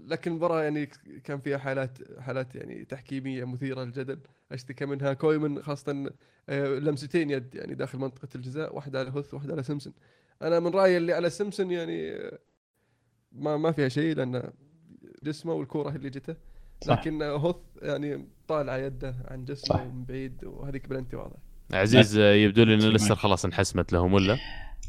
لكن 0.08 0.32
المباراة 0.32 0.64
يعني 0.64 0.86
كان 1.24 1.40
فيها 1.40 1.58
حالات 1.58 1.98
حالات 2.20 2.56
يعني 2.56 2.86
تحكيمية 2.86 3.44
مثيرة 3.44 3.84
للجدل 3.84 4.20
أشتكى 4.52 4.86
منها 4.86 5.14
كويمن 5.14 5.62
خاصة 5.62 6.12
آه، 6.50 6.68
لمستين 6.68 7.30
يد 7.30 7.56
يعني 7.56 7.76
داخل 7.76 7.98
منطقة 8.00 8.28
الجزاء 8.36 8.76
واحدة 8.76 9.00
على 9.00 9.10
هوث 9.10 9.34
واحدة 9.34 9.54
على 9.54 9.64
سمسن 9.64 9.92
أنا 10.42 10.60
من 10.60 10.72
رأيي 10.72 10.98
اللي 10.98 11.14
على 11.14 11.30
سمسن 11.30 11.72
يعني 11.72 12.12
آه، 12.12 12.40
ما 13.32 13.58
ما 13.58 13.72
فيها 13.72 13.90
شيء 13.90 14.16
لأن 14.16 14.52
جسمه 15.24 15.54
والكورة 15.54 15.90
اللي 15.96 16.10
جته. 16.10 16.36
لكن 16.88 17.22
آه، 17.22 17.38
هوث 17.38 17.56
يعني 17.82 18.28
طالع 18.48 18.78
يده 18.78 19.16
عن 19.28 19.46
جسمه 19.46 19.78
صح. 19.78 19.82
من 19.84 20.06
بعيد 20.06 20.46
وهذيك 20.46 20.90
بلنتي 20.90 21.16
واضح 21.16 21.38
عزيز 21.74 22.18
آه، 22.18 22.34
يبدو 22.34 22.64
لي 22.64 22.74
ان 22.74 22.80
لسه. 22.80 23.16
خلاص 23.16 23.46
انحسمت 23.46 23.94
لهم 23.94 24.14
ولا؟ 24.14 24.38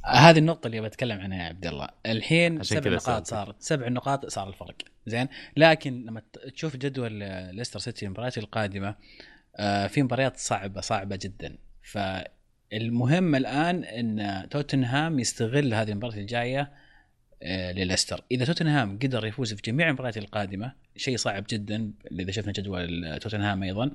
هذه 0.05 0.39
النقطة 0.39 0.67
اللي 0.67 0.81
بتكلم 0.81 1.21
عنها 1.21 1.39
يا 1.39 1.49
عبد 1.49 1.67
الله، 1.67 1.89
الحين 2.07 2.63
سبع 2.63 2.91
نقاط. 2.91 3.27
صارت، 3.27 3.63
سبع 3.63 3.89
نقاط 3.89 4.27
صار 4.27 4.49
الفرق، 4.49 4.77
زين؟ 5.07 5.29
لكن 5.57 6.05
لما 6.05 6.23
تشوف 6.55 6.77
جدول 6.77 7.13
ليستر 7.53 7.79
سيتي 7.79 8.07
المباريات 8.07 8.39
القادمة 8.39 8.95
آه، 9.57 9.87
في 9.87 10.03
مباريات 10.03 10.37
صعبة 10.37 10.81
صعبة 10.81 11.19
جدا، 11.23 11.59
فالمهم 11.83 13.35
الآن 13.35 13.85
إن 13.85 14.49
توتنهام 14.51 15.19
يستغل 15.19 15.75
هذه 15.75 15.91
المباراة 15.91 16.15
الجاية 16.15 16.73
آه، 17.43 17.73
لليستر، 17.73 18.25
إذا 18.31 18.45
توتنهام 18.45 18.99
قدر 18.99 19.27
يفوز 19.27 19.55
في 19.55 19.63
جميع 19.63 19.89
المباريات 19.89 20.17
القادمة 20.17 20.73
شيء 20.97 21.17
صعب 21.17 21.45
جدا 21.51 21.93
إذا 22.21 22.31
شفنا 22.31 22.53
جدول 22.53 23.19
توتنهام 23.21 23.63
أيضا 23.63 23.91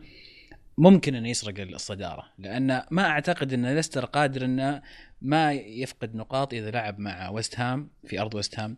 ممكن 0.77 1.15
إنه 1.15 1.29
يسرق 1.29 1.59
الصدارة. 1.59 2.23
لأن 2.39 2.81
ما 2.91 3.05
أعتقد 3.05 3.53
إن 3.53 3.65
ليستر 3.75 4.05
قادر 4.05 4.45
إنه 4.45 4.81
ما 5.21 5.53
يفقد 5.53 6.15
نقاط 6.15 6.53
إذا 6.53 6.71
لعب 6.71 6.99
مع 6.99 7.29
ويست 7.29 7.59
هام 7.59 7.89
في 8.07 8.21
أرض 8.21 8.35
ويست 8.35 8.59
هام 8.59 8.77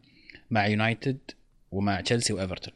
مع 0.52 0.68
يونايتد 0.68 1.18
ومع 1.72 2.02
تشيلسي 2.02 2.34
وايفرتون 2.34 2.74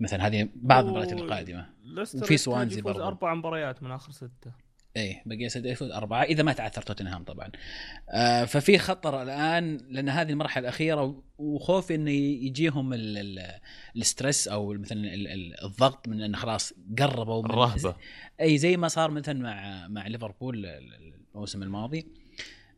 مثلا 0.00 0.26
هذه 0.26 0.48
بعض 0.54 0.84
المباريات. 0.84 1.12
القادمة. 1.12 1.66
وفي 2.22 2.36
سوانزي 2.36 2.78
يفوز 2.78 2.92
برضو. 2.92 3.06
أربع 3.06 3.34
مباريات 3.34 3.82
من 3.82 3.90
آخر 3.90 4.12
ستة. 4.12 4.52
إيه 4.96 5.22
بقي 5.26 5.48
ستة 5.48 5.66
يفوز 5.66 5.90
أربعة 5.90 6.22
إذا 6.22 6.42
ما 6.42 6.52
تعثر 6.52 6.82
توتنهام 6.82 7.24
طبعا. 7.24 7.50
آه 8.08 8.44
ففي 8.44 8.78
خطر 8.78 9.22
الآن 9.22 9.76
لأن 9.90 10.08
هذه 10.08 10.30
المرحلة 10.30 10.62
الأخيرة 10.62 11.22
وخوفي 11.38 11.94
انه 11.94 12.10
يجيهم 12.10 12.92
ال- 12.92 13.18
ال- 13.18 13.60
ال 13.96 14.03
stress 14.03 14.48
أو 14.48 14.72
مثلا 14.72 15.14
ال- 15.14 15.26
ال- 15.28 15.64
الضغط 15.64 16.08
من 16.08 16.22
انه 16.22 16.38
خلاص 16.38 16.72
قربوا 16.98 17.42
من 17.42 17.50
الرهبة. 17.50 17.96
اي 18.40 18.58
زي 18.58 18.76
ما 18.76 18.88
صار 18.88 19.10
مثلا 19.10 19.38
مع 19.42 19.88
مع 19.88 20.06
ليفربول 20.06 20.66
الموسم 21.34 21.62
الماضي. 21.62 22.06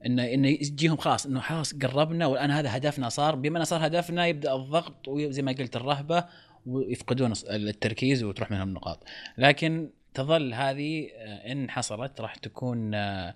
انه 0.07 0.25
إنه 0.35 0.49
يجيهم 0.49 0.97
خلاص 0.97 1.27
إنه 1.27 1.41
خلاص 1.41 1.75
قربنا 1.75 2.27
والان 2.27 2.51
هذا 2.51 2.77
هدفنا 2.77 3.09
صار. 3.09 3.35
بما 3.35 3.57
إنه 3.57 3.65
صار 3.65 3.87
هدفنا 3.87 4.27
يبدأ 4.27 4.55
الضغط 4.55 5.09
وزي 5.09 5.43
ما 5.43 5.53
قلت 5.53 5.77
الرهبة 5.77 6.25
ويفقدون 6.67 7.33
التركيز 7.51 8.25
وتروح 8.25 8.51
منهم 8.51 8.69
النقاط. 8.69 9.05
لكن 9.39 9.91
تظل 10.15 10.55
هذه 10.55 11.09
آه، 11.15 11.53
إن 11.53 11.71
حصلت 11.71 12.21
راح 12.21 12.35
تكون 12.35 12.95
آه، 12.95 13.35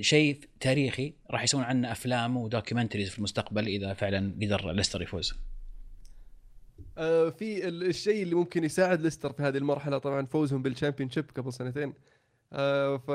شيء 0.00 0.40
تاريخي. 0.60 1.12
راح 1.30 1.42
يسوون 1.42 1.64
عنه 1.64 1.92
أفلام 1.92 2.36
و 2.36 2.41
documentaries 2.41 3.10
في 3.10 3.18
المستقبل 3.18 3.66
إذا 3.66 3.94
فعلا 3.94 4.34
قدر 4.42 4.72
ليستر 4.72 5.02
يفوز. 5.02 5.34
آه، 6.98 7.28
في 7.30 7.68
ال- 7.68 7.82
الشيء 7.86 8.22
اللي 8.22 8.34
ممكن 8.34 8.64
يساعد 8.64 9.00
ليستر 9.00 9.32
في 9.32 9.42
هذه 9.42 9.56
المرحلة 9.56 9.98
طبعا 9.98 10.26
فوزهم 10.26 10.62
بالشامبيون 10.62 11.10
شيب 11.10 11.24
قبل 11.36 11.52
سنتين. 11.52 11.92
ف 12.98 13.10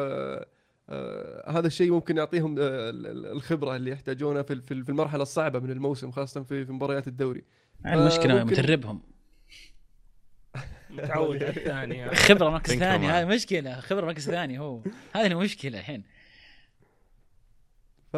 آه، 0.89 1.51
هذا 1.51 1.67
الشيء 1.67 1.91
ممكن 1.91 2.17
يعطيهم 2.17 2.55
آه، 2.59 2.89
ال- 2.89 3.07
ال- 3.07 3.25
الخبرة 3.25 3.75
اللي 3.75 3.91
يحتاجونها 3.91 4.41
في 4.41 4.61
في 4.61 4.73
ال- 4.73 4.83
في 4.83 4.89
المرحلة 4.89 5.21
الصعبة 5.23 5.59
من 5.59 5.71
الموسم 5.71 6.11
خاصة 6.11 6.43
في 6.43 6.65
في 6.65 6.71
مباريات 6.71 7.07
الدوري. 7.07 7.43
المشكلة 7.85 8.33
ممكن- 8.43 8.45
مدربهم. 8.61 9.01
متعود 10.89 11.43
على 11.43 11.49
الثاني 11.49 12.15
خبرة 12.15 12.49
مركز 12.49 12.73
ثاني. 12.73 13.07
هذه 13.07 13.25
مشكلة 13.25 13.79
خبرة 13.79 14.05
مركز 14.05 14.25
ثاني 14.29 14.59
هو. 14.59 14.81
هذه 15.13 15.27
المشكلة 15.31 15.79
الحين. 15.79 16.03
ف 18.13 18.15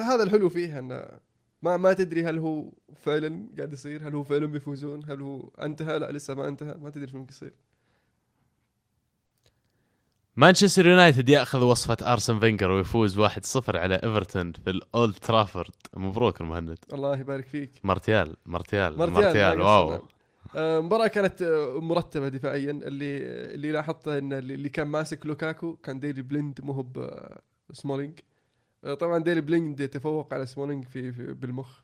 هذا 0.00 0.22
الحلو 0.22 0.48
فيه 0.48 0.78
انه 0.78 1.08
ما 1.62 1.76
ما 1.76 1.92
تدري 1.92 2.24
هل 2.24 2.38
هو 2.38 2.70
فعلا 3.02 3.46
قاعد 3.56 3.72
يصير 3.72 4.08
هل 4.08 4.14
هو 4.14 4.22
فعلا 4.24 4.46
بيفوزون 4.46 5.04
هل 5.10 5.20
هو 5.22 5.48
انتهى؟ 5.62 5.98
لا 5.98 6.12
لسه 6.12 6.34
ما 6.34 6.48
انتهى 6.48 6.74
ما 6.74 6.90
تدري 6.90 7.06
شو 7.10 7.18
ممكن 7.18 7.32
يصير. 7.32 7.52
مانشستر 10.38 10.86
يونايتد 10.86 11.28
ياخذ 11.28 11.64
وصفة 11.64 12.12
أرسن 12.12 12.38
فينجر 12.40 12.70
ويفوز 12.70 13.18
1-0 13.18 13.76
على 13.76 13.94
إيفرتون 13.94 14.52
في 14.52 14.70
الأولد 14.70 15.14
ترافورد. 15.14 15.70
مبروك 15.94 16.40
المهند. 16.40 16.78
الله 16.92 17.18
يبارك 17.18 17.46
فيك. 17.46 17.70
مارتيال 17.84 18.36
مارتيال 18.46 18.98
مارتيال، 18.98 19.22
مارتيال 19.24 19.58
ما 19.58 19.64
wow. 19.64 19.88
قصرنا. 19.90 21.04
آه، 21.04 21.06
كانت 21.06 21.42
آه، 21.42 21.80
مرتبة 21.80 22.28
دفاعيا. 22.28 22.70
اللي 22.70 23.18
اللي 23.54 23.72
لاحظته 23.72 24.18
إن 24.18 24.32
اللي 24.32 24.68
كان 24.68 24.86
ماسك 24.86 25.26
لوكاكو 25.26 25.76
كان 25.76 26.00
ديلي 26.00 26.22
بليند 26.22 26.60
مو 26.62 26.72
هو 26.72 26.86
سمولينج. 27.72 28.18
آه، 28.84 28.94
طبعا 28.94 29.18
ديلي 29.18 29.40
بليند 29.40 29.80
يتفوق 29.80 30.34
على 30.34 30.46
سمولينج 30.46 30.84
في, 30.84 31.12
في 31.12 31.32
بالمخ. 31.32 31.80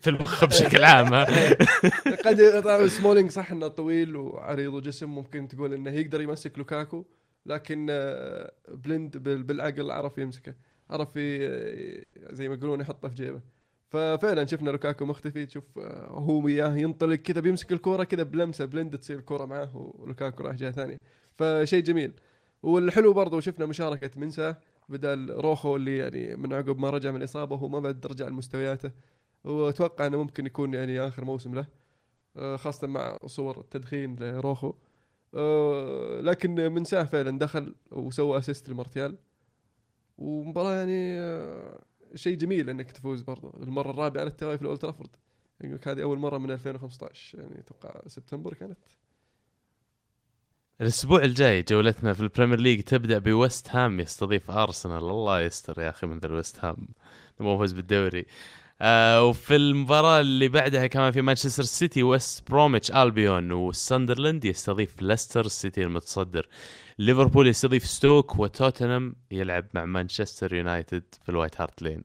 في 0.00 0.06
المخ 0.06 0.44
بشكل 0.44 0.84
عام 0.84 1.14
قد 2.24 2.62
طبعا 2.64 2.86
سمولينج 2.86 3.30
صح 3.30 3.50
إنه 3.52 3.68
طويل 3.68 4.16
وعريض 4.16 4.74
وجسم 4.74 5.10
ممكن 5.10 5.48
تقول 5.48 5.74
إنه 5.74 5.90
يقدر 5.90 6.20
يمسك 6.20 6.58
لوكاكو 6.58 7.04
لكن 7.46 7.86
آه، 7.90 8.52
بليند 8.68 9.16
بال- 9.16 9.42
بالعقل 9.42 9.90
عرف 9.90 10.18
يمسكه 10.18 10.54
عرف 10.90 11.08
زي 12.30 12.48
ما 12.48 12.54
يقولون 12.54 12.80
يحطه 12.80 13.08
في 13.08 13.14
جيبه. 13.14 13.40
ففعلا 13.90 14.46
شفنا 14.46 14.70
لوكاكو 14.70 15.04
مختفي 15.04 15.46
تشوف 15.46 15.64
آه، 15.78 16.06
هو 16.10 16.40
وياه 16.44 16.76
ينطلق 16.76 17.14
كذا 17.14 17.40
بيمسك 17.40 17.72
الكورة 17.72 18.04
كذا 18.04 18.22
بلمسة 18.22 18.64
بليند 18.64 18.98
تصير 18.98 19.18
الكوره 19.18 19.44
معاه 19.44 19.70
ولوكاكو 19.74 20.42
راح 20.44 20.54
جهه 20.54 20.70
ثانية 20.70 20.96
فشيء 21.38 21.82
جميل. 21.82 22.12
والحلو 22.62 23.12
برضو 23.12 23.40
شفنا 23.40 23.66
مشاركة 23.66 24.10
منسا 24.16 24.56
بدل 24.88 25.30
روخو 25.30 25.76
اللي 25.76 25.98
يعني 25.98 26.36
من 26.36 26.52
عقب 26.52 26.78
ما 26.78 26.90
رجع 26.90 27.10
من 27.10 27.16
الإصابة 27.16 27.56
هو 27.56 27.68
ما 27.68 27.80
بعد 27.80 28.06
رجع 28.06 28.28
لمستوياته. 28.28 28.90
وأتوقع 29.44 30.06
إنه 30.06 30.18
ممكن 30.22 30.46
يكون 30.46 30.74
يعني 30.74 31.00
آخر 31.00 31.24
موسم 31.24 31.54
له 31.54 31.66
آه، 32.36 32.56
خاصة 32.56 32.86
مع 32.86 33.18
صور 33.26 33.60
التدخين 33.60 34.16
لروخو. 34.16 34.74
آه، 35.34 36.20
لكن 36.20 36.54
منساه 36.72 37.04
فعلا 37.04 37.38
دخل 37.38 37.74
وسوى 37.92 38.38
اسيست 38.38 38.68
لمارتيال. 38.68 39.18
ومباراة 40.18 40.74
يعني 40.74 41.20
آه، 41.20 41.80
شيء 42.14 42.36
جميل 42.38 42.70
إنك 42.70 42.90
تفوز 42.90 43.22
برضو. 43.22 43.50
المرة 43.62 43.90
الرابعة 43.90 44.20
على 44.20 44.30
التوالي 44.30 44.56
في 44.58 44.62
الأولد 44.62 44.80
ترافورد. 44.80 45.10
لك 45.60 45.88
هذه 45.88 46.02
أول 46.02 46.18
مرة 46.18 46.38
من 46.38 46.50
2015 46.50 47.38
يعني 47.38 47.60
أتوقع 47.60 48.00
سبتمبر 48.06 48.54
كانت. 48.54 48.78
الأسبوع 50.80 51.24
الجاي 51.24 51.62
جولتنا 51.62 52.12
في 52.12 52.20
البريمير 52.20 52.60
ليج 52.60 52.82
تبدأ 52.82 53.18
بويست 53.18 53.68
هام 53.70 54.00
يستضيف 54.00 54.50
أرسنال. 54.50 54.98
الله 54.98 55.40
يستر 55.40 55.82
يا 55.82 55.90
أخي 55.90 56.06
من 56.06 56.18
ذا 56.18 56.26
الويست 56.26 56.64
هام. 56.64 56.88
نفوز 57.40 57.72
بالدوري. 57.72 58.26
آه 58.80 59.24
وفي 59.24 59.56
المباراة 59.56 60.20
اللي 60.20 60.48
بعدها 60.48 60.86
كمان 60.86 61.12
في 61.12 61.22
مانشستر 61.22 61.62
سيتي 61.62 62.02
ويست 62.02 62.50
بروميتش 62.50 62.90
ألبيون 62.90 63.52
وساندرلاند 63.52 64.44
يستضيف 64.44 65.02
ليستر 65.02 65.48
سيتي 65.48 65.82
المتصدر. 65.82 66.48
ليفربول 66.98 67.46
يستضيف 67.46 67.86
ستوك 67.86 68.38
وتوتنهام 68.38 69.16
يلعب 69.30 69.66
مع 69.74 69.84
مانشستر 69.84 70.54
يونايتد 70.54 71.04
في 71.24 71.28
الوايت 71.28 71.60
هارت 71.60 71.82
لين. 71.82 72.02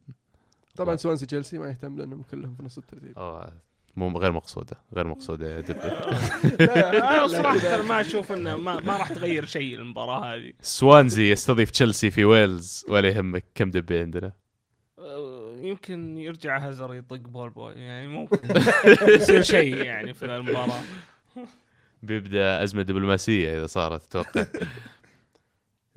طبعا 0.76 0.96
سوانسي 0.96 1.26
تشيلسي 1.26 1.58
ما 1.58 1.70
يهتم 1.70 1.98
لأنهم 1.98 2.24
كلهم 2.24 2.56
في 2.56 2.64
نص 2.64 2.78
الترتيب. 2.78 3.18
مو 3.96 4.18
غير 4.18 4.32
مقصودة 4.32 4.78
غير 4.96 5.08
مقصودة 5.08 5.56
يا 5.56 5.62
دبي. 5.62 5.80
أنا 5.82 6.98
لا، 6.98 7.28
صراحة. 7.28 7.82
ما 7.82 8.02
أشوف 8.02 8.32
إنه 8.32 8.58
ما, 8.58 8.80
ما 8.80 8.98
راح 8.98 9.10
تغير 9.14 9.46
شيء 9.46 9.76
المباراة 9.76 10.36
هذه. 10.36 10.54
سوانزي 10.62 11.32
يستضيف 11.32 11.72
تشيلسي 11.72 12.12
في 12.12 12.26
ويلز 12.26 12.86
ولا 12.90 13.10
يهمك 13.10 13.44
كم 13.56 13.72
دبي 13.72 14.00
عندنا؟ 14.00 14.32
أه، 15.00 15.56
يمكن 15.62 16.18
يرجع 16.18 16.58
هازر 16.70 16.96
يطق 16.96 17.16
بول 17.16 17.50
بوي 17.50 17.74
يعني 17.74 18.08
ممكن 18.08 18.38
يصير 19.16 19.42
شيء 19.42 19.76
يعني 19.76 20.14
في 20.14 20.26
المباراة. 20.26 20.82
بيبدأ 22.04 22.64
أزمة 22.64 22.82
دبلوماسية 22.82 23.58
إذا 23.60 23.68
صارت 23.68 24.16
أتوقع. 24.16 24.46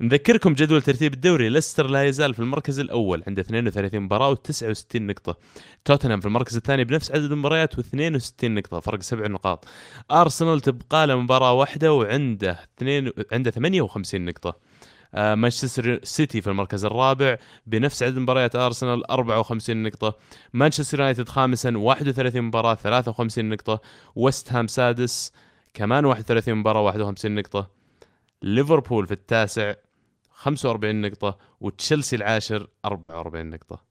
نذكركم 0.01 0.53
جدول 0.53 0.81
ترتيب 0.81 1.13
الدوري. 1.13 1.49
ليستر 1.49 1.87
لا 1.87 2.03
يزال 2.03 2.33
في 2.33 2.39
المركز 2.39 2.79
الأول 2.79 3.23
عنده 3.27 3.41
32 3.41 3.99
مباراة 3.99 4.35
و69 4.35 4.95
نقطة. 4.95 5.37
توتنهام 5.85 6.19
في 6.19 6.25
المركز 6.25 6.55
الثاني 6.55 6.83
بنفس 6.83 7.11
عدد 7.11 7.31
المباريات 7.31 7.75
و62 7.75 8.43
نقطة 8.43 8.79
فرق 8.79 9.01
سبع 9.01 9.27
نقاط. 9.27 9.65
أرسنال 10.11 10.61
تبقى 10.61 11.07
له 11.07 11.15
مباراة 11.15 11.53
واحدة 11.53 11.93
وعنده 11.93 12.59
اثنين 12.77 13.11
عنده 13.31 13.51
58 13.51 14.25
نقطة. 14.25 14.55
آه، 15.13 15.35
مانشستر 15.35 15.99
سيتي 16.03 16.41
في 16.41 16.49
المركز 16.49 16.85
الرابع 16.85 17.37
بنفس 17.67 18.03
عدد 18.03 18.17
مباريات 18.17 18.55
أرسنال 18.55 19.11
54 19.11 19.83
نقطة. 19.83 20.17
مانشستر 20.53 20.99
يونايتد 20.99 21.29
خامسا 21.29 21.77
31 21.77 22.41
مباراة 22.41 22.75
53 22.75 23.49
نقطة. 23.49 23.81
ويست 24.15 24.53
هام 24.53 24.67
سادس 24.67 25.31
كمان 25.73 26.05
31 26.05 26.55
مباراة 26.55 26.81
51 26.81 27.35
نقطة. 27.35 27.69
ليفربول 28.41 29.07
في 29.07 29.11
التاسع 29.13 29.73
45 30.35 31.01
نقطة 31.01 31.37
وتشيلسي 31.61 32.15
العاشر 32.15 32.67
44 32.85 33.49
نقطة. 33.49 33.83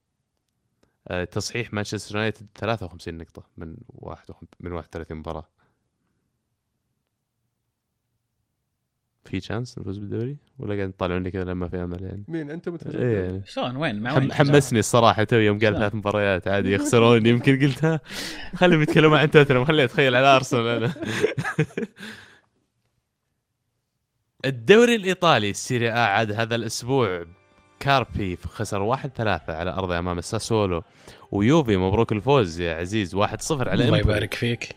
آه، 1.08 1.24
تصحيح 1.24 1.74
مانشستر 1.74 2.14
يونايتد 2.16 2.46
53 2.54 3.18
نقطة 3.18 3.42
من 3.56 3.76
31 3.88 4.48
من 4.60 4.72
31 4.72 5.16
مباراة. 5.16 5.48
في 9.24 9.40
chance 9.40 9.78
نفوز 9.78 9.98
بالدوري؟ 9.98 10.36
ولا 10.58 10.76
قاعد 10.76 10.92
تطالعوني 10.92 11.30
كذا 11.30 11.44
لما 11.44 11.68
في 11.68 11.76
أمل 11.84 12.02
يعني؟ 12.02 12.24
مين 12.28 12.50
أنت 12.50 12.68
متفائل 12.68 13.02
إيه 13.02 13.24
يعني؟ 13.24 13.42
شلون؟ 13.46 13.76
وين؟ 13.76 14.00
مع 14.00 14.14
وين 14.18 14.32
حمسني 14.32 14.78
الصراحة 14.78 15.24
تو 15.24 15.36
يوم 15.36 15.58
قال. 15.58 15.74
ثلاث 15.74 15.94
مباريات 15.94 16.48
عادي 16.48 16.72
يخسرون 16.72 17.26
يمكن 17.26 17.60
قلت 17.60 17.84
ها 17.84 18.00
خليهم 18.56 18.82
يتكلمون 18.82 19.18
عن 19.18 19.30
توتنهام 19.30 19.64
خليني 19.64 19.84
أتخيل 19.84 20.14
على 20.14 20.26
أرسنال 20.36 20.66
أنا. 20.68 20.94
الدوري 24.44 24.94
الإيطالي 24.94 25.50
السيريا 25.50 25.92
عاد 25.92 26.32
هذا 26.32 26.54
الأسبوع 26.54 27.26
كاربي 27.80 28.36
خسر 28.36 28.82
واحد 28.82 29.10
ثلاثة 29.10 29.52
على 29.56 29.70
ارضه 29.70 29.98
أمام 29.98 30.18
الساسولو 30.18 30.82
ويوفي 31.32 31.76
مبروك 31.76 32.12
الفوز 32.12 32.60
يا 32.60 32.74
عزيز 32.74 33.14
واحد 33.14 33.40
صفر 33.42 33.68
على 33.68 33.84
الله. 33.84 33.98
يبارك 33.98 34.34
فيك. 34.34 34.68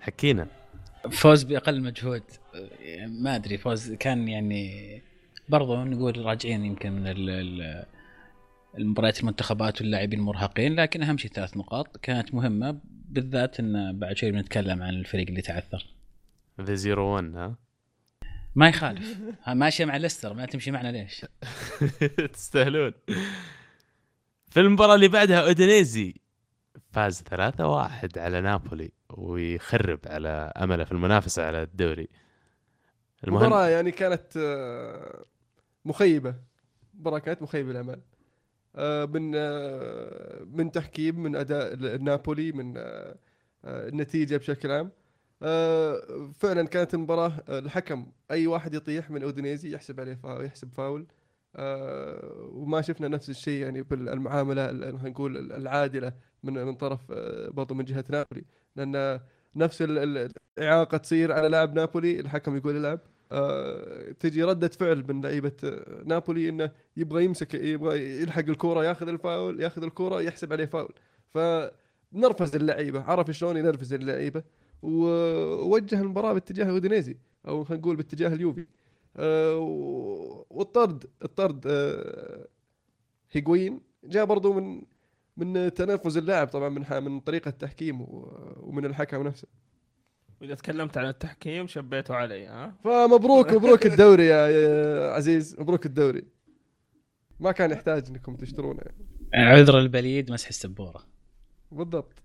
حكينا. 0.00 0.46
فوز 1.10 1.42
بأقل 1.42 1.82
مجهود 1.82 2.22
ما 3.08 3.36
أدري 3.36 3.58
فوز 3.58 3.92
كان 3.92 4.28
يعني 4.28 5.02
برضو 5.48 5.84
نقول 5.84 6.24
راجعين 6.24 6.64
يمكن 6.64 6.92
من 6.92 7.06
ال- 7.06 7.30
ال- 7.30 7.84
المباريات 8.78 9.20
المنتخبات 9.20 9.80
واللاعبين 9.80 10.18
المرهقين 10.18 10.74
لكن 10.74 11.02
أهم 11.02 11.18
شيء 11.18 11.30
ثلاث 11.30 11.56
نقاط 11.56 11.96
كانت 11.96 12.34
مهمة 12.34 12.80
بالذات 13.08 13.60
إن 13.60 13.98
بعد 13.98 14.16
شوي 14.16 14.30
بنتكلم 14.32 14.82
عن 14.82 14.94
الفريق 14.94 15.28
اللي 15.28 15.42
تعثر. 15.42 15.86
ذا 16.60 16.74
zero 16.74 17.14
1 17.14 17.24
ها؟ 17.36 17.56
ما 18.54 18.68
يخالف. 18.68 19.16
ماشيه 19.48 19.84
مع 19.84 19.96
ليستر 19.96 20.34
ما 20.34 20.46
تمشي 20.46 20.70
معنا 20.70 20.92
ليش؟ 20.92 21.26
تستاهلون. 22.34 22.92
في 24.50 24.60
المباراة 24.60 24.94
اللي 24.94 25.08
بعدها 25.08 25.40
أودينيزي 25.46 26.14
فاز 26.92 27.22
3-1 27.22 27.32
على 28.16 28.40
نابولي 28.40 28.92
ويخرب 29.10 29.98
على 30.06 30.52
أمله 30.56 30.84
في 30.84 30.92
المنافسة 30.92 31.46
على 31.46 31.62
الدوري. 31.62 32.08
المهم 33.24 33.42
المباراة 33.42 33.68
يعني 33.68 33.90
كانت 33.90 34.36
آه، 34.36 35.24
مخيبة. 35.84 36.34
مباراة 36.94 37.18
كانت 37.18 37.42
مخيبة 37.42 37.70
الأمال 37.70 38.00
آه، 38.76 39.04
من 39.04 39.32
آه، 39.36 40.44
من 40.52 40.70
تحكيم 40.72 41.20
من 41.22 41.36
أداء 41.36 41.72
ال- 41.72 42.04
نابولي 42.04 42.52
من 42.52 42.74
النتيجة 43.64 44.36
بشكل 44.36 44.70
عام. 44.70 44.90
فعلا 46.34 46.66
كانت 46.70 46.94
المباراة 46.94 47.32
آه، 47.48 47.58
الحكم 47.58 48.06
أي 48.30 48.46
واحد 48.46 48.74
يطيح 48.74 49.10
من 49.10 49.22
أودينيزي 49.22 49.74
يحسب 49.74 50.00
عليه 50.00 50.14
فاول 50.14 50.44
يحسب 50.44 50.72
فاول. 50.72 51.06
آه، 51.56 52.48
وما 52.52 52.80
شفنا 52.82 53.08
نفس 53.08 53.30
الشيء 53.30 53.62
يعني 53.62 53.84
خلينا 53.90 54.92
نقول 55.08 55.52
العادلة 55.52 56.12
من 56.42 56.54
من 56.64 56.74
طرف 56.74 57.00
آه، 57.12 57.48
برضو 57.48 57.74
من 57.74 57.84
جهة 57.84 58.04
نابولي. 58.08 58.44
لأن 58.76 59.20
نفس 59.56 59.82
ال- 59.82 59.98
ال- 59.98 60.32
الإعاقة 60.58 60.96
تصير 60.96 61.32
على 61.32 61.48
لاعب 61.48 61.74
نابولي 61.74 62.20
الحكم 62.20 62.56
يقول 62.56 62.76
العب 62.76 63.00
آه، 63.32 64.12
تجي 64.20 64.42
ردة 64.44 64.68
فعل 64.68 65.04
من 65.08 65.20
لعيبة 65.22 65.52
آه، 65.64 66.02
نابولي 66.04 66.48
إنه 66.48 66.70
يبغى 66.96 67.24
يمسك 67.24 67.54
يبغى 67.54 68.20
يلحق 68.22 68.38
الكرة 68.48 68.84
ياخذ 68.84 69.08
الفاول 69.08 69.60
ياخذ 69.60 69.82
الكرة 69.82 70.20
يحسب 70.22 70.52
عليه 70.52 70.64
فاول. 70.66 70.92
فنرفز 71.34 72.56
اللعيبة 72.56 73.02
عرف 73.02 73.30
شلون 73.30 73.56
ينرفز 73.56 73.92
اللعيبة. 73.92 74.42
ووجه 74.82 76.00
المباراة 76.00 76.32
باتجاه 76.32 76.70
اودينيزي 76.70 77.16
أو 77.48 77.64
خلينا 77.64 77.82
نقول 77.82 77.96
باتجاه 77.96 78.28
اليوفي. 78.28 78.66
آه، 79.16 79.56
والطرد 80.50 81.04
الطرد 81.24 81.64
آه، 81.66 82.46
هيغوين 83.32 83.80
جاء 84.04 84.24
برضو 84.24 84.52
من 84.52 84.82
من 85.36 85.74
تنفذ 85.74 86.16
اللاعب 86.16 86.48
طبعا 86.48 86.68
من 86.68 86.84
ح- 86.84 86.92
من 86.92 87.20
طريقة 87.20 87.48
التحكيم 87.48 88.06
ومن 88.60 88.84
الحكم 88.84 89.22
نفسه. 89.26 89.48
وإذا 90.40 90.54
تكلمت 90.54 90.98
عن 90.98 91.06
التحكيم 91.08 91.66
شبيته 91.66 92.14
علي 92.14 92.46
ها؟ 92.46 92.74
فمبروك 92.84 93.52
مبروك 93.52 93.86
الدوري 93.86 94.26
يا 94.26 94.48
يا 94.48 95.10
عزيز 95.12 95.60
مبروك 95.60 95.86
الدوري. 95.86 96.24
ما 97.40 97.52
كان 97.52 97.70
يحتاج 97.70 98.06
إنكم 98.08 98.36
تشترونه. 98.36 98.80
يعني. 99.32 99.50
عذر 99.50 99.78
البليد 99.78 100.32
مسح 100.32 100.48
السبوره 100.48 101.02
بالضبط. 101.72 102.22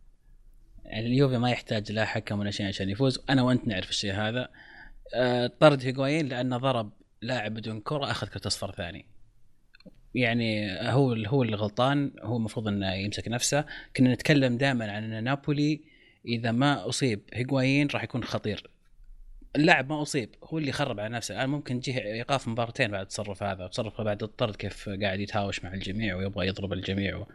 يعني 0.86 1.08
اليوفي 1.08 1.38
ما 1.38 1.52
يحتاج 1.52 1.92
لا 1.92 2.06
حكم 2.06 2.40
ولا 2.40 2.52
شيء 2.52 2.68
عشان 2.68 2.90
يفوز. 2.90 3.20
أنا 3.30 3.42
وأنت 3.42 3.68
نعرف 3.68 3.90
الشيء 3.90 4.14
هذا. 4.14 4.50
آه، 5.16 5.52
طرد 5.60 5.86
هيغوين 5.86 6.28
لأنه 6.28 6.58
ضرب 6.58 6.92
لاعب 7.22 7.54
بدون 7.54 7.80
كرة 7.80 8.12
أخذ 8.12 8.28
كرة 8.28 8.48
أصفر 8.48 8.72
ثاني. 8.72 9.06
يعني 10.16 10.72
هو 10.82 11.14
هو 11.14 11.44
اللي 11.44 11.56
غلطان. 11.56 12.12
هو 12.22 12.38
المفروض 12.38 12.68
إنه 12.68 12.94
يمسك 12.94 13.28
نفسه. 13.28 13.66
كنا 13.98 14.14
نتكلم 14.14 14.58
دائما 14.58 14.92
عن 14.92 15.14
إن 15.14 15.24
نابولي 15.24 15.82
إذا 16.26 16.52
ما 16.52 16.90
أصيب 16.90 17.22
هيغوايين 17.34 17.88
راح 17.94 18.04
يكون 18.04 18.24
خطير. 18.24 18.70
اللاعب 19.56 19.90
ما 19.90 20.02
أصيب 20.02 20.30
هو 20.44 20.58
اللي 20.58 20.72
خرب 20.72 21.00
على 21.00 21.14
نفسه. 21.14 21.36
الان 21.36 21.50
ممكن 21.50 21.80
تجيه 21.80 21.98
إيقاف 21.98 22.48
مباراتين 22.48 22.92
بعد 22.92 23.02
التصرف 23.02 23.44
هذا. 23.44 23.68
تصرف 23.68 24.02
بعد 24.02 24.24
الطرد 24.24 24.56
كيف 24.56 24.90
قاعد 24.90 25.20
يتهاوش 25.20 25.64
مع 25.64 25.74
الجميع 25.74 26.16
ويبغى 26.16 26.48
يضرب 26.48 26.74
الجميع. 26.74 27.26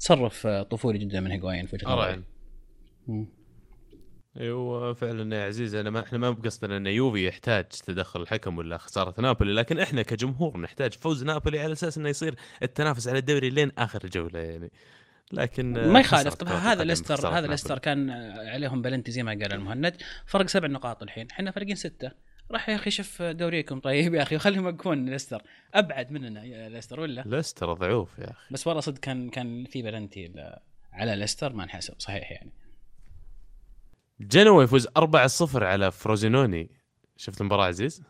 تصرف 0.00 0.46
آه، 0.46 0.62
طفولي 0.62 0.98
جدا 0.98 1.20
من 1.20 1.30
هيغوايين 1.30 1.66
في 1.66 1.76
وجهة. 1.76 2.22
أيوه 4.40 4.92
فعلا 4.92 5.36
يا 5.36 5.46
عزيز 5.46 5.74
أنا 5.74 5.90
ما 5.90 6.00
إحنا 6.00 6.18
ما 6.18 6.30
بقصدنا 6.30 6.76
إن 6.76 6.86
يوفي 6.86 7.26
يحتاج 7.26 7.64
تدخل 7.64 8.22
الحكم 8.22 8.58
ولا 8.58 8.78
خسارة 8.78 9.20
نابولي 9.20 9.52
لكن 9.52 9.78
إحنا 9.78 10.02
كجمهور 10.02 10.60
نحتاج 10.60 10.92
فوز 10.92 11.24
نابولي 11.24 11.60
على 11.60 11.72
أساس 11.72 11.98
إنه 11.98 12.08
يصير 12.08 12.34
التنافس 12.62 13.08
على 13.08 13.18
الدوري 13.18 13.50
لين 13.50 13.72
آخر 13.78 14.06
جولة 14.06 14.38
يعني. 14.38 14.70
لكن 15.32 15.72
ما 15.88 16.00
يخالف. 16.00 16.34
طبعا 16.34 16.52
هذا 16.52 16.84
ليستر 16.84 17.28
هذا. 17.28 17.46
ليستر 17.46 17.78
كان 17.78 18.10
عليهم 18.48 18.82
بلنتي 18.82 19.12
زي 19.12 19.22
ما 19.22 19.30
قال 19.30 19.52
المهند. 19.52 19.96
فرق 20.26 20.46
سبع 20.46 20.68
نقاط 20.68 21.02
الحين. 21.02 21.26
إحنا 21.30 21.50
فارقين 21.50 21.76
ستة. 21.76 22.10
راح 22.50 22.68
يا 22.68 22.74
أخي 22.74 22.90
شوف 22.90 23.22
دوريكم. 23.22 23.80
طيب 23.80 24.14
يا 24.14 24.22
أخي 24.22 24.36
وخليهم 24.36 24.64
يوقفون 24.64 25.10
ليستر. 25.10 25.42
أبعد 25.74 26.12
مننا 26.12 26.44
يا 26.44 26.68
ليستر 26.68 27.00
ولا؟ 27.00 27.22
ليستر 27.26 27.72
ضعوف 27.72 28.18
يا 28.18 28.30
أخي. 28.30 28.54
بس 28.54 28.66
والله 28.66 28.80
صدق 28.80 28.98
كان 28.98 29.30
كان 29.30 29.64
في 29.64 29.82
بلنتي 29.82 30.32
على 30.92 31.16
ليستر 31.16 31.52
ما 31.52 31.64
انحسب 31.64 31.94
صحيح 31.98 32.32
يعني. 32.32 32.52
جنوا 34.22 34.62
يفوز 34.62 34.86
4-0 34.88 35.62
على 35.62 35.92
فروزينوني. 35.92 36.70
شفت 37.16 37.40
المباراة 37.40 37.64
عزيز؟ 37.66 38.02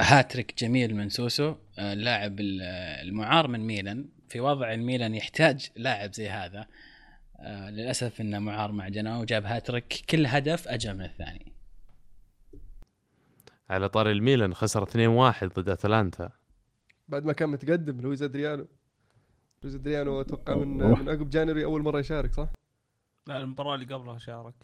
هاتريك 0.00 0.58
جميل 0.58 0.94
من 0.96 1.08
سوسو 1.08 1.54
آه، 1.78 1.92
اللاعب 1.92 2.40
ال- 2.40 2.62
المعار 3.08 3.48
من 3.48 3.60
ميلان. 3.60 4.08
في 4.28 4.40
وضع 4.40 4.72
الميلان 4.72 5.14
يحتاج 5.14 5.70
لاعب 5.76 6.14
زي 6.14 6.28
هذا 6.28 6.66
آه، 7.40 7.70
للأسف 7.70 8.20
إنه 8.20 8.38
معار 8.38 8.72
مع 8.72 8.88
جنوا 8.88 9.16
وجاب 9.20 9.44
هاتريك. 9.46 10.04
كل 10.10 10.26
هدف 10.26 10.68
أجمل 10.68 10.94
من 10.94 11.04
الثاني. 11.04 11.52
على 13.70 13.88
طاري 13.88 14.12
الميلان 14.12 14.54
خسر 14.54 14.82
2-1 14.82 15.44
ضد 15.58 15.68
أتلانتا. 15.68 16.30
بعد 17.08 17.24
ما 17.24 17.32
كان 17.32 17.48
متقدم 17.48 18.00
لويز 18.00 18.22
أدريانو. 18.22 18.66
لويز 19.62 19.74
أدريانو 19.74 20.20
أتوقع 20.20 20.54
من 20.56 20.68
من 20.78 21.08
عقب 21.08 21.30
January 21.30 21.64
أول 21.64 21.82
مرة 21.82 21.98
يشارك 22.00 22.32
صح؟ 22.34 22.48
لا 23.26 23.36
المباراة 23.36 23.74
اللي 23.74 23.94
قبلها 23.94 24.18
شارك. 24.18 24.54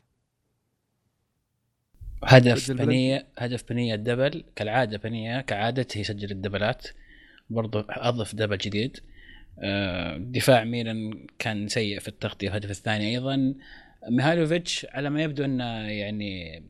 هدف 2.25 2.73
بنية 2.73 3.27
هدف 3.39 3.65
بنية 3.71 3.95
الدبل 3.95 4.45
كالعادة 4.57 4.99
بنية 4.99 5.41
كعادته 5.41 5.99
يسجل 5.99 6.31
الدبلات. 6.31 6.87
برضو 7.51 7.81
أضف 7.89 8.35
دبل 8.35 8.59
جديد. 8.59 9.01
آه، 9.59 10.17
دفاع 10.17 10.65
ميلان 10.65 11.27
كان 11.39 11.69
سيء 11.69 12.01
في 12.01 12.09
التغطية. 12.09 12.49
الهدف 12.49 12.71
الثاني 12.71 13.09
أيضا 13.09 13.55
ميهالوفيتش 14.09 14.87
على 14.91 15.11
ما 15.11 15.23
يبدو 15.23 15.45
أنه 15.45 15.65
يعني 15.89 16.63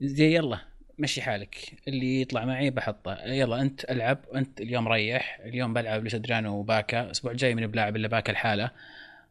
زي 0.00 0.34
يلا 0.34 0.58
مشي 0.98 1.22
حالك. 1.22 1.56
اللي 1.88 2.20
يطلع 2.20 2.44
معي 2.44 2.70
بحطه. 2.70 3.24
يلا 3.24 3.60
أنت 3.60 3.84
ألعب 3.84 4.18
أنت 4.34 4.60
اليوم 4.60 4.88
ريح. 4.88 5.40
اليوم 5.44 5.74
بلعب 5.74 6.04
لسدرانو 6.04 6.58
وباكا. 6.58 7.00
الأسبوع 7.00 7.32
الجاي 7.32 7.54
من 7.54 7.66
بلاعب 7.66 7.96
إلا 7.96 8.08
باكا 8.08 8.32
الحالة. 8.32 8.70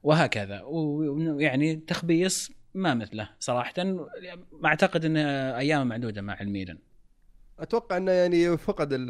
وهكذا. 0.03 0.61
ويعني 0.61 1.75
تخبيص 1.75 2.51
ما 2.73 2.93
مثله 2.93 3.29
صراحة. 3.39 3.83
ما 4.51 4.65
أعتقد 4.65 5.05
انه 5.05 5.21
أيام 5.57 5.87
معدودة 5.87 6.21
مع 6.21 6.41
الميلان 6.41 6.77
أتوقع 7.59 7.97
إنه 7.97 8.11
يعني 8.11 8.57
فقد 8.57 9.09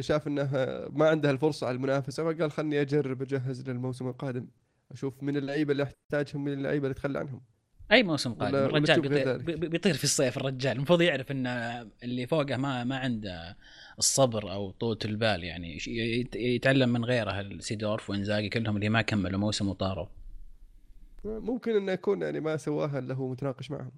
شاف 0.00 0.28
إنه 0.28 0.50
ما 0.90 1.08
عنده 1.08 1.30
الفرصة 1.30 1.66
على 1.66 1.76
المنافسة 1.76 2.24
فقال 2.24 2.52
خلني 2.52 2.80
أجرب 2.80 3.22
أجهز 3.22 3.70
للموسم 3.70 4.08
القادم 4.08 4.46
أشوف 4.92 5.22
من 5.22 5.36
اللعيبة 5.36 5.72
اللي 5.72 5.82
أحتاجهم 5.82 6.44
من 6.44 6.52
اللعيبة 6.52 6.86
اللي 6.86 6.92
اتخلى 6.92 7.18
عنهم. 7.18 7.40
أي 7.92 8.02
موسم 8.02 8.34
قادم. 8.34 8.56
الرجال 8.56 9.00
بيطير, 9.00 9.36
بيطير 9.56 9.94
في 9.94 10.04
الصيف 10.04 10.36
الرجال. 10.36 10.76
المفروض 10.76 11.00
يعرف 11.02 11.30
إن 11.30 11.46
اللي 12.02 12.26
فوقه 12.26 12.56
ما 12.56 12.84
ما 12.84 12.98
عنده 12.98 13.56
الصبر 13.98 14.52
أو 14.52 14.70
طولة 14.70 14.98
البال 15.04 15.44
يعني 15.44 15.78
يتعلم 16.34 16.88
من 16.88 17.04
غيره 17.04 17.58
سيدورف 17.58 18.10
وإنزاجي 18.10 18.48
كلهم 18.48 18.76
اللي 18.76 18.88
ما 18.88 19.02
كملوا 19.02 19.40
موسم 19.40 19.68
وطاروا. 19.68 20.06
ممكن 21.24 21.76
انه 21.76 21.92
يكون 21.92 22.22
يعني 22.22 22.40
ما 22.40 22.56
سواها 22.56 22.98
إلا 22.98 23.14
هو 23.14 23.28
متناقش 23.28 23.70
معهم. 23.70 23.92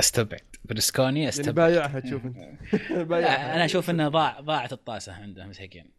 أستبعد. 0.00 0.40
برسكوني 0.64 1.18
يعني 1.18 1.28
أستبعد. 1.28 1.54
بايعها 1.54 2.00
تشوف 2.00 2.24
أنت. 2.26 2.36
بايعها. 3.10 3.54
أنا 3.56 3.64
أشوف 3.64 3.90
انه 3.90 4.08
ضاع 4.08 4.40
ضاعت 4.40 4.72
الطاسة 4.72 5.12
عنده 5.12 5.46
مساكين 5.46 5.90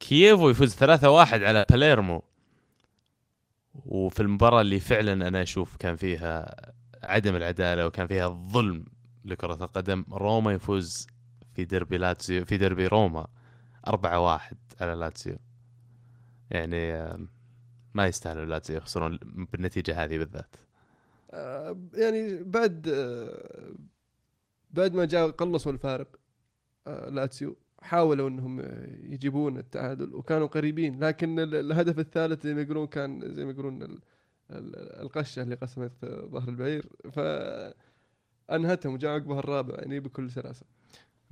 كييفو 0.00 0.50
يفوز 0.50 0.74
3-1 0.76 0.84
على 0.84 1.66
باليرمو. 1.70 2.22
وفي 3.74 4.20
المباراة 4.20 4.60
اللي 4.60 4.80
فعلا 4.80 5.28
أنا 5.28 5.42
أشوف 5.42 5.76
كان 5.76 5.96
فيها 5.96 6.56
عدم 7.02 7.36
العدالة 7.36 7.86
وكان 7.86 8.06
فيها 8.06 8.26
الظلم 8.26 8.84
لكرة 9.24 9.64
القدم 9.64 10.04
روما 10.12 10.52
يفوز 10.52 11.06
في 11.54 11.64
ديربي 11.64 11.98
لاتسيو 11.98 12.44
في 12.44 12.56
ديربي 12.56 12.86
روما 12.86 13.26
4-1 13.86 13.90
على 14.80 14.94
لاتسيو 14.94 15.36
يعني 16.50 16.92
ما 17.94 18.06
يستاهلوا 18.06 18.44
لاتسيو 18.44 18.76
يخسرون 18.76 19.18
بالنتيجة 19.52 20.04
هذه 20.04 20.18
بالذات. 20.18 20.56
آه، 21.30 21.76
يعني 21.94 22.42
بعد 22.42 22.88
آه، 22.88 23.72
بعد 24.70 24.94
ما 24.94 25.04
جاء 25.04 25.30
قلصوا 25.30 25.72
الفارق 25.72 26.16
آه، 26.86 27.08
لاتسيو 27.08 27.56
حاولوا 27.82 28.28
إنهم 28.28 28.60
يجيبون 29.12 29.58
التعادل 29.58 30.14
وكانوا 30.14 30.46
قريبين 30.46 31.04
لكن 31.04 31.38
ال- 31.40 31.54
الهدف 31.54 31.98
الثالث 31.98 32.42
زي 32.42 32.54
ما 32.54 32.62
يقولون 32.62 32.86
كان 32.86 33.34
زي 33.34 33.44
ما 33.44 33.50
يقولون 33.50 33.82
ال- 33.82 34.00
ال- 34.50 35.00
القشة 35.02 35.42
اللي 35.42 35.54
قسمت 35.54 35.92
ظهر 36.04 36.48
البعير 36.48 36.86
فانهتهم 37.12 38.94
وجاء 38.94 39.10
عقبها 39.14 39.38
الرابع 39.38 39.74
يعني 39.78 40.00
بكل 40.00 40.30
سلاسة. 40.30 40.66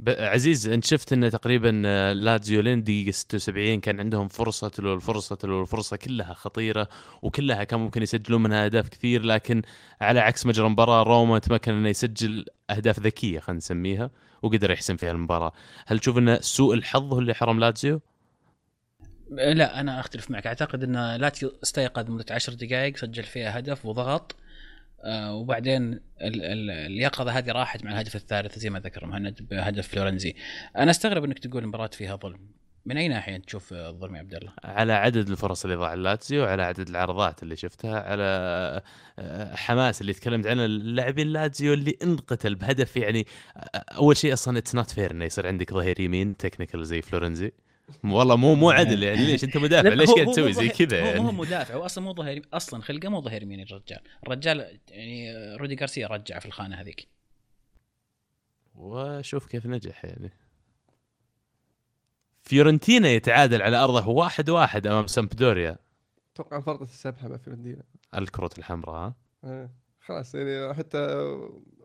عزيز 0.08 0.68
انت 0.68 0.84
شفت 0.84 1.12
إن 1.12 1.30
تقريبا 1.30 1.82
آه، 1.86 2.12
لاتزيو 2.12 2.60
لين 2.60 2.82
دقيقة 2.82 3.10
76 3.10 3.80
كان 3.80 4.00
عندهم 4.00 4.28
فرصة 4.28 4.68
تلو 4.68 4.94
الفرصة 4.94 5.36
تلو 5.36 5.62
الفرصة 5.62 5.96
كلها 5.96 6.34
خطيرة 6.34 6.88
وكلها 7.22 7.64
كان 7.64 7.80
ممكن 7.80 8.02
يسجلون 8.02 8.42
منها 8.42 8.64
أهداف 8.64 8.88
كثير 8.88 9.22
لكن 9.22 9.62
على 10.00 10.20
عكس 10.20 10.46
مجرى 10.46 10.66
المباراة 10.66 11.02
روما 11.02 11.38
تمكن 11.38 11.72
إنه 11.72 11.88
يسجل 11.88 12.44
أهداف 12.70 13.00
ذكية 13.00 13.40
خلينا 13.40 13.58
نسميها 13.58 14.10
وقدر 14.42 14.70
يحسم 14.70 14.96
فيها 14.96 15.10
المباراة. 15.10 15.52
هل 15.86 15.98
تشوف 15.98 16.18
إن 16.18 16.38
سوء 16.40 16.74
الحظ 16.74 17.12
هو 17.12 17.18
اللي 17.18 17.34
حرم 17.34 17.60
لاتزيو؟ 17.60 18.00
لا 19.30 19.80
أنا 19.80 20.00
أختلف 20.00 20.30
معك. 20.30 20.46
أعتقد 20.46 20.82
إن 20.82 21.16
لاتيو 21.16 21.52
استيقظ 21.62 22.10
مدة 22.10 22.34
عشر 22.34 22.54
دقائق 22.54 22.96
سجل 22.96 23.22
فيها 23.22 23.58
هدف 23.58 23.86
وضغط. 23.86 24.36
وبعدين 25.08 25.92
ال- 25.92 26.00
ال- 26.20 26.70
اليقظة 26.70 27.30
هذه 27.30 27.52
راحت 27.52 27.84
مع 27.84 27.92
الهدف 27.92 28.16
الثالث 28.16 28.58
زي 28.58 28.70
ما 28.70 28.80
ذكر 28.80 29.06
مهند 29.06 29.48
بهدف 29.50 29.88
فلورنزي. 29.88 30.34
أنا 30.76 30.90
أستغرب 30.90 31.24
إنك 31.24 31.38
تقول 31.38 31.62
المباراه 31.62 31.86
فيها 31.86 32.16
ظلم. 32.16 32.56
من 32.86 32.96
أي 32.96 33.08
ناحية 33.08 33.36
تشوف 33.36 33.72
الظلم 33.72 34.14
يا 34.14 34.20
عبد 34.20 34.34
الله؟ 34.34 34.52
على 34.64 34.92
عدد 34.92 35.28
الفرص 35.28 35.64
اللي 35.64 35.76
ضاع 35.76 35.94
لاتزيو 35.94 36.44
على 36.44 36.62
عدد 36.62 36.88
العرضات 36.88 37.42
اللي 37.42 37.56
شفتها 37.56 38.00
على 38.00 38.22
آه، 39.18 39.54
حماس 39.54 40.00
اللي 40.00 40.12
تكلمت 40.12 40.46
عنه 40.46 40.64
اللاعبين 40.64 41.26
لاتزيو 41.26 41.74
اللي 41.74 41.96
انقتل 42.02 42.54
بهدف 42.54 42.96
يعني 42.96 43.26
آه، 43.56 43.60
أول 43.76 44.16
شيء 44.16 44.32
أصلا 44.32 44.58
it's 44.58 44.74
not 44.74 44.90
fair 44.90 45.10
إنه 45.10 45.24
يصير 45.24 45.46
عندك 45.46 45.72
ظهير 45.72 46.00
يمين 46.00 46.36
technical 46.36 46.86
زي 46.86 47.02
فلورنزي. 47.02 47.52
والله 48.04 48.36
مو 48.36 48.54
مو 48.54 48.70
عدل 48.70 49.02
يعني 49.02 49.26
ليش؟ 49.26 49.44
أنت 49.44 49.56
مدافع 49.56 49.88
ليش 49.88 50.10
قاعد 50.10 50.26
هو 50.26 50.32
تسوي 50.32 50.52
زي 50.52 50.68
كذا 50.68 51.02
هو 51.02 51.06
يعني؟ 51.06 51.20
مو 51.20 51.26
هو 51.26 51.32
مدافع 51.32 51.74
هو 51.74 51.86
أصلا 51.86 52.04
مو 52.04 52.14
ظهير 52.14 52.48
أصلا 52.52 52.82
خلقه 52.82 53.08
مو 53.08 53.20
ظهير 53.20 53.42
يمين 53.42 53.60
الرجال. 53.60 54.00
الرجال 54.26 54.80
يعني 54.88 55.56
رودي 55.56 55.76
غارسيا 55.76 56.06
رجع 56.06 56.38
في 56.38 56.46
الخانة 56.46 56.76
هذيك. 56.76 57.08
وشوف 58.74 59.46
كيف 59.46 59.66
نجح 59.66 60.04
يعني. 60.04 60.32
فيورنتينا 62.42 63.08
يتعادل 63.08 63.62
على 63.62 63.76
أرضه 63.76 64.08
واحد 64.08 64.50
واحد 64.50 64.86
أمام 64.86 65.06
سامبدوريا. 65.06 65.78
أتوقع 66.34 66.60
فرطه 66.60 66.82
السبحة 66.82 67.28
مع 67.28 67.36
فيورنتينا. 67.36 67.82
الكروت 68.14 68.58
الحمراء. 68.58 68.94
ها؟ 68.94 69.14
آه، 69.44 69.70
خلاص 70.00 70.34
يعني 70.34 70.74
حتى 70.74 70.98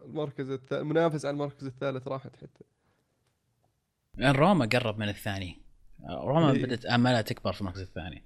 المركز 0.06 0.50
الث... 0.50 0.74
المنافس 0.74 1.26
على 1.26 1.34
المركز 1.34 1.66
الثالث 1.66 2.08
راحت 2.08 2.36
حتى. 2.36 2.64
لأن 4.16 4.36
روما 4.36 4.66
قرب 4.66 5.00
من 5.00 5.10
الثاني. 5.10 5.62
روما 6.10 6.52
إيه. 6.52 6.64
بدأت 6.66 6.86
آمالها 6.86 7.22
تكبر 7.22 7.54
في 7.54 7.62
المركز 7.62 7.80
الثاني. 7.80 8.24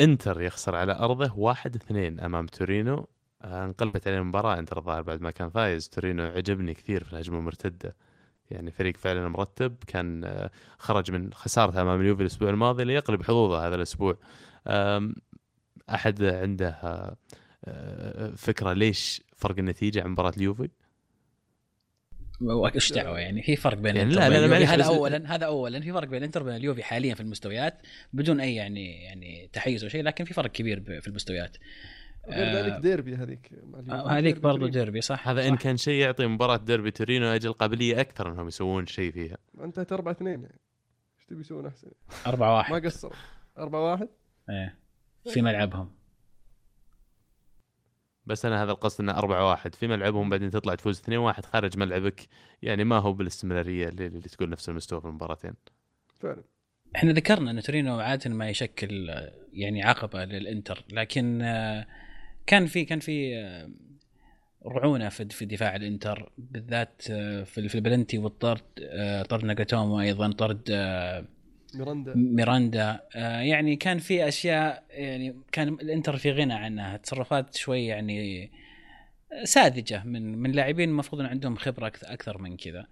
انتر 0.00 0.40
يخسر 0.40 0.76
على 0.76 0.92
أرضه 0.92 1.38
واحد 1.38 1.74
اثنين 1.74 2.20
أمام 2.20 2.46
تورينو. 2.46 3.08
آه، 3.42 3.64
انقلبت 3.64 4.08
عليه 4.08 4.18
المباراة 4.18 4.58
انتر 4.58 4.78
الظاهر 4.78 5.02
بعد 5.02 5.20
ما 5.20 5.30
كان 5.30 5.50
فايز. 5.50 5.88
تورينو 5.88 6.22
عجبني 6.22 6.74
كثير 6.74 7.04
في 7.04 7.12
الهجمة 7.12 7.38
المرتدة. 7.38 7.96
يعني 8.50 8.70
فريق 8.70 8.96
فعلا 8.96 9.28
مرتب. 9.28 9.76
كان 9.86 10.24
آه، 10.24 10.50
خرج 10.78 11.10
من 11.10 11.32
خسارته 11.32 11.82
أمام 11.82 12.00
اليوفي 12.00 12.22
الأسبوع 12.22 12.50
الماضي 12.50 12.84
ليقلب 12.84 13.22
حظوظه 13.22 13.66
هذا 13.66 13.74
الأسبوع. 13.74 14.18
أحد 15.90 16.22
عنده 16.22 16.68
آه، 17.64 18.30
فكرة 18.36 18.72
ليش 18.72 19.22
فرق 19.36 19.58
النتيجة 19.58 20.02
عن 20.02 20.10
مباراة 20.10 20.32
اليوفي؟ 20.36 20.68
وايش 22.40 22.92
دعوة 22.92 23.18
يعني؟ 23.18 23.42
في 23.42 23.56
فرق 23.56 23.78
بين 23.78 23.96
يعني 23.96 24.08
الإنتر 24.12 24.28
لا- 24.28 24.46
لا- 24.46 24.58
لا، 24.58 24.74
هذا 24.74 24.84
اولا 24.84 25.34
هذا 25.34 25.46
اولا. 25.46 25.80
في 25.80 25.92
فرق 25.92 26.08
بين 26.08 26.18
الإنتر 26.18 26.42
وبين 26.42 26.56
اليوفي 26.56 26.82
حاليا 26.82 27.14
في 27.14 27.20
المستويات 27.20 27.82
بدون 28.12 28.40
أي 28.40 28.54
يعني 28.54 29.02
يعني 29.04 29.50
تحيز 29.52 29.82
أو 29.84 29.88
شيء 29.90 30.02
لكن 30.02 30.24
في 30.24 30.34
فرق 30.34 30.50
كبير 30.50 31.00
في 31.00 31.08
المستويات. 31.08 31.56
غير 32.28 32.46
آه، 32.46 32.62
ذلك 32.62 32.82
ديربي 32.82 33.14
هذيك. 33.14 33.50
آه، 33.90 34.10
هذيك 34.10 34.38
تورينو. 34.38 34.66
ديربي 34.68 35.00
صح؟ 35.00 35.28
هذا 35.28 35.48
إن 35.48 35.56
صح. 35.56 35.62
كان 35.62 35.76
شيء 35.76 35.94
يعطي 35.94 36.26
مباراة 36.26 36.56
ديربي 36.56 36.90
تورينو 36.90 37.26
أجل 37.26 37.52
قابلية 37.52 38.00
أكثر 38.00 38.32
إنهم 38.32 38.48
يسوون 38.48 38.86
شيء 38.86 39.12
فيها. 39.12 39.36
انتهت 39.60 39.92
4 39.92 40.12
2 40.12 40.30
يعني. 40.42 40.60
إيش 41.18 41.26
تبي 41.28 41.40
يسوون 41.40 41.66
أحسن؟ 41.66 41.88
4 42.26 42.48
ما 42.48 42.54
1 42.54 42.86
قصروا. 42.86 43.12
4 43.58 43.92
1 43.92 44.08
إيه. 44.50 44.78
في 45.32 45.42
ملعبهم. 45.42 45.90
بس 48.26 48.44
أنا 48.44 48.62
هذا 48.62 48.72
القصد 48.72 49.00
إنه 49.00 49.12
4 49.12 49.48
1 49.48 49.74
في 49.74 49.86
ملعبهم 49.86 50.30
بعدين 50.30 50.50
تطلع 50.50 50.74
تفوز 50.74 50.98
2 51.00 51.18
1 51.18 51.46
خارج 51.46 51.78
ملعبك. 51.78 52.20
يعني 52.62 52.84
ما 52.84 52.98
هو 52.98 53.12
بالاستمرارية 53.12 53.88
اللي, 53.88 54.06
اللي 54.06 54.20
تكون 54.20 54.50
نفس 54.50 54.68
المستوى 54.68 55.00
في 55.00 55.06
المباراتين. 55.06 55.54
فعلا. 56.20 56.42
إحنا 56.96 57.12
ذكرنا 57.12 57.50
إن 57.50 57.62
تورينو 57.62 57.98
عادة 58.00 58.30
ما 58.30 58.48
يشكل 58.48 59.10
يعني 59.52 59.82
عقبة 59.82 60.24
للإنتر 60.24 60.84
لكن 60.92 61.42
آه، 61.42 61.86
كان 62.46 62.66
في 62.66 62.84
كان 62.84 63.00
في 63.00 63.36
آه، 63.36 63.70
رعونة 64.66 65.08
في 65.08 65.28
في 65.28 65.44
دفاع 65.44 65.76
الإنتر 65.76 66.32
بالذات 66.38 67.02
آه، 67.10 67.42
في 67.42 67.68
في 67.68 67.74
البلنتي 67.74 68.18
والطرد 68.18 68.62
طرد 69.28 69.44
ناجاتومو 69.44 70.00
أيضا 70.00 70.32
طرد 70.32 70.62
ميراندا. 71.74 72.14
ميراندا. 72.16 73.00
آه، 73.16 73.40
يعني 73.40 73.76
كان 73.76 73.98
في 73.98 74.28
أشياء 74.28 74.84
يعني 74.90 75.36
كان 75.52 75.68
الإنتر 75.68 76.16
في 76.16 76.32
غنى 76.32 76.54
عنها 76.54 76.96
تصرفات 76.96 77.56
شوي 77.56 77.86
يعني 77.86 78.50
ساذجة 79.44 80.04
من 80.04 80.38
من 80.38 80.52
لاعبين 80.52 80.88
المفروض 80.88 81.20
إن 81.20 81.26
عندهم 81.26 81.56
خبرة 81.56 81.92
أكثر 82.04 82.38
من 82.38 82.56
كذا. 82.56 82.86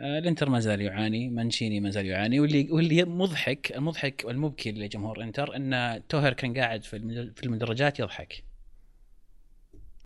آه، 0.00 0.18
الإنتر 0.18 0.50
ما 0.50 0.60
زال 0.60 0.80
يعاني 0.80 1.28
مانشيني 1.28 1.80
ما 1.80 1.90
زال 1.90 2.06
يعاني 2.06 2.40
واللي 2.40 2.68
واللي 2.70 3.04
مضحك 3.04 3.72
المضحك 3.76 4.22
والمبكي 4.26 4.72
لجمهور 4.72 5.22
إنتر 5.22 5.56
إن 5.56 6.02
توهير 6.08 6.32
كان 6.32 6.54
قاعد 6.58 6.84
في 6.84 6.96
المد- 6.96 7.32
في 7.36 7.42
المدرجات 7.46 8.00
يضحك. 8.00 8.44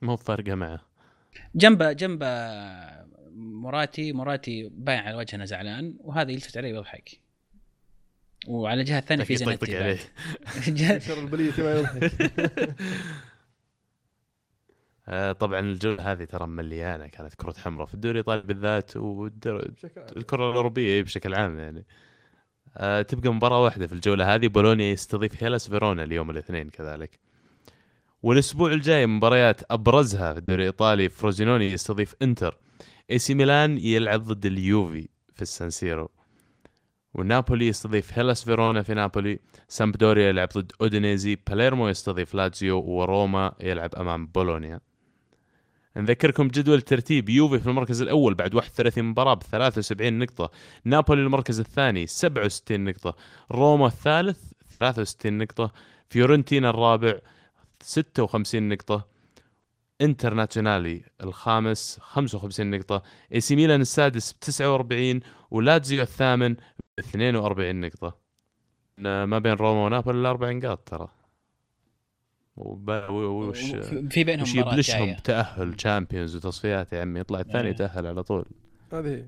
ما 0.03 0.13
هو 0.13 0.17
فارقه 0.17 0.55
معه. 0.55 0.81
جنبه 1.55 1.93
جنبه 1.93 2.27
مراتي 3.37 4.13
مراتي 4.13 4.69
باين 4.73 4.99
على 4.99 5.17
وجهه 5.17 5.37
انه 5.37 5.45
زعلان 5.45 5.95
وهذا 6.01 6.31
يلتفت 6.33 6.57
عليه 6.57 6.73
ويضحك. 6.73 7.21
وعلى 8.47 8.81
الجهه 8.81 8.99
الثانية 8.99 9.25
في 9.25 9.37
زنتي 9.37 9.77
عليه. 9.79 9.99
شر 11.07 11.19
البلية 11.21 11.53
ما 11.59 11.75
يضحك. 11.75 12.13
آه، 15.09 15.33
طبعا 15.33 15.61
الجوله 15.61 16.13
هذه 16.13 16.25
ترى 16.25 16.47
مليانة 16.47 17.07
كانت 17.07 17.35
كرة 17.35 17.55
حمراء 17.59 17.87
في 17.87 17.95
الدوري 17.95 18.13
الايطالي 18.13 18.43
بالذات 18.43 18.97
والدوري 18.97 19.69
بشكل 19.69 20.01
عام. 20.01 20.09
الكرة 20.17 20.51
الأوروبية 20.51 21.03
بشكل 21.03 21.35
عام 21.35 21.59
يعني. 21.59 21.87
آه، 22.77 23.03
تبقى 23.03 23.35
مباراة 23.35 23.63
واحدة 23.63 23.87
في 23.87 23.93
الجولة 23.93 24.35
هذه 24.35 24.49
بولونيا 24.49 24.93
يستضيف 24.93 25.43
هيلاس 25.43 25.69
فيرونا 25.69 26.03
اليوم 26.05 26.31
الاثنين 26.31 26.71
كذلك. 26.71 27.19
والأسبوع 28.23 28.73
الجاي 28.73 29.07
مباريات 29.07 29.61
أبرزها 29.73 30.33
في 30.33 30.39
الدوري 30.39 30.63
الإيطالي 30.63 31.09
فروزينوني 31.09 31.73
يستضيف 31.73 32.15
إنتر. 32.23 32.59
إي 33.11 33.19
سي 33.19 33.35
ميلان 33.35 33.79
يلعب 33.79 34.23
ضد 34.25 34.47
اليوفي 34.47 35.09
في 35.35 35.43
السانسيرو 35.43 36.11
ونابولي 37.15 37.67
يستضيف 37.67 38.19
هيلاس 38.19 38.45
فيرونا 38.45 38.83
في 38.83 38.95
نابولي 38.95 39.39
سامبدوريا 39.69 40.29
يلعب 40.29 40.49
ضد 40.55 40.73
أودينيزي 40.81 41.39
باليرمو 41.49 41.89
يستضيف 41.89 42.35
لاتزيو 42.35 42.79
وروما 42.81 43.53
يلعب 43.61 43.95
أمام 43.95 44.27
بولونيا. 44.27 44.81
نذكركم 45.97 46.49
جدول 46.49 46.79
الترتيب 46.79 47.29
يوفي 47.29 47.59
في 47.59 47.67
المركز 47.67 48.03
الأول 48.03 48.35
بعد 48.35 48.55
31 48.55 49.05
مباراة 49.05 49.35
ب 49.35 49.43
73 49.43 50.19
نقطة 50.19 50.51
نابولي 50.85 51.23
المركز 51.23 51.61
الثاني 51.61 52.07
67 52.07 52.85
نقطة 52.85 53.17
روما 53.53 53.87
الثالث 53.87 54.39
63 54.79 55.39
نقطة 55.39 55.73
فيورنتينا 56.09 56.71
الرابع 56.71 57.19
56 57.81 58.69
نقطة 58.69 59.07
انترناسيونالي 60.01 61.03
الخامس 61.23 61.99
55 62.01 62.71
نقطة 62.71 63.03
إي 63.35 63.41
سي 63.41 63.57
ميلان 63.57 63.81
السادس 63.81 64.33
ب 64.33 64.41
49 64.41 65.21
ولاتزيو 65.51 66.03
الثامن 66.03 66.57
42 67.01 67.81
نقطة. 67.81 68.17
ما 68.99 69.39
بين 69.39 69.53
روما 69.53 69.85
ونابولي 69.85 70.19
إلا 70.19 70.31
أربع 70.31 70.51
نقاط 70.51 70.79
ترى. 70.89 71.09
وب- 72.57 73.11
وش 73.11 73.61
في 74.11 74.25
بينهم 74.25 74.43
وش 74.43 74.55
يبلشهم 74.55 75.15
تأهل 75.15 75.75
تشامبيونز 75.75 76.37
وتصفيات 76.37 76.93
يا 76.93 77.01
عمي. 77.01 77.21
يطلع 77.21 77.41
الثاني 77.41 77.65
إيه. 77.69 77.71
يتأهل 77.75 78.07
على 78.07 78.23
طول. 78.23 78.45
هذه 78.93 79.09
هي. 79.09 79.27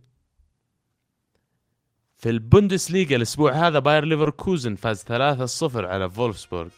في 2.17 2.31
البوندسليغا 2.31 3.17
الأسبوع 3.17 3.53
هذا 3.53 3.79
باير 3.79 4.05
ليفركوزن 4.05 4.75
فاز 4.75 5.03
3-0 5.03 5.87
على 5.87 6.11
فولفسبورغ. 6.11 6.71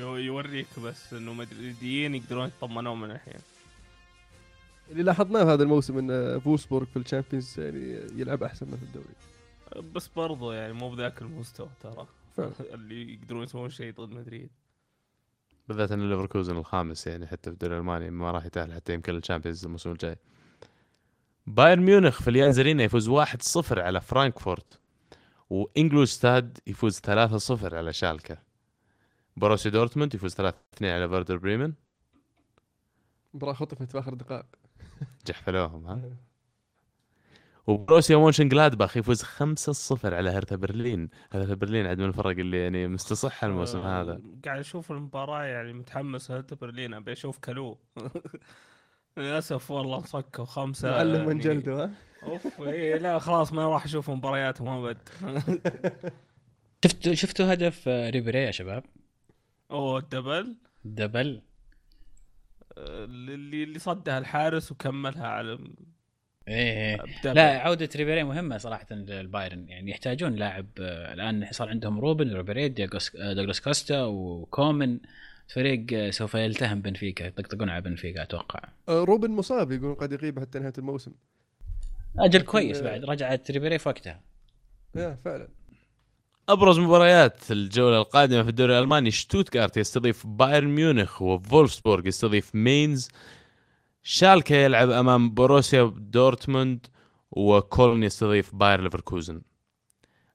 يوريك 0.00 0.66
بس 0.84 1.12
إنه 1.14 1.32
مدريديين 1.32 2.14
يقدرون 2.14 2.46
يطمنون 2.48 3.00
من 3.00 3.10
الحين. 3.10 3.40
اللي 4.92 5.02
لاحظناه 5.02 5.54
هذا 5.54 5.62
الموسم 5.62 5.98
إن 5.98 6.40
فولسبورغ 6.40 6.84
في 6.86 6.96
الشامبيونز 6.96 7.60
يعني 7.60 8.00
يلعب 8.20 8.42
أحسن 8.42 8.66
من 8.66 8.76
في 8.76 8.82
الدوري. 8.82 9.14
بس 9.92 10.08
برضو 10.08 10.52
يعني 10.52 10.72
مو 10.72 10.90
بذاك 10.90 11.22
المستوى 11.22 11.68
ترى. 11.82 12.06
اللي 12.74 13.14
يقدرون 13.14 13.42
يسوون 13.42 13.70
شيء 13.70 13.94
ضد 13.94 14.10
مدريد. 14.10 14.50
بالذات 15.68 15.92
إن 15.92 16.10
ليفركوزن 16.10 16.56
الخامس 16.56 17.06
يعني 17.06 17.26
حتى 17.26 17.50
في 17.50 17.54
الدوري 17.54 17.74
الألماني 17.74 18.10
ما 18.10 18.30
راح 18.30 18.46
يتأهل 18.46 18.72
حتى 18.72 18.94
يمكن 18.94 19.16
الشامبيونز 19.16 19.64
الموسم 19.64 19.90
الجاي. 19.90 20.16
بايرن 21.46 21.82
ميونخ 21.82 22.22
في 22.22 22.30
اليانز 22.30 22.58
أرينا 22.58 22.82
يفوز 22.82 23.10
1-0 23.10 23.78
على 23.78 24.00
فرانكفورت 24.00 24.78
وانجلوستاد 25.50 26.58
يفوز 26.66 26.98
3-0 26.98 27.74
على 27.74 27.92
شالكة. 27.92 28.38
بروسيا 29.36 29.70
دورتموند 29.70 30.14
يفوز 30.14 30.34
3-2 30.34 30.42
على 30.82 31.08
فيردر 31.08 31.36
بريمن. 31.36 31.72
مباراة 33.34 33.52
خطفت 33.52 33.90
في 33.90 33.98
آخر 33.98 34.14
دقائق. 34.14 34.61
جحفلوهم 35.26 35.86
ها؟ 35.86 36.00
وبروسيا 37.66 38.16
مونشن 38.16 38.48
جلادباخ 38.48 38.96
يفوز 38.96 39.22
5-0 39.22 40.04
على 40.04 40.30
هرتا 40.30 40.56
برلين. 40.56 41.08
هرتا 41.32 41.54
برلين 41.54 41.86
عاد 41.86 41.98
من 41.98 42.04
الفرق 42.04 42.26
اللي 42.38 42.62
يعني 42.62 42.88
مستصحة 42.88 43.46
الموسم 43.46 43.78
آه، 43.78 44.00
هذا. 44.02 44.20
قاعد 44.44 44.58
أشوف 44.58 44.90
المباراة 44.92 45.44
يعني 45.44 45.72
متحمس 45.72 46.30
هرتا 46.30 46.56
برلين 46.56 46.94
أبي 46.94 47.12
أشوف 47.12 47.38
كالو 47.38 47.78
للأسف 49.16 49.70
والله 49.70 50.00
صكوا 50.04 50.44
خمسة 50.44 50.90
معلم 50.90 51.20
من 51.26 51.28
يعني- 51.28 51.40
جلده 51.40 51.84
ها؟ 51.84 51.90
أوف 52.22 52.60
إيه 52.62 52.96
لا 52.98 53.18
خلاص 53.18 53.52
ما 53.52 53.68
راح 53.68 53.84
أشوف 53.84 54.10
مبارياتهم 54.10 54.68
أبد. 54.68 54.98
شفتوا 56.84 57.14
شفتوا 57.14 57.52
هدف 57.52 57.88
ريبيري 57.88 58.38
يا 58.38 58.50
شباب؟ 58.50 58.84
أوه 59.70 59.98
ال 59.98 60.05
double. 60.05 60.56
double 60.84 61.42
اللي 62.78 63.62
اللي 63.62 63.78
صدها 63.78 64.18
الحارس 64.18 64.72
وكملها 64.72 65.26
على 65.26 65.58
إيه 66.48 66.96
ب 66.96 67.01
double. 67.01 67.34
لا 67.36 67.58
عودة 67.58 67.88
ريبيري 67.96 68.24
مهمة 68.24 68.58
صراحة 68.58 68.86
للبايرن. 68.90 69.68
يعني 69.68 69.90
يحتاجون 69.90 70.34
لاعب 70.34 70.66
آه، 70.80 71.12
الآن 71.12 71.48
صار 71.50 71.68
عندهم 71.68 72.00
روبن 72.00 72.32
ريبيري 72.34 72.68
دياغوس- 72.68 73.16
آه، 73.16 73.32
دوغلاس 73.32 73.60
كوستا 73.60 74.04
وكومن 74.04 74.98
فريق 75.54 75.86
آه، 75.92 76.10
سوف 76.10 76.34
يلتهم 76.34 76.82
بنفيكا 76.82 77.24
يطقطقون 77.24 77.68
على 77.68 77.80
بنفيكا 77.80 78.22
أتوقع. 78.22 78.60
روبن 78.88 79.30
مصاب 79.30 79.72
يقولون 79.72 79.94
قد 79.94 80.12
يغيب 80.12 80.40
حتى 80.40 80.58
نهاية 80.58 80.72
الموسم. 80.78 81.12
أجل 82.18 82.42
كويس. 82.42 82.80
بعد 82.80 83.04
رجعت 83.04 83.50
ريبيري 83.50 83.78
في 83.78 83.88
وقتها. 83.88 84.20
yeah 84.96 85.18
فعلا. 85.24 85.48
أبرز 86.48 86.78
مباريات 86.78 87.50
الجولة 87.50 87.98
القادمة 87.98 88.42
في 88.42 88.48
الدوري 88.48 88.78
الألماني 88.78 89.10
شتوتغارت 89.10 89.76
يستضيف 89.76 90.26
بايرن 90.26 90.68
ميونخ 90.68 91.22
وفولفسبورغ 91.22 92.06
يستضيف 92.06 92.54
مينز. 92.54 93.08
شالكة 94.02 94.56
يلعب 94.56 94.90
أمام 94.90 95.30
بوروسيا 95.30 95.94
دورتموند 95.96 96.86
وكولن 97.30 98.02
يستضيف 98.02 98.54
باير 98.54 98.80
ليفركوزن. 98.80 99.42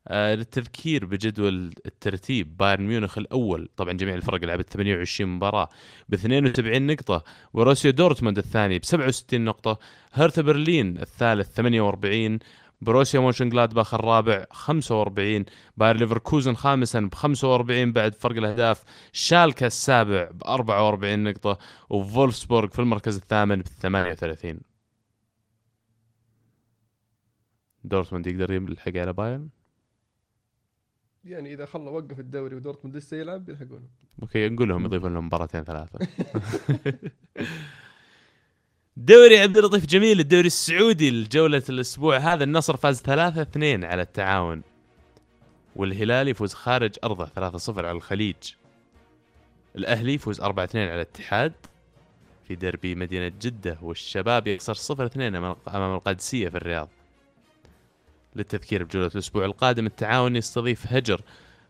آه 0.07 0.35
للتذكير 0.35 1.05
بجدول 1.05 1.73
الترتيب 1.85 2.57
بايرن 2.57 2.87
ميونخ 2.87 3.17
الأول. 3.17 3.69
طبعا 3.77 3.93
جميع 3.93 4.15
الفرق 4.15 4.43
لعبت 4.43 4.69
28 4.69 5.29
مباراة 5.29 5.69
ب 6.09 6.13
72 6.13 6.87
نقطة. 6.87 7.23
بوروسيا 7.53 7.91
دورتموند 7.91 8.37
الثاني 8.37 8.79
ب 8.79 8.85
67 8.85 9.45
نقطة. 9.45 9.79
هرتا 10.13 10.41
برلين 10.41 10.97
الثالث 10.97 11.49
48 11.55 12.39
بروسيا 12.82 13.19
مونشن 13.19 13.49
جلادباخ 13.49 13.93
الرابع 13.93 14.45
45 14.51 15.45
باير 15.78 15.97
ليفركوزن 15.97 16.53
خامسا 16.53 16.99
ب 16.99 17.13
45 17.13 17.91
بعد 17.91 18.15
فرق 18.15 18.38
الأهداف 18.38 18.84
شالكا 19.13 19.67
السابع 19.67 20.30
ب 20.32 20.43
44 20.43 21.23
نقطة 21.23 21.57
وفولفسبورغ 21.89 22.67
في 22.67 22.80
المركز 22.80 23.15
الثامن 23.15 23.61
ب 23.61 23.67
38 23.67 24.59
دورتموند 27.84 28.28
يقدر 28.28 28.53
يلحق 28.53 28.97
على 28.97 29.13
بايرن؟ 29.13 29.49
يعني 31.23 31.53
إذا 31.53 31.65
خلى 31.65 31.89
وقف 31.89 32.19
الدوري 32.19 32.55
ودورتموند 32.55 32.97
لسه 32.97 33.17
يلعب 33.17 33.49
يلحقونه. 33.49 33.88
okay 34.21 34.49
نقول 34.49 34.69
لهم 34.69 34.86
يضيفون 34.86 35.13
لهم 35.13 35.25
مباراتين 35.25 35.63
ثلاثة. 35.63 35.99
دوري 38.99 39.39
عبد 39.39 39.57
اللطيف 39.57 39.85
جميل 39.85 40.19
الدوري 40.19 40.47
السعودي 40.47 41.11
لجوله 41.11 41.63
الأسبوع 41.69 42.17
هذا 42.17 42.43
النصر 42.43 42.77
فاز 42.77 43.01
3-2 43.01 43.07
على 43.83 44.01
التعاون. 44.01 44.61
والهلال 45.75 46.27
يفوز 46.27 46.53
خارج 46.53 46.95
أرضه 47.03 47.25
3-0 47.25 47.69
على 47.69 47.91
الخليج. 47.91 48.35
الأهلي 49.75 50.13
يفوز 50.13 50.41
4-2 50.41 50.45
على 50.75 50.95
الاتحاد 50.95 51.53
في 52.47 52.55
ديربي 52.55 52.95
مدينة 52.95 53.27
جدة 53.41 53.77
والشباب 53.81 54.47
يخسر 54.47 54.73
0-2 54.73 55.17
أمام 55.17 55.95
القادسية 55.95 56.49
في 56.49 56.57
الرياض. 56.57 56.89
للتذكير 58.35 58.83
بجولة 58.83 59.07
الأسبوع 59.07 59.45
القادم 59.45 59.85
التعاون 59.85 60.35
يستضيف 60.35 60.93
هجر 60.93 61.21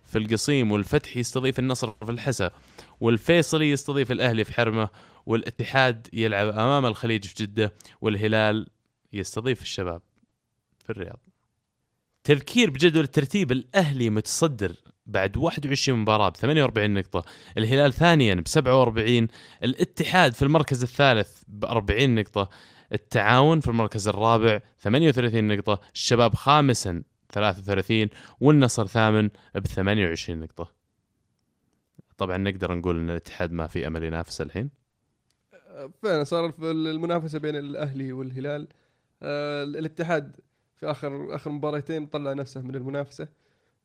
في 0.05 0.17
القصيم 0.17 0.71
والفتح 0.71 1.17
يستضيف 1.17 1.59
النصر 1.59 1.91
في 1.91 2.11
الحسا 2.11 2.51
والفيصلي 3.01 3.71
يستضيف 3.71 4.11
الأهلي 4.11 4.43
في 4.43 4.53
حرمه 4.53 4.89
والاتحاد 5.27 6.07
يلعب 6.13 6.47
أمام 6.47 6.85
الخليج 6.85 7.25
في 7.25 7.43
جدة 7.43 7.73
والهلال 8.01 8.67
يستضيف 9.13 9.61
الشباب 9.61 10.01
في 10.83 10.89
الرياض. 10.89 11.19
تذكير 12.23 12.69
بجدول 12.69 13.03
الترتيب 13.03 13.51
الأهلي 13.51 14.09
متصدر 14.09 14.75
بعد 15.05 15.37
21 15.37 15.99
مباراة 15.99 16.29
ب 16.29 16.35
48 16.35 16.93
نقطة، 16.93 17.25
الهلال 17.57 17.93
ثانيا 17.93 18.35
ب 18.35 18.47
47 18.47 19.27
الاتحاد 19.63 20.33
في 20.33 20.41
المركز 20.41 20.83
الثالث 20.83 21.41
ب 21.47 21.65
40 21.65 22.15
نقطة، 22.15 22.49
التعاون 22.93 23.59
في 23.59 23.67
المركز 23.67 24.07
الرابع 24.07 24.59
38 24.79 25.47
نقطة، 25.47 25.81
الشباب 25.93 26.35
خامسا 26.35 27.03
33 27.29 28.09
والنصر 28.39 28.87
ثامن 28.87 29.29
ب 29.55 29.67
28 29.67 30.39
نقطة. 30.39 30.71
طبعا 32.17 32.37
نقدر 32.37 32.75
نقول 32.75 32.99
إن 32.99 33.09
الاتحاد 33.09 33.51
ما 33.51 33.67
في 33.67 33.87
أمل 33.87 34.03
ينافس 34.03 34.41
الحين. 34.41 34.86
فعلا 36.03 36.23
صار 36.23 36.51
في 36.51 36.71
المنافسة 36.71 37.39
بين 37.39 37.55
الأهلي 37.55 38.13
والهلال. 38.13 38.67
آه، 39.23 39.63
الاتحاد 39.63 40.35
في 40.75 40.91
اخر 40.91 41.35
آخر 41.35 41.51
مباراتين 41.51 42.05
طلع 42.07 42.33
نفسه 42.33 42.61
من 42.61 42.75
المنافسة. 42.75 43.27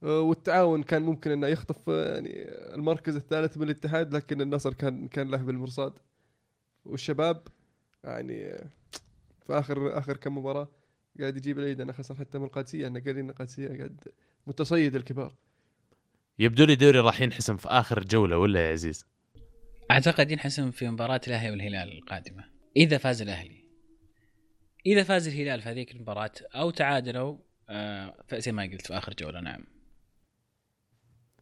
آه، 0.03 0.20
والتعاون 0.20 0.82
كان 0.82 1.03
ممكن 1.03 1.30
إنه 1.30 1.47
يخطف 1.47 1.88
يعني 1.88 2.32
المركز 2.74 3.16
الثالث 3.16 3.57
من 3.57 3.62
الاتحاد 3.62 4.14
لكن 4.14 4.40
النصر 4.40 4.72
كان 4.72 5.09
كان 5.09 5.30
له 5.30 5.36
بالمرصاد. 5.38 5.93
والشباب 6.84 7.43
يعني 8.05 8.53
في 9.47 9.59
اخر 9.59 9.99
آخر 9.99 10.16
كم 10.16 10.38
مباراة 10.38 10.68
قاعد 11.20 11.36
يجيب 11.36 11.59
العيد. 11.59 11.80
أنا 11.80 11.93
خسر 11.93 12.14
حتى 12.14 12.38
من 12.38 12.45
القادسيه 12.45 12.86
أنا 12.86 13.01
قايلين 13.01 13.30
القادسيه 13.30 13.68
قاعد 13.68 14.01
متصيد 14.47 14.97
الكبار. 14.97 15.32
يبدو 16.38 16.64
لي 16.64 16.74
دوري 16.74 17.01
راح 17.01 17.20
ينحسم 17.20 17.57
في 17.57 17.68
آخر 17.68 18.05
جولة 18.05 18.38
ولا 18.38 18.66
يا 18.66 18.72
عزيز؟ 18.72 19.07
أعتقد 19.93 20.30
ينحسم 20.30 20.70
في 20.70 20.88
مباراة 20.88 21.20
الأهلي 21.26 21.51
والهلال 21.51 21.99
القادمة 21.99 22.45
إذا 22.76 22.99
فاز 22.99 23.22
الأهلي 23.22 23.64
إذا 24.86 25.03
فاز 25.03 25.28
الهلال 25.28 25.62
في 25.62 25.68
هذيك 25.68 25.93
المباراة 25.93 26.32
أو 26.55 26.70
تعادلوا 26.70 27.36
آه 27.68 28.14
زي 28.34 28.53
ما 28.53 28.62
قلت 28.62 28.86
في 28.86 28.99
آخر 28.99 29.14
جولة 29.18 29.40
نعم 29.40 29.64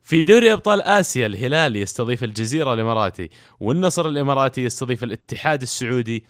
في 0.02 0.24
دوري 0.24 0.52
أبطال 0.52 0.82
آسيا 0.82 1.26
الهلال 1.26 1.76
يستضيف 1.76 2.24
الجزيرة 2.24 2.74
الإماراتي 2.74 3.30
والنصر 3.60 4.08
الإماراتي 4.08 4.64
يستضيف 4.64 5.04
الاتحاد 5.04 5.62
السعودي 5.62 6.24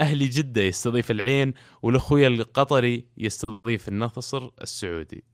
أهلي 0.00 0.28
جدة 0.28 0.62
يستضيف 0.62 1.10
العين 1.10 1.54
والأخويا 1.82 2.28
القطري 2.28 3.04
يستضيف 3.16 3.88
النصر 3.88 4.50
السعودي. 4.62 5.24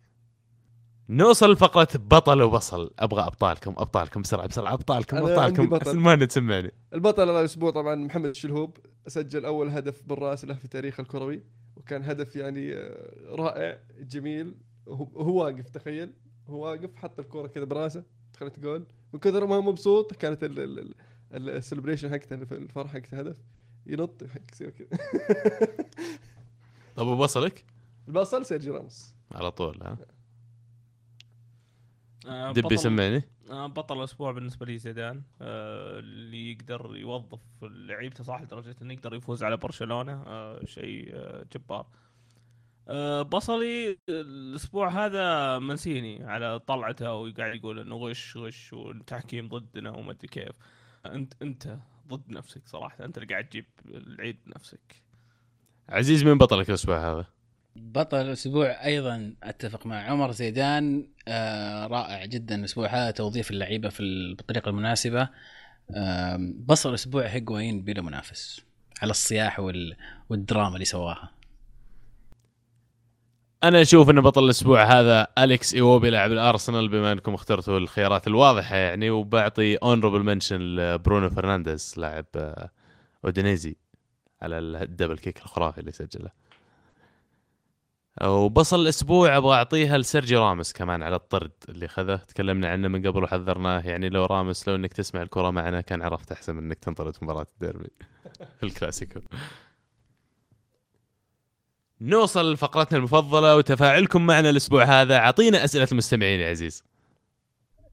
نوصل 1.09 1.53
لفقرة 1.53 1.89
بطل 1.95 2.43
وبصل 2.43 2.91
أبغى 2.99 3.23
أبطالكم 3.27 3.75
أبطالكم 3.79 4.23
بسرعة 4.23 4.47
بسرعة 4.47 4.73
أبطالكم 4.73 5.17
أبطالكم 5.17 5.69
بطل. 5.69 5.99
ما 5.99 6.17
نتسمعني. 6.17 6.73
البطل 6.95 7.29
هذا 7.31 7.41
الأسبوع 7.41 7.71
طبعا 7.71 7.95
محمد 7.95 8.27
الشلهوب 8.27 8.77
سجل 9.07 9.45
أول 9.45 9.69
هدف 9.69 10.03
بالرأس 10.03 10.45
له 10.45 10.55
في 10.55 10.69
تاريخ 10.69 11.01
الكروي 11.01 11.43
وكان 11.77 12.05
هدف 12.05 12.37
يعني 12.37 12.75
آه، 12.75 13.11
رائع 13.29 13.79
جميل 14.01 14.55
وهو 14.87 15.05
هو 15.05 15.45
واقف 15.45 15.71
تخيل 15.71 16.13
هو 16.49 16.65
واقف 16.65 16.97
حط 16.97 17.21
الكورة 17.21 17.47
كذا 17.47 17.65
براسه 17.65 18.05
دخلت 18.35 18.61
جول 18.61 18.87
من 19.13 19.21
كثر 19.21 19.47
ما 19.47 19.57
هو 19.57 19.63
مبسوط 19.63 20.13
كانت 20.15 20.45
ال- 20.45 20.59
ال- 20.61 20.79
ال- 20.79 20.95
ال- 21.35 21.51
ال 21.51 21.56
celebration 21.56 22.11
حقته 22.11 22.35
الفرحة 22.35 22.93
حقت 22.93 23.13
الهدف 23.13 23.37
ينط 23.87 24.23
يصير 24.53 24.71
كذا 24.71 24.89
طب 26.97 27.07
وبصلك؟ 27.07 27.65
البصل 28.09 28.47
سيرجي 28.47 28.71
راموس 28.71 29.15
على 29.33 29.51
طول 29.51 29.79
ها؟ 29.83 29.99
آه، 32.27 32.53
دبي 32.53 32.77
سمعني؟ 32.77 33.23
آه، 33.51 33.67
بطل 33.67 33.99
الأسبوع 33.99 34.33
بالنسبة 34.33 34.67
لي 34.67 34.79
زيدان 34.79 35.23
آه، 35.41 35.99
اللي 35.99 36.53
يقدر 36.53 36.97
يوظف 36.97 37.41
لعيبته 37.63 38.25
صح 38.25 38.43
لدرجة 38.43 38.77
إنه 38.83 38.93
يقدر 38.93 39.15
يفوز 39.15 39.43
على 39.43 39.57
برشلونة 39.57 40.25
شيء 40.65 41.15
جبار 41.55 41.87
بصلي 43.23 43.99
الأسبوع 44.09 44.89
هذا 44.89 45.59
منسيني 45.59 46.25
على 46.25 46.59
طلعته 46.59 47.13
وقاعد 47.13 47.57
يقول 47.57 47.79
إنه 47.79 47.97
غش 47.97 48.37
غش 48.37 48.73
والتحكيم 48.73 49.49
ضدنا 49.49 49.91
وما 49.91 50.11
أدري 50.13 50.29
كيف 50.29 50.57
أنت 51.07 51.43
أنت 51.43 51.79
ضد 52.09 52.31
نفسك 52.31 52.63
صراحة 52.67 53.05
أنت 53.05 53.19
اللي 53.19 53.29
قاعد 53.29 53.49
تجيب 53.49 53.65
العيد 53.87 54.37
بنفسك 54.47 55.03
عزيز 55.89 56.25
من 56.25 56.39
بطلك 56.39 56.69
الأسبوع 56.69 57.13
هذا؟ 57.13 57.27
بطل 57.77 58.17
الأسبوع 58.21 58.67
أيضا 58.85 59.35
أتفق 59.43 59.87
مع 59.87 59.97
عمر 59.97 60.31
زيدان 60.33 61.09
آه 61.29 61.87
رائع 61.87 62.25
جدا 62.25 62.55
الأسبوع 62.55 62.87
هذا 62.87 63.11
توظيف 63.11 63.51
اللعيبة 63.51 63.89
في 63.89 64.01
ال- 64.01 64.35
بالطريقة 64.35 64.69
المناسبة. 64.69 65.29
آه 65.91 66.39
بصل 66.59 66.89
الأسبوع 66.89 67.27
هيجواين 67.27 67.83
بلا 67.83 68.03
منافس 68.03 68.61
على 69.03 69.11
الصياح 69.11 69.61
وال... 69.61 69.97
والدراما 70.29 70.75
اللي 70.75 70.85
سواها. 70.85 71.31
أنا 73.65 73.83
أشوف 73.83 74.11
إن 74.11 74.21
بطل 74.21 74.45
الأسبوع 74.45 74.85
هذا 74.85 75.27
أليكس 75.39 75.75
إيوبي 75.75 76.11
لاعب 76.11 76.33
الأرسنال 76.33 76.89
بما 76.89 77.13
أنكم 77.13 77.35
اخترتوا 77.35 77.79
الخيارات 77.79 78.27
الواضحة 78.27 78.77
يعني 78.77 79.11
وبعطي 79.11 79.77
honorable 79.77 80.23
mention 80.23 80.61
لبرونو 80.61 81.31
فرنانديز 81.31 81.95
لاعب 81.97 82.25
آه، 82.37 82.71
أودينيزي 83.25 83.77
على 84.43 84.59
ال 84.59 84.67
double 84.67 85.19
kick 85.19 85.39
الخرافي 85.39 85.81
اللي 85.81 85.93
سجله. 85.93 86.46
وبصل 88.25 88.81
الأسبوع 88.81 89.37
أبغى 89.37 89.55
أعطيها 89.55 89.99
لسيرجي 89.99 90.37
راموس 90.37 90.73
كمان 90.73 91.03
على 91.03 91.17
الطرد 91.17 91.53
اللي 91.69 91.89
خذه. 91.89 92.17
تكلمنا 92.17 92.69
عنه 92.69 92.89
من 92.89 93.07
قبل 93.07 93.23
وحذرناه. 93.23 93.81
يعني 93.81 94.09
لو 94.09 94.25
راموس 94.25 94.69
لو 94.69 94.75
إنك 94.75 94.93
تسمع 94.93 95.23
الكرة 95.23 95.51
معنا 95.51 95.81
كان 95.81 96.03
عرفت 96.03 96.33
أحسن 96.33 96.55
من 96.57 96.65
إنك 96.65 96.79
تنطرد 96.79 97.15
في 97.15 97.25
مباراة 97.25 97.47
الديربي 97.55 97.91
في 98.61 98.63
الكلاسيكو. 98.67 99.21
نوصل 102.01 102.53
لفقرتنا 102.53 102.99
المفضلة 102.99 103.57
وتفاعلكم 103.57 104.27
معنا 104.27 104.51
الأسبوع 104.51 104.85
هذا. 104.85 105.17
أعطينا 105.17 105.65
أسئلة 105.65 105.89
المستمعين 105.93 106.41
يا 106.41 106.51
عزيز. 106.51 106.85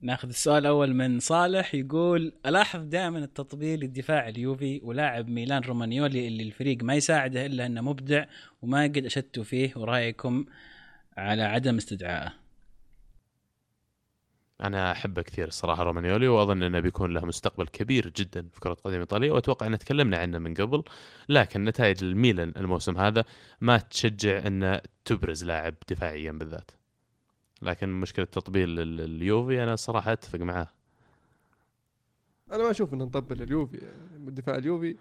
ناخذ 0.04 0.28
السؤال 0.28 0.58
الأول 0.58 0.94
من 0.94 1.20
صالح 1.20 1.76
يقول 1.76 2.34
ألاحظ 2.46 2.80
دائما 2.80 3.20
التطبيل 3.20 3.84
الدفاع 3.84 4.30
اليوفي 4.30 4.82
ولاعب 4.84 5.30
ميلان 5.30 5.62
رومانيولي 5.62 6.28
اللي 6.28 6.44
الفريق 6.44 6.84
ما 6.84 6.96
يساعده 6.96 7.46
إلا 7.46 7.66
إنه 7.66 7.82
مبدع 7.82 8.26
وما 8.62 8.84
قد 8.84 9.06
أشدتوا 9.06 9.44
فيه 9.44 9.74
ورأيكم 9.76 10.46
على 11.18 11.44
عدم 11.44 11.76
استدعائه؟ 11.76 12.34
أنا 14.62 14.92
أحبه 14.92 15.22
كثير 15.22 15.48
الصراحة 15.48 15.84
رومانيولي 15.84 16.28
وأظن 16.28 16.64
إنه 16.64 16.80
بيكون 16.80 17.14
له 17.14 17.26
مستقبل 17.26 17.68
كبير 17.68 18.10
جدا 18.10 18.48
في 18.54 18.60
كرة 18.60 18.74
قدم 18.74 19.00
ايطاليا 19.00 19.34
وأتوقع 19.34 19.68
إن 19.68 19.78
تكلمنا 19.78 20.18
عنه 20.18 20.38
من 20.38 20.54
قبل 20.54 20.84
لكن 21.30 21.66
نتائج 21.66 22.04
الميلان 22.04 22.54
الموسم 22.58 22.98
هذا 22.98 23.26
ما 23.62 23.78
تشجع 23.78 24.48
إن 24.48 24.82
تبرز 25.06 25.44
لاعب 25.44 25.76
دفاعيا 25.90 26.32
بالذات. 26.32 26.72
لكن 27.64 27.90
مشكلة 27.90 28.26
تطبيل 28.26 28.80
ال- 28.80 29.02
اليوفي 29.02 29.64
أنا 29.64 29.74
الصراحه 29.74 30.14
أتفق 30.14 30.40
معاه. 30.40 30.68
أنا 32.52 32.64
ما 32.64 32.72
أشوف 32.72 32.94
ان 32.94 32.98
نطبل 32.98 33.42
اليوفي 33.42 33.78
يعني 33.78 34.32
دفاع 34.32 34.56
اليوفي. 34.56 34.96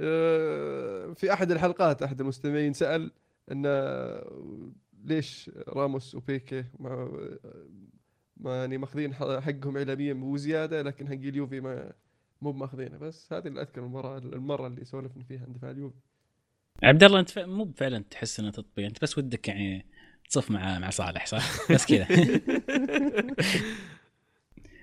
آه، 0.00 1.12
في 1.12 1.32
أحد 1.32 1.50
الحلقات 1.50 2.02
أحد 2.02 2.20
المستمعين 2.20 2.72
سأل 2.72 3.10
إن 3.52 3.66
ليش 5.04 5.50
راموس 5.68 6.14
وبيكي 6.14 6.64
ما 6.78 7.10
ما 8.36 8.56
يعني 8.56 8.78
ماخذين 8.78 9.14
حقهم 9.14 9.76
اعلاميا 9.76 10.14
وزياده 10.14 10.82
لكن 10.82 11.06
حق 11.08 11.12
اليوفي 11.12 11.60
ما 11.60 11.92
مو 12.42 12.52
ماخذينه 12.52 12.98
بس 12.98 13.32
هذه 13.32 13.46
اللي 13.48 13.60
أذكر 13.60 13.84
المره 13.84 14.18
المرة 14.18 14.66
اللي 14.66 14.84
سولفنا 14.84 15.22
فيها 15.24 15.42
عن 15.46 15.52
دفاع 15.52 15.70
اليوفي. 15.70 15.96
عبد 16.82 17.02
الله 17.04 17.20
أنت 17.20 17.38
مو 17.38 17.72
فعلا 17.76 18.04
تحس 18.10 18.40
إنه 18.40 18.50
تطبيل 18.50 18.84
أنت 18.84 19.02
بس 19.02 19.18
ودك 19.18 19.48
يعني 19.48 19.86
تصف 20.30 20.50
مع 20.50 20.78
مع 20.78 20.90
صالح 20.90 21.26
صح؟ 21.26 21.72
بس 21.72 21.86
كذا. 21.86 22.06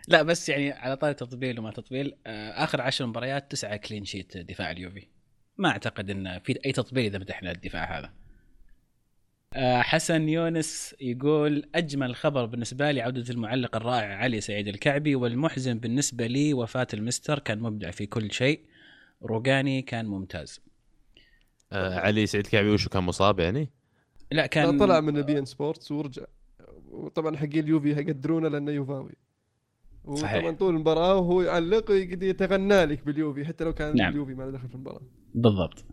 لا 0.07 0.23
بس 0.23 0.49
يعني 0.49 0.71
على 0.71 0.97
طاري 0.97 1.13
تطبيل 1.13 1.59
وما 1.59 1.71
تطبيل 1.71 2.15
آه، 2.27 2.63
آخر 2.63 2.81
عشر 2.81 3.05
مباريات 3.05 3.51
تسعة 3.51 3.75
كلين 3.75 4.05
شيت 4.05 4.37
دفاع 4.37 4.71
اليوفي. 4.71 5.07
ما 5.57 5.69
أعتقد 5.69 6.09
إن 6.09 6.39
في 6.39 6.59
أي 6.65 6.71
تطبيل 6.71 7.05
إذا 7.05 7.17
مدحنا 7.17 7.51
الدفاع 7.51 7.99
هذا. 7.99 8.13
آه، 9.55 9.81
حسن 9.81 10.29
يونس 10.29 10.95
يقول 11.01 11.69
أجمل 11.75 12.15
خبر 12.15 12.45
بالنسبة 12.45 12.91
لي 12.91 13.01
عودة 13.01 13.33
المعلق 13.33 13.75
الرائع 13.75 14.17
علي 14.17 14.41
سعيد 14.41 14.67
الكعبي 14.67 15.15
والمحزن 15.15 15.79
بالنسبة 15.79 16.27
لي 16.27 16.53
وفاة 16.53 16.87
المستر 16.93 17.39
كان 17.39 17.59
مبدع 17.59 17.91
في 17.91 18.05
كل 18.05 18.31
شيء. 18.31 18.61
روجاني 19.23 19.81
كان 19.81 20.05
ممتاز. 20.05 20.61
آه 21.71 21.99
علي 21.99 22.25
سعيد 22.25 22.47
كعبي 22.47 22.69
وشو 22.69 22.89
كان 22.89 23.03
مصاب 23.03 23.39
يعني؟ 23.39 23.69
لا 24.33 24.45
كان 24.45 24.77
طلع 24.79 24.99
من 24.99 25.21
بي 25.21 25.39
إن 25.39 25.45
سبورتس 25.45 25.91
ورجع. 25.91 26.23
وطبعا 26.89 27.37
حق 27.37 27.43
اليوفي 27.43 27.89
يقدرونه 27.89 28.47
لأنه 28.47 28.71
يوفاوي. 28.71 29.15
صحيح. 30.13 30.35
وطبعا 30.35 30.55
طول 30.55 30.75
المباراة 30.75 31.15
وهو 31.15 31.41
يعلق 31.41 31.91
ويقعد 31.91 32.23
يتغنى 32.23 32.85
لك 32.85 33.05
باليوفي 33.05 33.45
حتى 33.45 33.63
لو 33.63 33.73
كان 33.73 33.95
نعم. 33.95 34.11
اليوفي 34.11 34.33
ما 34.33 34.43
له 34.43 34.51
دخل 34.51 34.67
في 34.67 34.75
المباراة. 34.75 35.01
بالضبط. 35.35 35.85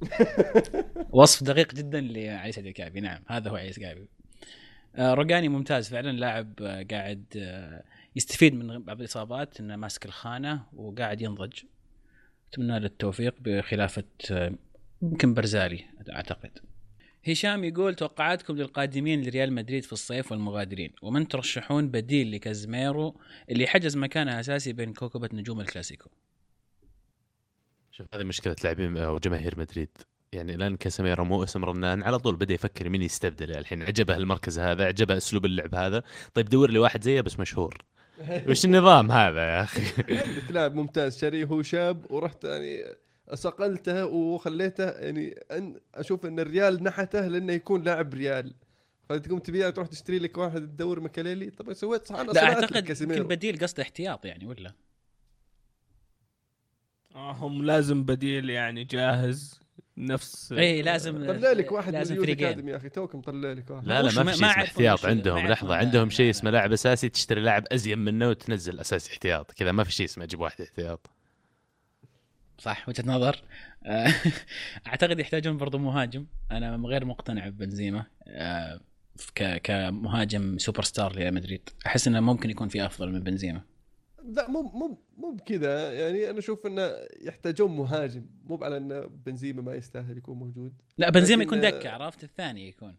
وصف 1.12 1.44
دقيق 1.44 1.74
جدا 1.74 2.00
لعلي 2.00 2.52
سعيد 2.52 2.66
الكعبي 2.66 3.00
نعم 3.00 3.22
هذا 3.26 3.50
هو 3.50 3.56
سعيد 3.56 3.70
الكعبي 3.70 4.08
آه، 4.96 5.14
روجاني 5.14 5.48
ممتاز 5.48 5.88
فعلا 5.88 6.12
لاعب 6.12 6.52
آه، 6.62 6.86
قاعد 6.90 7.24
آه، 7.36 7.82
يستفيد 8.16 8.54
من 8.54 8.82
بعض 8.82 9.00
الإصابات 9.00 9.60
إنه 9.60 9.76
ماسك 9.76 10.06
الخانة 10.06 10.62
وقاعد 10.72 11.20
ينضج. 11.20 11.52
أتمنى 12.52 12.78
له 12.78 12.86
التوفيق 12.86 13.34
بخلافة 13.40 14.04
يمكن 15.02 15.34
برزالي 15.34 15.84
أعتقد. 16.12 16.50
هشام 17.28 17.64
يقول 17.64 17.94
توقعاتكم 17.94 18.56
للقادمين 18.56 19.22
لريال 19.22 19.52
مدريد 19.52 19.84
في 19.84 19.92
الصيف 19.92 20.32
والمغادرين 20.32 20.92
ومن 21.02 21.28
ترشحون 21.28 21.88
بديل 21.88 22.32
لكازميرو 22.32 23.20
اللي 23.50 23.66
حجز 23.66 23.96
مكانه 23.96 24.40
أساسي 24.40 24.72
بين 24.72 24.92
كوكبة 24.92 25.28
نجوم 25.32 25.60
الكلاسيكو؟ 25.60 26.10
شوف 27.90 28.06
هذه 28.14 28.24
مشكلة 28.24 28.56
لاعبين 28.64 28.96
أو 28.96 29.18
جماهير 29.18 29.58
مدريد. 29.58 29.88
يعني 30.32 30.54
الآن 30.54 30.76
كاسيميرو 30.76 31.24
مو 31.24 31.44
اسم 31.44 31.64
رنان 31.64 32.02
على 32.02 32.18
طول 32.18 32.36
بدأ 32.36 32.54
يفكر 32.54 32.88
مين 32.88 33.02
يستبدله. 33.02 33.58
الحين 33.58 33.82
عجبه 33.82 34.16
المركز 34.16 34.58
هذا 34.58 34.84
عجبه 34.84 35.16
أسلوب 35.16 35.44
اللعب 35.44 35.74
هذا. 35.74 36.02
طيب 36.34 36.48
دور 36.48 36.70
لي 36.70 36.78
واحد 36.78 37.02
زيه 37.02 37.20
بس 37.20 37.40
مشهور. 37.40 37.84
وش 38.48 38.64
النظام 38.64 39.12
هذا 39.12 39.40
يا 39.40 39.62
أخي؟ 39.62 39.82
لاعب 40.52 40.74
ممتاز. 40.74 41.18
شريه 41.18 41.44
هو 41.44 41.62
شاب 41.62 42.10
ورحت 42.10 42.44
يعني 42.44 42.84
صقلته 43.34 44.06
وخليته 44.06 44.90
يعني 44.90 45.34
أن 45.50 45.80
أشوف 45.94 46.26
أن 46.26 46.40
الريال 46.40 46.82
نحته 46.82 47.28
لأنه 47.28 47.52
يكون 47.52 47.82
لاعب 47.82 48.14
ريال. 48.14 48.54
فتقوم 49.08 49.38
تبيع 49.38 49.70
تروح 49.70 49.88
تشتري 49.88 50.18
لك 50.18 50.38
واحد 50.38 50.60
تدور 50.60 51.00
مكاليلي 51.00 51.50
طب 51.50 51.72
سويت 51.72 52.06
صح 52.06 52.16
أنا 52.16 52.32
لا 52.32 52.44
أعتقد 52.44 53.00
يمكن. 53.00 53.22
بديل 53.22 53.58
قصده 53.58 53.82
احتياط 53.82 54.24
يعني 54.24 54.46
ولا؟ 54.46 54.72
آه، 57.14 57.32
هم 57.32 57.64
لازم 57.64 58.04
بديل 58.04 58.50
يعني 58.50 58.84
جاهز 58.84 59.60
نفس 59.96 60.52
اي 60.52 60.82
لازم 60.82 61.26
طلع 61.26 61.52
لك 61.52 61.72
واحد 61.72 61.92
من 61.92 61.98
لازم 61.98 62.12
اليوث 62.14 62.26
فريقين. 62.26 62.46
أكاديمي 62.46 62.70
يا 62.70 62.76
أخي 62.76 62.88
توك 62.88 63.14
مطلع 63.14 63.52
لك 63.52 63.70
واحد. 63.70 63.86
لا 63.86 64.02
لا 64.02 64.22
ما 64.22 64.32
في 64.32 64.38
شيء 64.38 64.46
اسمه 64.46 64.48
احتياط 64.48 65.06
عندهم. 65.06 65.46
لحظة 65.46 65.74
عندهم 65.76 66.10
شيء 66.10 66.30
اسمه 66.30 66.50
لاعب 66.50 66.72
أساسي 66.72 67.08
تشتري 67.08 67.40
لاعب 67.40 67.64
ازين 67.72 67.98
منه 67.98 68.28
وتنزل 68.28 68.80
اساسي 68.80 69.12
احتياط 69.12 69.52
كذا 69.52 69.72
ما 69.72 69.84
في 69.84 69.92
شيء 69.92 70.06
اسمه 70.06 70.24
جيب 70.24 70.40
واحد 70.40 70.60
احتياط. 70.60 71.10
صح 72.60 72.88
وجهة 72.88 73.04
نظر. 73.06 73.42
آه، 73.86 74.08
أعتقد 74.86 75.18
يحتاجون 75.18 75.56
برضو 75.56 75.78
مهاجم. 75.78 76.26
أنا 76.50 76.88
غير 76.88 77.04
مقتنع 77.04 77.48
ببنزيما. 77.48 78.06
آه، 78.26 78.80
كمهاجم 79.62 80.58
سوبر 80.58 80.82
ستار 80.82 81.12
لريال 81.12 81.34
مدريد 81.34 81.68
أحس 81.86 82.08
إنه 82.08 82.20
ممكن 82.20 82.50
يكون 82.50 82.68
في 82.68 82.86
أفضل 82.86 83.12
من 83.12 83.20
بنزيما. 83.20 83.60
لا 84.24 84.50
مو 84.50 84.62
مو 84.62 84.98
مو 85.16 85.30
بكذا. 85.30 85.92
يعني 85.92 86.30
أنا 86.30 86.38
أشوف 86.38 86.66
إنه 86.66 86.90
يحتاجون 87.20 87.76
مهاجم. 87.76 88.26
مو 88.44 88.58
على 88.62 88.76
إن 88.76 89.08
بنزيما 89.26 89.62
ما 89.62 89.74
يستاهل 89.74 90.18
يكون 90.18 90.38
موجود. 90.38 90.72
لا 90.98 91.10
بنزيما 91.10 91.42
يكون 91.42 91.60
دكة 91.60 91.90
عرفت؟ 91.90 92.24
الثاني 92.24 92.68
يكون. 92.68 92.96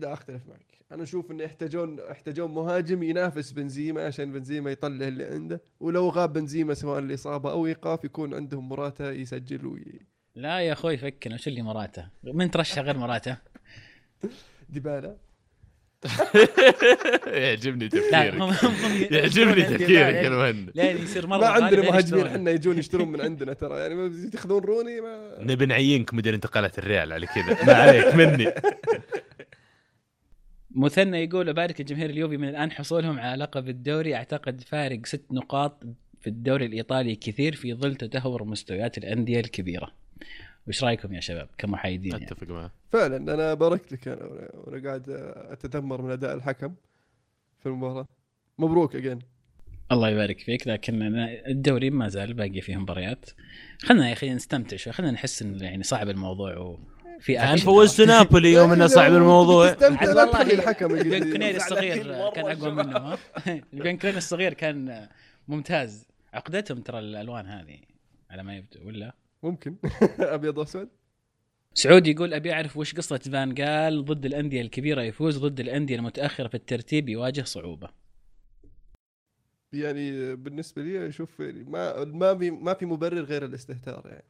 لا 0.00 0.12
أختلف 0.12 0.42
معك. 0.48 0.76
أنا 0.92 1.02
أشوف 1.02 1.30
انه 1.30 1.44
يحتاجون 1.44 1.98
يحتاجون 2.10 2.54
مهاجم 2.54 3.02
ينافس 3.02 3.52
بنزيما 3.52 4.06
عشان 4.06 4.32
بنزيما 4.32 4.70
يطلع 4.70 5.08
اللي 5.08 5.24
عنده. 5.24 5.62
ولو 5.80 6.08
غاب 6.08 6.32
بنزيما 6.32 6.74
سواء 6.74 6.98
الإصابة 6.98 7.50
أو 7.50 7.66
إيقاف 7.66 8.04
يكون 8.04 8.34
عندهم 8.34 8.68
مراتا 8.68 9.12
يسجل 9.12 9.66
وي... 9.66 10.00
لا 10.34 10.60
يا 10.60 10.72
أخوي 10.72 10.96
فكنا. 10.96 11.34
وش 11.34 11.48
اللي 11.48 11.62
مراته؟ 11.62 12.08
من 12.24 12.50
ترشح 12.50 12.78
غير 12.78 12.98
مراته؟ 12.98 13.36
ديبالا. 14.68 15.16
يعجبني 17.26 17.84
لا 17.84 17.88
تفكيرك. 17.88 19.12
يعجبني 19.12 19.62
تفكيرك 19.62 20.14
يا 20.14 20.28
مهند 20.28 20.70
لين 20.74 20.96
يصير 20.96 21.26
مرة 21.26 21.40
ما 21.40 21.46
عندنا 21.46 21.82
مهاجمين. 21.82 22.26
إحنا 22.26 22.50
يجون 22.50 22.78
يشترون 22.78 23.08
من 23.08 23.20
عندنا 23.20 23.52
ترى. 23.52 23.80
يعني 23.80 23.94
ما 23.94 24.30
تاخذون 24.32 24.64
روني 24.64 25.00
ما 25.00 25.36
نبي 25.40 25.66
نعينك 25.66 26.14
مدير 26.14 26.34
انتقالات 26.34 26.78
الريال 26.78 27.12
على 27.12 27.26
كذا. 27.26 27.64
ما 27.66 27.74
عليك 27.74 28.14
مني. 28.14 28.52
مثنى 30.76 31.24
يقول 31.24 31.48
أبارك 31.48 31.80
الجماهير 31.80 32.10
اليوفي 32.10 32.36
من 32.36 32.48
الآن 32.48 32.70
حصولهم 32.72 33.18
على 33.18 33.42
لقب 33.42 33.68
الدوري. 33.68 34.14
أعتقد 34.14 34.60
فارق 34.60 35.06
ست 35.06 35.24
نقاط 35.32 35.82
في 36.20 36.26
الدوري 36.26 36.66
الإيطالي 36.66 37.14
كثير 37.16 37.54
في 37.54 37.74
ظل 37.74 37.94
تدهور 37.96 38.44
مستويات 38.44 38.98
الأندية 38.98 39.40
الكبيرة. 39.40 39.92
وش 40.68 40.84
رأيكم 40.84 41.14
يا 41.14 41.20
شباب 41.20 41.48
كمحايدين 41.58 42.12
يعني. 42.12 42.24
أتفق 42.24 42.48
معه. 42.48 42.72
فعلا 42.92 43.16
أنا 43.16 43.54
باركت 43.54 43.92
لك 43.92 44.08
أنا 44.08 44.16
وأنا- 44.16 44.54
وأنا 44.68 44.88
قاعد 44.88 45.04
أتذمر 45.50 46.02
من 46.02 46.10
أداء 46.10 46.34
الحكم 46.34 46.74
في 47.60 47.66
المباراة. 47.66 48.06
مبروك 48.58 48.96
أجين. 48.96 49.18
الله 49.92 50.08
يبارك 50.08 50.40
فيك 50.40 50.66
لكن 50.68 51.02
أنا 51.02 51.46
الدوري 51.48 51.90
ما 51.90 52.08
زال 52.08 52.34
باقي 52.34 52.60
فيه 52.60 52.76
مباريات. 52.76 53.30
خلنا 53.82 54.08
يا 54.08 54.12
أخي 54.12 54.30
نستمتع 54.30 54.76
شوي 54.76 54.92
خلينا 54.92 55.12
نحس 55.12 55.42
ان 55.42 55.60
يعني 55.60 55.82
صعب 55.82 56.08
الموضوع 56.08 56.78
كان 57.26 57.36
أكشن. 57.36 57.64
فوزت 57.64 58.00
نابولي 58.00 58.52
يوم 58.52 58.72
إنه 58.72 58.86
صعب 58.86 59.12
الموضوع. 59.12 59.66
عاد 59.70 59.84
عاد 59.84 60.08
والله 60.08 60.42
الحكم 60.42 60.96
لي. 60.96 61.20
كونيري 61.32 61.56
الصغير 61.56 62.02
كان 62.02 62.10
أقوى 62.46 62.56
شباب. 62.56 62.86
منه 62.86 62.98
ها؟ 62.98 63.18
البن 63.74 63.96
كونيري 63.96 64.18
الصغير 64.18 64.54
كان 64.54 65.08
ممتاز. 65.48 66.06
عقدتهم 66.34 66.80
ترى 66.80 66.98
الألوان 66.98 67.46
هذه 67.46 67.78
على 68.30 68.42
ما 68.42 68.56
يبدو 68.56 68.86
ولا؟ 68.86 69.14
ممكن. 69.42 69.76
أبيض 70.20 70.58
وأسود. 70.58 70.88
سعود 71.74 72.06
يقول 72.06 72.34
أبي 72.34 72.52
أعرف 72.52 72.76
وش 72.76 72.94
قصة 72.94 73.18
فان 73.18 73.54
جال 73.54 74.04
ضد 74.04 74.26
الأندية 74.26 74.60
الكبيرة 74.60 75.02
يفوز 75.02 75.38
ضد 75.38 75.60
الأندية 75.60 75.96
المتأخرة 75.96 76.48
في 76.48 76.54
الترتيب 76.54 77.08
يواجه 77.08 77.42
صعوبة. 77.42 77.88
يعني 79.72 80.36
بالنسبة 80.36 80.82
لي 80.82 81.08
أشوف 81.08 81.40
يعني 81.40 81.64
ما 81.64 82.04
ما 82.04 82.38
في 82.38 82.50
ما 82.50 82.74
في 82.74 82.86
مبرر 82.86 83.20
غير 83.22 83.44
الاستهتار 83.44 84.02
يعني. 84.06 84.24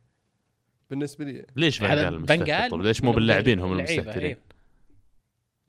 بالنسبة 0.90 1.24
لي 1.24 1.46
ليش 1.56 1.82
هذا 1.82 2.10
فان 2.10 2.10
جال 2.10 2.20
مستهتر؟ 2.22 2.70
طب 2.70 2.80
ليش 2.82 3.02
مو 3.04 3.12
باللاعبين 3.12 3.60
هم 3.60 3.72
المستهترين؟ 3.78 4.24
إيه. 4.30 4.38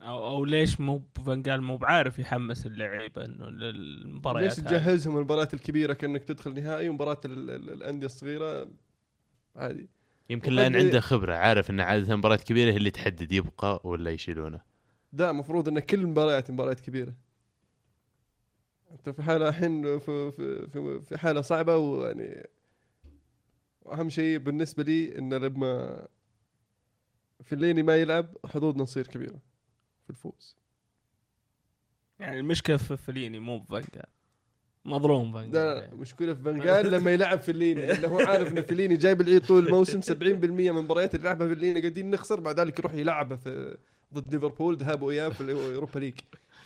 أو, 0.02 0.26
أو 0.28 0.44
ليش 0.44 0.80
مو 0.80 1.02
فانجال 1.26 1.62
مو 1.62 1.76
بعارف 1.76 2.18
يحمس 2.18 2.66
اللعيبة 2.66 3.24
إنه 3.24 3.50
للمباريات 3.50 4.58
ليش؟ 4.58 4.66
تجهزهم 4.68 5.16
المباريات 5.16 5.54
الكبيرة 5.54 5.92
كأنك 5.92 6.24
تدخل 6.24 6.54
نهائي 6.54 6.88
ومباراة 6.88 7.20
ال- 7.24 7.50
ال- 7.50 7.70
الأندية 7.72 8.06
الصغيرة 8.06 8.68
عادي 9.56 9.88
يمكن 10.30 10.52
لأن 10.52 10.76
عنده 10.76 11.00
خبرة 11.00 11.34
عارف 11.34 11.70
إن 11.70 11.80
عاده 11.80 12.16
مباريات 12.16 12.42
كبيرة 12.42 12.72
هي 12.72 12.76
اللي 12.76 12.90
تحدد 12.90 13.32
يبقى 13.32 13.80
ولا 13.84 14.10
يشيلونه 14.10 14.60
ده 15.12 15.30
المفروض 15.30 15.68
إن 15.68 15.78
كل 15.78 16.00
المباريات 16.00 16.50
مباريات 16.50 16.80
كبيرة 16.80 17.14
أنت 18.92 19.08
في 19.10 19.22
حالة 19.22 19.48
الحين 19.48 19.98
في, 19.98 20.32
في, 20.32 20.66
في, 20.72 21.00
في 21.00 21.18
حالة 21.18 21.40
صعبة 21.40 21.76
ويعني 21.76 22.46
واهم 23.88 24.10
شيء 24.10 24.38
بالنسبة 24.38 24.82
لي 24.82 25.18
إن 25.18 25.34
لما 25.34 26.06
فيليني 27.44 27.82
ما 27.82 27.96
يلعب 27.96 28.36
حظوظنا 28.46 28.84
تصير 28.84 29.06
كبيرة 29.06 29.38
في 30.04 30.10
الفوز. 30.10 30.56
يعني 32.18 32.40
المشكلة 32.40 32.76
في 32.76 32.96
فليني 32.96 33.38
مو 33.38 33.58
بفانجال. 33.58 34.06
مظلوم 34.84 35.32
فانجال 35.32 35.52
ده 35.52 35.80
يعني. 35.80 35.96
مشكلة 35.96 36.34
في 36.34 36.42
بنغال 36.42 36.90
لما 36.90 37.12
يلعب 37.12 37.40
فيليني 37.40 37.86
لأنه 37.86 38.08
هو 38.08 38.18
عارف 38.18 38.52
إن 38.52 38.62
فيليني 38.62 38.96
جايب 38.96 39.20
العيد 39.20 39.46
طول 39.46 39.66
الموسم 39.66 40.00
70% 40.00 40.12
من 40.22 40.72
مباريات 40.72 41.14
اللي 41.14 41.24
لعبها 41.24 41.48
فيليني 41.48 41.80
قاعدين 41.80 42.10
نخسر 42.10 42.40
بعد 42.40 42.60
ذلك 42.60 42.78
يروح 42.78 42.94
يلعبها 42.94 43.36
في 43.36 43.76
ضد 44.14 44.34
ليفربول 44.34 44.76
ذهاب 44.76 45.02
وإياب 45.02 45.32
في 45.32 45.40
ال 45.40 45.48
Europa 45.48 45.98
League. 45.98 46.14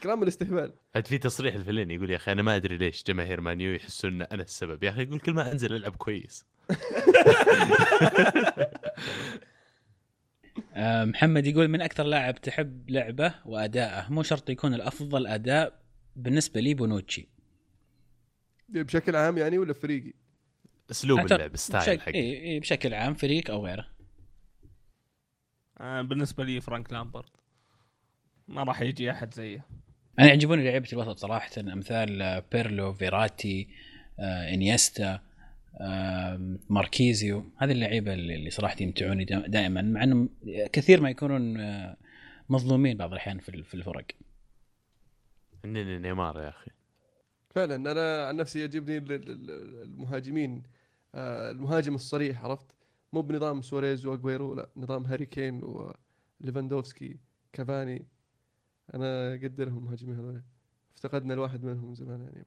كلام 0.02 0.22
الاستهبال. 0.22 0.72
هاد 0.96 1.06
في 1.06 1.18
تصريح 1.18 1.54
لفيلايني 1.54 1.90
يقول 1.90 2.10
يا 2.10 2.16
أخي 2.16 2.32
أنا 2.32 2.42
ما 2.42 2.56
أدري 2.56 2.76
ليش 2.76 3.04
جماهير 3.04 3.40
مانيو 3.40 3.74
يحسون 3.74 4.12
إن 4.12 4.22
أنا 4.22 4.42
السبب. 4.42 4.82
يا 4.82 4.90
أخي 4.90 5.02
يقول 5.02 5.20
كل 5.20 5.32
ما 5.32 5.52
أنزل 5.52 5.76
ألعب 5.76 5.96
كويس. 5.96 6.44
محمد 11.04 11.46
يقول 11.46 11.68
من 11.68 11.80
أكثر 11.80 12.04
لاعب 12.04 12.40
تحب 12.40 12.90
لعبه 12.90 13.34
واداءه 13.44 14.12
مو 14.12 14.22
شرط 14.22 14.50
يكون 14.50 14.74
الأفضل 14.74 15.26
أداء 15.26 15.82
بالنسبة 16.16 16.60
لي 16.60 16.74
بونوتشي. 16.74 17.28
بشكل 18.68 19.16
عام 19.16 19.38
يعني 19.38 19.58
ولا 19.58 19.72
فريقي؟ 19.72 20.12
أسلوب 20.90 21.20
اللعب 21.20 21.56
style 21.56 21.82
بشكل, 21.82 22.00
حقه 22.00 22.14
إيه 22.14 22.40
إيه 22.40 22.60
بشكل 22.60 22.94
عام 22.94 23.14
فريق 23.14 23.50
أو 23.50 23.66
غيره. 23.66 23.86
آه 25.80 26.02
بالنسبة 26.02 26.44
لي 26.44 26.60
فرانك 26.60 26.92
لامبرد. 26.92 27.30
ما 28.48 28.62
راح 28.62 28.80
يجي 28.80 29.10
أحد 29.10 29.34
زيه. 29.34 29.66
أنا 30.18 30.28
يعجبوني 30.28 30.64
لعيبة 30.64 30.88
الوسط 30.92 31.18
صراحة 31.18 31.60
أمثال 31.60 32.22
آه، 32.22 32.44
بيرلو 32.52 32.92
فيراتي 32.92 33.68
آه، 34.18 34.54
إنيستا. 34.54 35.14
آه، 35.14 35.20
ماركيزيو 36.68 37.44
هذه 37.56 37.72
اللعيبة 37.72 38.14
اللي 38.14 38.50
صراحة 38.50 38.76
يمتعوني 38.80 39.24
دا- 39.24 39.46
دائما 39.46 39.82
مع 39.82 40.04
إنهم 40.04 40.28
كثير 40.72 41.00
ما 41.00 41.10
يكونون 41.10 41.60
آه، 41.60 41.96
مظلومين 42.48 42.96
بعض 42.96 43.12
الأحيان 43.12 43.38
في 43.38 43.48
ال- 43.48 43.64
في 43.64 43.74
الفرق. 43.74 44.06
انني 45.64 45.98
نيمار 45.98 46.40
يا 46.40 46.48
أخي. 46.48 46.70
فعلا 47.50 47.76
أنا 47.92 48.26
عن 48.26 48.36
نفسي 48.36 48.60
يعجبني 48.60 48.98
ال- 48.98 49.12
ال- 49.12 49.30
ال- 49.30 49.82
المهاجمين. 49.82 50.62
آه، 51.14 51.50
المهاجم 51.50 51.94
الصريح 51.94 52.44
عرفت؟ 52.44 52.66
مو 53.12 53.22
بنظام 53.22 53.62
سواريز 53.62 54.06
واجويرو 54.06 54.54
لا 54.54 54.68
نظام 54.76 55.04
هاري 55.04 55.26
كين 55.26 55.60
وليفاندوفسكي 56.40 57.16
كافاني. 57.52 58.06
أنا 58.94 59.34
أقدرهم 59.34 59.78
المهاجمين 59.78 60.16
هذول. 60.16 60.42
افتقدنا 60.96 61.34
الواحد 61.34 61.64
منهم 61.64 61.88
من 61.88 61.94
زمان 61.94 62.20
يعني. 62.20 62.46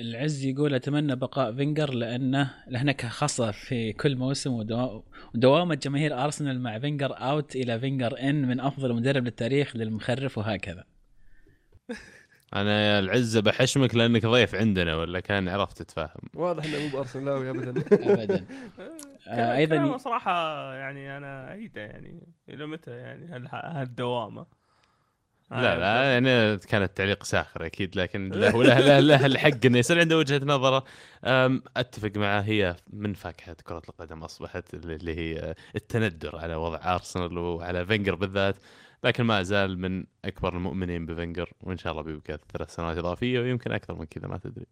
العز 0.00 0.44
يقول 0.44 0.74
أتمنى 0.74 1.16
بقاء 1.16 1.52
فينجر 1.52 1.94
لأنه 1.94 2.50
له 2.68 2.82
نكهه 2.82 3.08
خاصة 3.10 3.50
في 3.50 3.92
كل 3.92 4.16
موسم 4.16 4.52
ودوا- 4.52 5.02
ودوامه 5.34 5.74
جماهير 5.74 6.24
أرسنال 6.24 6.60
مع 6.60 6.78
فينجر 6.78 7.12
out 7.18 7.56
إلى 7.56 7.80
فينجر 7.80 8.20
in 8.20 8.48
من 8.48 8.60
أفضل 8.60 8.94
مدرب 8.94 9.24
للتاريخ 9.24 9.76
للمخرف 9.76 10.38
وهكذا. 10.38 10.84
أنا 12.54 12.80
يا 12.86 12.98
العزه 12.98 13.40
بحشمك 13.40 13.94
لأنك 13.94 14.26
ضيف 14.26 14.54
عندنا 14.54 14.96
ولا 14.96 15.20
كان 15.20 15.48
عرفت 15.48 15.78
تتفاهم؟ 15.82 16.20
واضح 16.34 16.64
إنه 16.64 16.78
مو 16.78 16.88
بارسنالاوي 16.96 17.50
ابدا. 17.50 17.70
ابدا. 18.14 18.44
آه، 19.28 19.56
أيضا 19.56 19.96
صراحة 19.96 20.32
يعني 20.74 21.16
أنا 21.16 21.52
ايده 21.52 21.80
يعني 21.80 22.26
إلى 22.48 22.66
متى 22.66 22.90
يعني 22.90 23.26
هال- 23.26 23.48
هالدوامة؟ 23.52 24.46
لا 25.50 25.78
لا 25.78 26.12
يعني 26.12 26.58
كانت 26.58 26.96
تعليق 26.96 27.24
ساخر 27.24 27.66
أكيد 27.66 27.96
لكن 27.96 28.28
له 28.28 28.62
له 28.64 28.78
له, 28.80 29.00
له 29.00 29.26
الحق 29.26 29.66
إنه 29.66 29.78
يصير 29.78 29.98
عنده 30.00 30.18
وجهة 30.18 30.40
نظره. 30.44 30.84
أتفق 31.76 32.12
معه 32.16 32.40
هي 32.40 32.76
من 32.92 33.14
فاكهة 33.14 33.56
كرة 33.64 33.82
القدم 33.88 34.22
أصبحت 34.22 34.74
اللي 34.74 35.14
هي 35.16 35.54
التندر 35.76 36.36
على 36.36 36.54
وضع 36.54 36.94
ارسنال 36.94 37.38
وعلى 37.38 37.86
فينجر 37.86 38.14
بالذات 38.14 38.56
لكن 39.04 39.24
ما 39.24 39.42
زال 39.42 39.78
من 39.78 40.04
أكبر 40.24 40.56
المؤمنين 40.56 41.06
بفينجر 41.06 41.52
وإن 41.60 41.78
شاء 41.78 41.92
الله 41.92 42.02
بيبقى 42.02 42.38
ثلاث 42.52 42.74
سنوات 42.74 42.98
إضافية 42.98 43.40
ويمكن 43.40 43.72
أكثر 43.72 43.94
من 43.94 44.04
كذا 44.06 44.28
ما 44.28 44.38
تدري. 44.38 44.66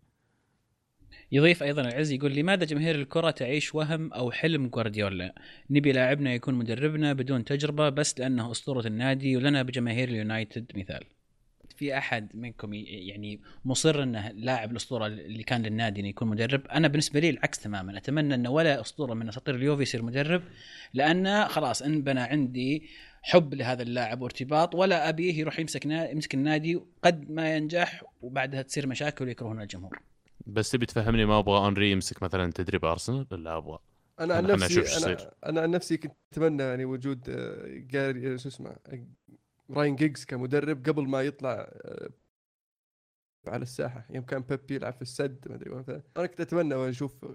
يضيف 1.33 1.63
أيضا 1.63 1.83
العز 1.83 2.13
يقول 2.13 2.35
لماذا 2.35 2.65
جماهير 2.65 2.95
الكرة 2.95 3.31
تعيش 3.31 3.75
وهم 3.75 4.13
أو 4.13 4.31
حلم 4.31 4.69
جوارديولا؟ 4.69 5.35
نبي 5.71 5.93
لاعبنا 5.93 6.35
يكون 6.35 6.55
مدربنا 6.55 7.13
بدون 7.13 7.45
تجربة 7.45 7.89
بس 7.89 8.21
لأنه 8.21 8.51
أسطورة 8.51 8.87
النادي 8.87 9.37
ولنا 9.37 9.63
بجماهير 9.63 10.09
اليونايتد 10.09 10.73
مثال. 10.75 11.05
في 11.77 11.99
أحد 11.99 12.37
منكم 12.37 12.75
يعني 12.75 13.41
مصر 13.65 14.03
إنه 14.03 14.31
لاعب 14.31 14.71
الأسطورة 14.71 15.07
اللي 15.07 15.43
كان 15.43 15.63
للنادي 15.63 16.01
إنه 16.01 16.09
يكون 16.09 16.29
مدرب؟ 16.29 16.67
أنا 16.67 16.89
بالنسبة 16.89 17.21
لي 17.21 17.31
العكس 17.31 17.59
تماما، 17.59 17.99
أتمنى 17.99 18.35
إنه 18.35 18.51
ولا 18.51 18.81
أسطورة 18.81 19.15
من 19.15 19.29
أساطير 19.29 19.55
اليوفي 19.55 19.83
يصير 19.83 20.03
مدرب 20.03 20.43
لأن 20.95 21.45
خلاص 21.45 21.83
انبنى 21.83 22.21
عندي 22.21 22.83
حب 23.23 23.55
لهذا 23.55 23.83
اللاعب 23.83 24.21
وارتباط 24.21 24.75
ولا 24.75 25.09
أبيه 25.09 25.39
يروح 25.39 25.59
يمسك. 25.59 25.87
يمسك 25.87 26.35
النادي 26.35 26.81
قد 27.03 27.31
ما 27.31 27.57
ينجح 27.57 28.05
وبعدها 28.23 28.63
تصير 28.63 28.87
مشاكل 28.87 29.25
ويكرهون 29.25 29.63
الجمهور. 29.63 30.01
بس 30.49 30.71
تبي 30.71 30.87
تفهمني 30.87 31.25
ما 31.27 31.39
أبغى 31.39 31.59
هنري 31.59 31.91
يمسك 31.91 32.23
مثلا 32.23 32.53
تدريب 32.53 32.85
ارسنال 32.85 33.27
لا 33.31 33.57
أبغى. 33.57 33.79
أنا 34.21 34.35
عن 34.35 34.47
نفسي 34.47 35.07
أنا. 35.07 35.31
أنا 35.47 35.61
عن 35.61 35.71
نفسي 35.71 35.97
كنت 35.97 36.13
أتمنى 36.33 36.63
يعني 36.63 36.85
وجود 36.85 37.29
آه، 37.29 37.67
جاري 37.67 38.35
آه، 38.35 38.37
شو 38.37 38.49
اسمه 38.49 38.71
آه، 38.71 39.07
راين 39.71 39.97
جيجز 39.97 40.25
كمدرب 40.25 40.89
قبل 40.89 41.09
ما 41.09 41.23
يطلع 41.23 41.53
آه، 41.53 42.11
على 43.47 43.63
الساحة. 43.63 44.07
يوم 44.11 44.25
كان 44.25 44.43
بيب 44.43 44.71
يلعب 44.71 44.93
في 44.93 45.03
السد 45.03 45.49
ما 45.49 45.55
أدري 45.55 45.71
وين. 45.71 45.85
أنا 46.17 46.27
كنت 46.27 46.41
أتمنى 46.41 46.89
أشوف 46.89 47.27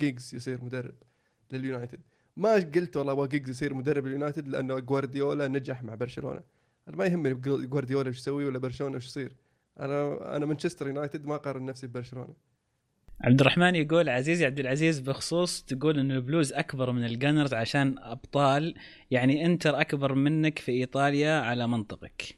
جيجز 0.00 0.34
يصير 0.34 0.64
مدرب 0.64 0.94
لليونايتد. 1.52 2.00
ما 2.36 2.54
قلت 2.54 2.96
والله 2.96 3.12
أبغى 3.12 3.28
جيجز 3.28 3.50
يصير 3.50 3.74
مدرب 3.74 4.06
اليونايتد 4.06 4.48
لأنه 4.48 4.78
جوارديولا 4.78 5.48
نجح 5.48 5.82
مع 5.82 5.94
برشلونة. 5.94 6.40
أنا 6.88 6.96
ما 6.96 7.04
يهمني 7.04 7.34
جوارديولا 7.34 8.08
إيش 8.08 8.18
يسوي 8.18 8.44
ولا 8.44 8.58
برشلونة 8.58 8.94
إيش 8.94 9.06
يصير. 9.06 9.32
أنا 9.80 10.36
أنا 10.36 10.46
مانشستر 10.46 10.86
يونايتد 10.86 11.26
ما 11.26 11.34
أقارن 11.34 11.64
نفسي 11.64 11.86
ببرشلونة. 11.86 12.34
عبد 13.20 13.40
الرحمن 13.40 13.74
يقول 13.74 14.08
عزيزي 14.08 14.46
عبد 14.46 14.58
العزيز 14.60 15.00
بخصوص 15.00 15.62
تقول 15.62 15.98
إن 15.98 16.10
البلوز 16.10 16.52
أكبر 16.52 16.92
من 16.92 17.04
الجنرز 17.04 17.54
عشان 17.54 17.94
أبطال 17.98 18.74
يعني 19.10 19.44
إنتر 19.46 19.80
أكبر 19.80 20.14
منك 20.14 20.58
في 20.58 20.72
إيطاليا 20.72 21.40
على 21.40 21.66
منطقك. 21.68 22.36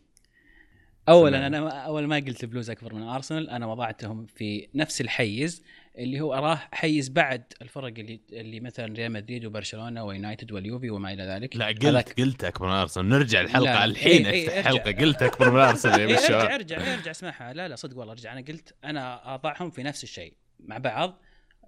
اولا. 1.09 1.47
أنا 1.47 1.69
أول 1.71 2.07
ما 2.07 2.17
قلت 2.17 2.45
البلوز 2.45 2.71
أكبر 2.71 2.95
من 2.95 3.03
أرسنال 3.03 3.51
أنا 3.51 3.67
وضعتهم 3.67 4.27
في 4.27 4.69
نفس 4.75 5.01
الحيز 5.01 5.63
اللي 5.99 6.21
هو 6.21 6.35
أراه 6.35 6.61
حيز 6.73 7.09
بعد 7.09 7.43
الفرق 7.63 7.87
اللي 7.99 8.21
اللي 8.33 8.61
مثلا 8.61 8.95
ريال 8.95 9.13
مدريد 9.13 9.45
وبرشلونة 9.45 10.05
ويونايتد 10.05 10.53
واليوفي 10.53 10.91
وما 10.91 11.13
إلى 11.13 11.23
ذلك 11.23 11.57
لا 11.57 11.69
هذاك- 11.71 11.87
قلت 11.87 12.21
قلت 12.21 12.45
أكبر 12.45 12.67
من 12.67 12.73
أرسنال 12.73 13.09
نرجع 13.09 13.41
الحلقة 13.41 13.85
الحين 13.85 14.27
إيه، 14.27 14.33
إيه، 14.33 14.49
افتح 14.49 14.67
ارجع. 14.71 14.83
حلقة 14.85 15.01
قلت 15.05 15.23
أكبر 15.23 15.51
من 15.51 15.61
أرسنال 15.61 16.01
يا 16.01 16.07
إيه، 16.09 16.15
إرجع 16.25 16.55
إرجع 16.55 16.95
إرجع 16.95 17.11
اسمعها 17.11 17.53
لا 17.53 17.69
لا 17.69 17.77
صدق 17.77 17.99
والله 17.99 18.13
ارجع 18.13 18.33
أنا 18.33 18.41
قلت 18.41 18.75
أنا 18.85 19.35
أضعهم 19.35 19.71
في 19.71 19.83
نفس 19.83 20.05
الشيء 20.05 20.35
مع 20.65 20.79
بعض 20.79 21.21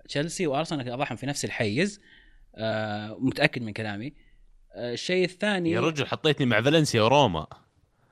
تشيلسي 0.08 0.46
وأرسنال 0.46 0.90
أضعهم 0.90 1.16
في 1.16 1.26
نفس 1.26 1.44
الحيز. 1.44 2.00
آه 2.56 3.16
متأكد 3.20 3.62
من 3.62 3.72
كلامي. 3.72 4.12
آه 4.74 4.92
الشيء 4.92 5.24
الثاني 5.24 5.70
يا 5.70 5.80
رجل 5.80 6.06
حطيتني 6.06 6.46
مع 6.46 6.62
فالنسيا 6.62 7.02
وروما. 7.02 7.46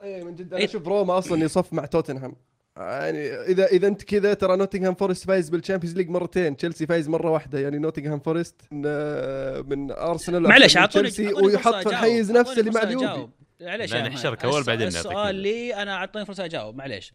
اي 0.03 0.23
من 0.23 0.35
جد. 0.35 0.47
أنا 0.47 0.57
إيه. 0.57 0.65
أشوف 0.65 0.87
روما 0.87 1.17
أصلا 1.17 1.43
يصف 1.43 1.73
مع 1.73 1.85
توتنهام. 1.85 2.35
يعني 2.77 3.33
إذا 3.33 3.65
إذا 3.65 3.87
أنت 3.87 4.03
كذا 4.03 4.33
ترى 4.33 4.57
نوتنغهام 4.57 4.95
فورست 4.95 5.27
فايز 5.27 5.49
بال 5.49 5.58
Champions 5.58 5.97
League 5.97 6.09
مرتين. 6.09 6.57
تشيلسي 6.57 6.85
فايز 6.85 7.09
مرة 7.09 7.29
واحدة. 7.31 7.59
يعني 7.59 7.77
نوتنغهام 7.77 8.19
فورست 8.19 8.61
من, 8.71 8.83
آه، 8.85 9.61
من 9.61 9.91
ارسنال 9.91 10.41
من 10.41 10.51
اعطوني 10.77 11.09
ويحط 11.43 11.75
في. 11.75 11.89
الحيز 11.89 12.31
نفسه 12.31 12.59
اللي 12.59 12.71
مع 12.71 12.83
اليوفي. 12.83 13.27
نحشرك 13.61 14.45
مهند. 14.45 14.55
أول 14.55 14.63
بعدين 14.63 14.87
السؤال. 14.87 15.35
لي 15.35 15.75
أنا 15.75 15.93
أعطوني 15.93 16.25
فرصة 16.25 16.45
أجاوب. 16.45 16.75
معليش 16.75 17.13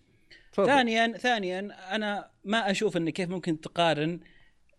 تفضل. 0.57 0.66
ثانيا 0.68 1.12
ثانيا 1.12 1.68
أنا 1.94 2.30
ما 2.44 2.70
أشوف 2.70 2.96
إن 2.96 3.11
كيف 3.11 3.30
ممكن 3.30 3.61
تقارن 3.61 4.20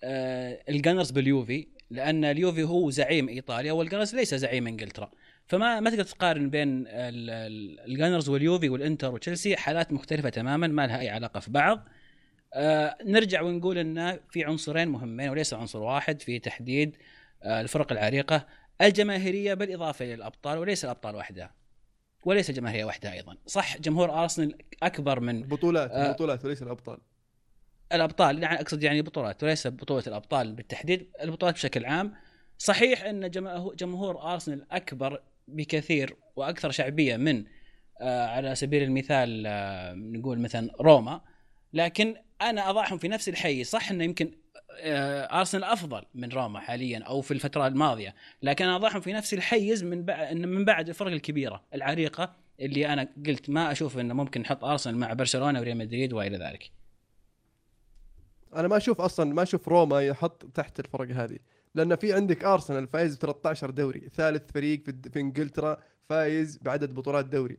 آه 0.04 0.64
الجنرز 0.70 1.12
باليوفي 1.12 1.68
لأن 1.90 2.26
اليوفي 2.26 2.64
هو 2.64 2.90
زعيم 2.90 3.30
إيطاليا 3.30 3.72
والجنرز 3.72 4.16
ليس 4.16 4.36
زعيم 4.36 4.68
إنجلترا. 4.68 5.12
فما 5.48 5.80
ما 5.80 5.90
تقدر 5.90 6.04
تقارن 6.04 6.50
بين 6.50 6.88
ال- 6.88 7.30
ال- 7.30 7.80
الجنرز 7.80 8.30
واليوفي 8.30 8.70
والإنتر 8.70 9.14
وتشيلسي 9.14 9.58
حالات 9.58 9.94
مختلفة 9.94 10.30
تماما 10.30 10.68
ما 10.68 10.88
لها 10.88 11.00
أي 11.00 11.10
علاقة 11.10 11.40
في 11.40 11.52
بعض. 11.52 11.88
آه 12.54 12.98
نرجع 13.06 13.42
ونقول 13.42 13.78
إن 13.78 14.20
في 14.30 14.44
عنصرين 14.44 14.88
مهمين 14.88 15.30
وليس 15.30 15.54
عنصر 15.54 15.80
واحد 15.82 16.22
في 16.22 16.40
تحديد 16.40 16.96
آه 17.44 17.62
الفرق 17.62 17.92
العريقة 17.92 18.48
الجماهيرية 18.82 19.54
بالإضافة 19.54 20.06
إلى 20.06 20.14
الأبطال 20.14 20.58
وليس 20.58 20.86
الأبطال 20.86 21.16
وحدها. 21.16 21.54
وليس 22.26 22.52
جماهيرية 22.52 22.86
وحدها 22.86 23.14
أيضا. 23.14 23.38
صح 23.46 23.78
جمهور 23.78 24.24
أرسنال 24.24 24.56
أكبر 24.84 25.20
من 25.20 25.44
بطولات 25.44 25.92
آه. 25.92 26.12
بطولات 26.12 26.46
وليس 26.46 26.64
الأبطال. 26.64 26.98
الأبطال. 27.94 28.44
يعني 28.44 28.62
أقصد 28.62 28.84
يعني 28.84 29.02
بطولات 29.02 29.44
وليس 29.44 29.68
بطولة 29.68 30.04
الأبطال 30.08 30.54
بالتحديد 30.54 31.08
البطولات 31.22 31.56
بشكل 31.56 31.86
عام. 31.86 32.14
صحيح 32.58 33.04
أن 33.04 33.30
جمهور 33.76 34.34
أرسنال 34.34 34.72
أكبر 34.72 35.22
بكثير 35.48 36.16
وأكثر 36.36 36.72
شعبية 36.72 37.18
من 37.18 37.44
آه 38.02 38.28
على 38.28 38.56
سبيل 38.56 38.84
المثال 38.84 39.44
آه 39.48 39.94
نقول 39.94 40.40
مثلا 40.40 40.70
روما. 40.82 41.22
لكن 41.74 42.16
أنا 42.42 42.70
أضعهم 42.70 42.98
في 42.98 43.08
نفس 43.08 43.30
الحي 43.30 43.64
صح 43.64 43.92
أنه 43.92 44.04
يمكن 44.04 44.32
أرسنال 44.80 45.64
أفضل 45.64 46.04
من 46.16 46.30
روما 46.30 46.60
حاليا 46.60 47.04
أو 47.04 47.22
في 47.22 47.32
الفترة 47.32 47.68
الماضية. 47.68 48.16
لكن 48.42 48.66
أنا 48.66 48.76
اضعهم 48.76 49.02
في 49.02 49.14
نفس 49.14 49.34
الحيز 49.34 49.84
من 49.84 50.04
بعد 50.04 50.36
من 50.36 50.66
بعد 50.66 50.90
الفرق 50.90 51.12
الكبيرة 51.12 51.64
العريقة 51.74 52.36
اللي 52.60 52.94
أنا 52.94 53.08
قلت 53.26 53.50
ما 53.50 53.72
أشوف 53.72 53.98
إنه 53.98 54.14
ممكن 54.14 54.42
نحط 54.42 54.64
أرسنال 54.64 54.98
مع 54.98 55.14
برشلونة 55.14 55.60
وريال 55.60 55.78
مدريد 55.78 56.14
وإلى 56.14 56.38
ذلك. 56.38 56.72
أنا 58.56 58.68
ما 58.68 58.78
أشوف 58.78 59.02
أصلا 59.02 59.34
ما 59.34 59.44
أشوف 59.44 59.68
روما 59.68 60.02
يحط 60.02 60.46
تحت 60.46 60.80
الفرق 60.80 61.12
هذه. 61.12 61.38
لأن 61.76 61.96
في 61.96 62.14
عندك 62.14 62.44
أرسنال 62.44 62.88
فايز 62.88 63.16
ب 63.16 63.20
13 63.20 63.70
دوري 63.70 64.10
ثالث 64.16 64.52
فريق 64.52 64.84
في 65.14 65.20
إنجلترا 65.20 65.78
فايز 66.10 66.58
بعدد 66.62 66.94
بطولات 66.94 67.26
دوري. 67.26 67.58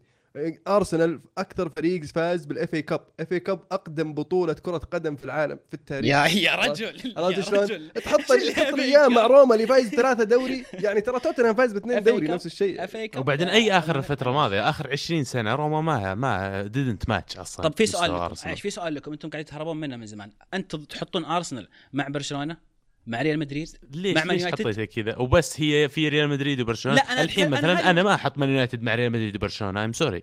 ارسنال 0.68 1.20
أكثر 1.38 1.68
فريق 1.68 2.04
فاز 2.04 2.44
بال 2.46 2.60
FA 2.60 2.74
Cup 2.74 3.00
FA 3.20 3.32
Cup 3.32 3.60
أقدم 3.72 4.14
بطولة 4.14 4.52
كرة 4.52 4.78
قدم 4.78 5.16
في 5.16 5.24
العالم 5.24 5.58
في 5.68 5.74
التاريخ. 5.74 6.10
يا 6.10 6.26
يا 6.26 6.54
رجل 6.54 7.14
عرفت 7.16 7.40
شلون؟ 7.40 7.62
رجل 7.64 7.90
تحط 7.90 8.20
تحط 8.56 8.78
اياه 8.78 9.08
مع؟ 9.08 9.26
روما 9.26 9.54
اللي 9.54 9.66
فايز 9.66 9.88
ثلاثة 9.88 10.24
دوري. 10.24 10.64
يعني 10.84 11.00
ترى 11.00 11.20
توتنهام 11.20 11.54
فايز 11.54 11.72
باثنين 11.72 12.02
دوري. 12.02 12.28
نفس 12.28 12.46
الشيء. 12.46 12.86
وبعدين 13.16 13.48
أي 13.48 13.72
آخر 13.72 14.02
فترة 14.02 14.30
ماضية 14.30 14.68
آخر 14.68 14.90
20 14.90 15.24
سنة 15.24 15.54
روما 15.54 15.80
ما 15.80 16.14
ما 16.14 16.62
didn't 16.62 17.08
much 17.08 17.36
أصلا 17.36 17.68
طب 17.68 17.76
في 17.76 17.86
سؤال 17.86 18.56
في 18.56 18.70
سؤال 18.70 18.94
لكم؟ 18.94 19.12
أنتم 19.12 19.30
قاعدين 19.30 19.46
تهربون 19.46 19.76
منه 19.76 19.96
من 19.96 20.06
زمان. 20.06 20.30
أنتم 20.54 20.84
تحطون 20.84 21.24
أرسنال 21.24 21.68
مع 21.92 22.08
برشلونة؟ 22.08 22.67
مع 23.08 23.22
ريال 23.22 23.38
مدريد؟ 23.38 23.68
ليش؟ 23.94 24.16
مع 24.16 24.32
ليش؟ 24.32 24.46
حطيتها 24.46 24.84
كذا؟ 24.84 25.16
وبس 25.16 25.60
هي 25.60 25.88
في 25.88 26.08
ريال 26.08 26.28
مدريد 26.28 26.60
وبرشلونة. 26.60 26.96
لا، 26.96 27.12
أنا 27.12 27.22
الحين 27.22 27.50
مثلا 27.50 27.72
أنا 27.72 27.90
أنا, 27.90 28.02
ما 28.02 28.14
أحط 28.14 28.38
مان 28.38 28.48
يونايتد 28.48 28.82
مع 28.82 28.94
ريال 28.94 29.12
مدريد 29.12 29.36
وبرشلونة 29.36 29.82
I'm 29.82 29.92
sorry 29.92 30.22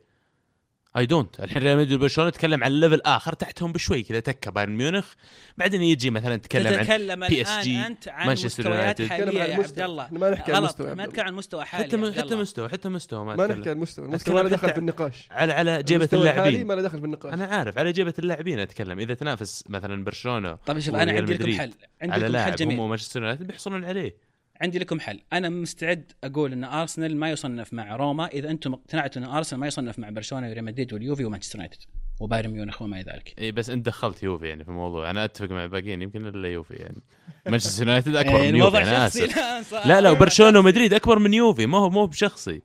I 0.97 1.05
don't 1.05 1.39
الحين 1.39 1.63
ريال 1.63 1.77
مدريد 1.77 1.93
وبرشلونة 1.93 2.29
نتكلم 2.29 2.63
عن 2.63 2.71
level 2.71 3.01
آخر 3.05 3.33
تحتهم 3.33 3.71
بشوي 3.71 4.03
كذا 4.03 4.19
تكه 4.19 4.51
بايرن 4.51 4.71
ميونخ. 4.77 5.13
بعدين 5.57 5.81
يجي 5.81 6.09
مثلا 6.09 6.35
نتكلم 6.35 6.77
عن 6.77 6.85
PSG، 6.85 6.89
الآن 6.91 7.67
أنت 7.67 8.07
عن 8.07 8.27
مانشستر 8.27 8.65
يونايتد. 8.65 9.07
حالية 9.07 9.43
يا 9.43 9.55
عبد. 9.55 9.79
الله. 9.79 10.07
ما 10.11 10.29
نحكي 10.29 10.51
عن 10.51 10.57
غلط 10.57 10.69
مستوى 10.69 10.95
ما 10.95 11.05
نتكلم 11.05 11.25
عن 11.25 11.33
مستوى 11.33 11.65
حالي 11.65 11.83
حتى 11.83 12.21
حتى. 12.21 12.35
مستوى 12.35 12.69
حتى 12.69 12.89
مستوى 12.89 13.25
ما 13.25 13.35
ما. 13.35 13.47
نحكي 13.47 13.69
عن 13.69 13.75
المستوى 13.75 14.15
أتكلم 14.15 14.35
ما 14.35 14.39
له 14.41 14.49
دخل 14.49 14.67
حتى- 14.69 14.71
في 14.73 14.77
النقاش 14.77 15.27
على 15.31 15.53
على 15.53 15.83
جيبة 15.83 16.09
اللاعبين 16.13 16.67
ما 16.67 16.73
له 16.73 16.81
دخل 16.81 16.99
في 16.99 17.05
النقاش 17.05 17.33
أنا 17.33 17.45
عارف 17.45 17.77
على 17.77 17.91
جيبة 17.91 18.13
اللاعبين 18.19 18.59
أتكلم. 18.59 18.99
إذا 18.99 19.13
تنافس 19.13 19.63
مثلا 19.69 20.03
برشلونة 20.03 20.55
طيب 20.65 20.79
شوف 20.79 20.95
أنا 20.95 21.11
عندي 21.11 21.21
لكم 21.21 21.33
مدريد 21.33 21.57
حل. 21.57 21.71
عندي 22.01 22.13
على 22.13 22.23
لكم 22.23 22.25
حل 22.25 22.31
لاعب 22.31 22.49
هم 22.49 22.55
جميل. 22.55 22.79
ومانشستر 22.79 23.21
يونايتد 23.21 23.47
بيحصلون 23.47 23.85
عليه. 23.85 24.15
عندي 24.61 24.79
لكم 24.79 24.99
حل. 24.99 25.21
أنا 25.33 25.49
مستعد 25.49 26.11
أقول 26.23 26.51
إن 26.51 26.63
أرسنال 26.63 27.17
ما 27.17 27.29
يصنف 27.29 27.73
مع 27.73 27.95
روما 27.95 28.27
إذا 28.27 28.49
أنتم 28.49 28.73
اقتنعتوا 28.73 29.21
إن 29.21 29.27
أرسنال 29.27 29.59
ما 29.59 29.67
يصنف 29.67 29.99
مع 29.99 30.09
برشلونة 30.09 30.49
وريال 30.49 30.65
مدريد 30.65 30.93
واليوفي 30.93 31.25
ومانشستر 31.25 31.59
يونايتد 31.59 31.79
وبايرن 32.19 32.49
ميونخ 32.49 32.81
وما 32.81 33.01
إلى 33.01 33.11
ذلك. 33.11 33.33
اي 33.39 33.51
بس 33.51 33.69
أنت 33.69 33.85
دخلت 33.85 34.23
يوفي 34.23 34.47
يعني 34.47 34.63
في 34.63 34.69
الموضوع. 34.69 35.09
أنا 35.09 35.25
أتفق 35.25 35.51
مع 35.51 35.63
الباقيين 35.63 36.01
يمكن 36.01 36.27
إلا 36.27 36.47
يوفي 36.47 36.73
يعني. 36.73 37.01
مانشستر 37.47 37.83
يونايتد 37.83 38.15
أكبر 38.15 38.41
إيه، 38.41 38.51
من 38.51 38.57
يوفي 38.57 38.77
أنا 38.77 39.07
آسف. 39.07 39.73
لا. 39.85 40.01
لا 40.01 40.11
وبرشلونة 40.11 40.59
ومدريد 40.59 40.93
أكبر 40.93 41.19
من 41.19 41.33
يوفي. 41.33 41.65
ما 41.65 41.77
هو 41.77 41.89
مو 41.89 42.05
بشخصي. 42.05 42.61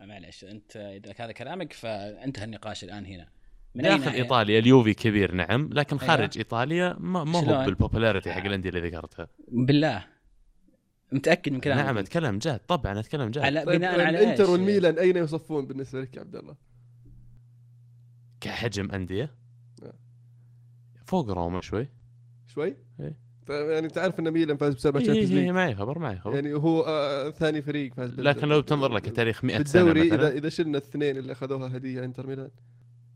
معلش 0.00 0.44
أنت 0.44 0.76
إذا 0.76 1.14
هذا 1.18 1.32
كلامك 1.32 1.72
فانتهى 1.72 2.44
النقاش 2.44 2.84
الآن 2.84 3.06
هنا. 3.06 3.28
من 3.74 3.82
داخل؟ 3.82 4.10
إيطاليا 4.10 4.58
اليوفي 4.58 4.94
كبير 4.94 5.34
نعم 5.34 5.70
لكن 5.72 5.96
أيوة. 5.96 6.08
خارج 6.08 6.38
إيطاليا 6.38 6.96
ما, 6.98 7.24
ما 7.24 7.38
هو؟ 7.38 7.64
بال 7.64 7.75
popularity 7.75 8.32
حق 8.32 8.44
الأندية 8.44 8.70
اللي 8.70 8.88
ذكرتها. 8.88 9.28
بالله. 9.48 10.13
متأكد 11.14 11.52
من 11.52 11.60
كلامك 11.60 11.84
نعم 11.84 11.98
أتكلم 11.98 12.38
جاد 12.38 12.58
طبعا 12.58 13.00
أتكلم 13.00 13.30
جاد 13.30 13.44
على 13.44 13.64
طيب 13.64 13.78
بناء 13.78 14.00
على 14.00 14.18
الانتر 14.18 14.42
إيش؟ 14.42 14.50
والميلان 14.50 14.98
أين 14.98 15.16
يصفون 15.16 15.66
بالنسبة 15.66 16.00
لك 16.00 16.16
يا 16.16 16.20
عبد 16.20 16.36
الله؟ 16.36 16.56
كحجم 18.40 18.90
أندية 18.90 19.30
نعم. 19.82 19.92
فوق 21.06 21.30
روما 21.30 21.60
شوي 21.60 21.88
شوي؟ 22.46 22.76
إيه. 23.00 23.24
طيب 23.46 23.70
يعني 23.70 23.88
تعرف 23.88 24.20
إن 24.20 24.30
ميلان 24.30 24.56
فاز 24.56 24.74
بسبع 24.74 25.00
إيه 25.00 25.04
Champions 25.04 25.30
إيه 25.30 25.38
إيه 25.38 25.44
League 25.44 25.54
معي 25.54 25.74
خبر 25.74 25.98
معي 25.98 26.18
خبر 26.18 26.34
يعني 26.34 26.54
هو 26.54 26.82
آه 26.82 27.30
ثاني 27.30 27.62
فريق 27.62 27.94
فاز 27.94 28.20
لكن 28.20 28.48
لو 28.48 28.60
بتنظر 28.60 28.92
لك 28.92 29.08
تاريخ 29.08 29.44
100 29.44 29.64
سنة 29.64 29.82
بالدوري 29.84 30.14
اذا 30.14 30.28
إذا 30.28 30.48
شلنا 30.48 30.78
الاثنين 30.78 31.16
اللي 31.16 31.32
أخذوها 31.32 31.76
هدية 31.76 32.04
إنتر 32.04 32.26
ميلان 32.26 32.50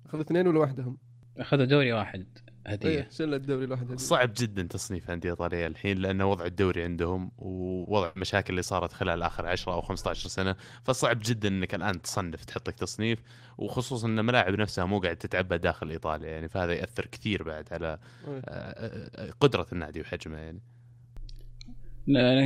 أخذوا 0.07 0.23
اثنين 0.23 0.49
ولا 0.49 0.59
واحدهم؟ 0.59 0.99
أخذوا 1.39 1.65
دوري 1.65 1.93
واحد 1.93 2.39
هدية. 2.69 2.89
إيه 2.89 3.09
شلنا 3.11 3.37
الدوري 3.37 3.65
الواحد 3.65 3.85
هدية. 3.85 3.97
صعب 3.97 4.33
جدا 4.37 4.63
تصنيف 4.63 5.11
أندية 5.11 5.31
إيطالية 5.31 5.67
الحين 5.67 5.99
لأن 5.99 6.23
وضع 6.23 6.45
الدوري 6.47 6.83
عندهم 6.83 7.31
ووضع 7.39 8.13
المشاكل 8.17 8.51
اللي 8.51 8.63
صارت 8.63 8.93
خلال 8.93 9.23
آخر 9.23 9.47
10 9.47 9.73
أو 9.73 9.81
15 9.81 10.29
سنة 10.29 10.57
فصعب 10.85 11.19
جدا 11.25 11.49
إنك 11.49 11.75
الآن 11.75 12.03
تصنف 12.03 12.45
تحط 12.45 12.69
لك 12.69 12.75
تصنيف 12.75 13.19
وخصوصا 13.59 14.07
إن 14.07 14.19
الملاعب 14.19 14.55
نفسها 14.55 14.85
مو 14.85 15.01
قاعد 15.01 15.17
تتعبى 15.17 15.59
داخل 15.59 15.91
إيطاليا 15.91 16.29
يعني 16.29 16.49
فهذا 16.49 16.73
يأثر 16.73 17.07
كثير 17.07 17.43
بعد 17.43 17.73
على 17.73 17.99
إيه. 18.29 18.43
آه، 18.45 19.01
آه، 19.17 19.31
قدرة 19.41 19.67
النادي 19.73 20.01
وحجمه 20.01 20.37
يعني. 20.37 20.61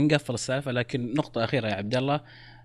نقفل 0.01 0.35
السالفة 0.35 0.73
لكن 0.73 1.15
نقطة 1.15 1.45
أخيرة 1.45 1.69
يا 1.69 1.75
عبد 1.75 1.97
الله. 1.97 2.21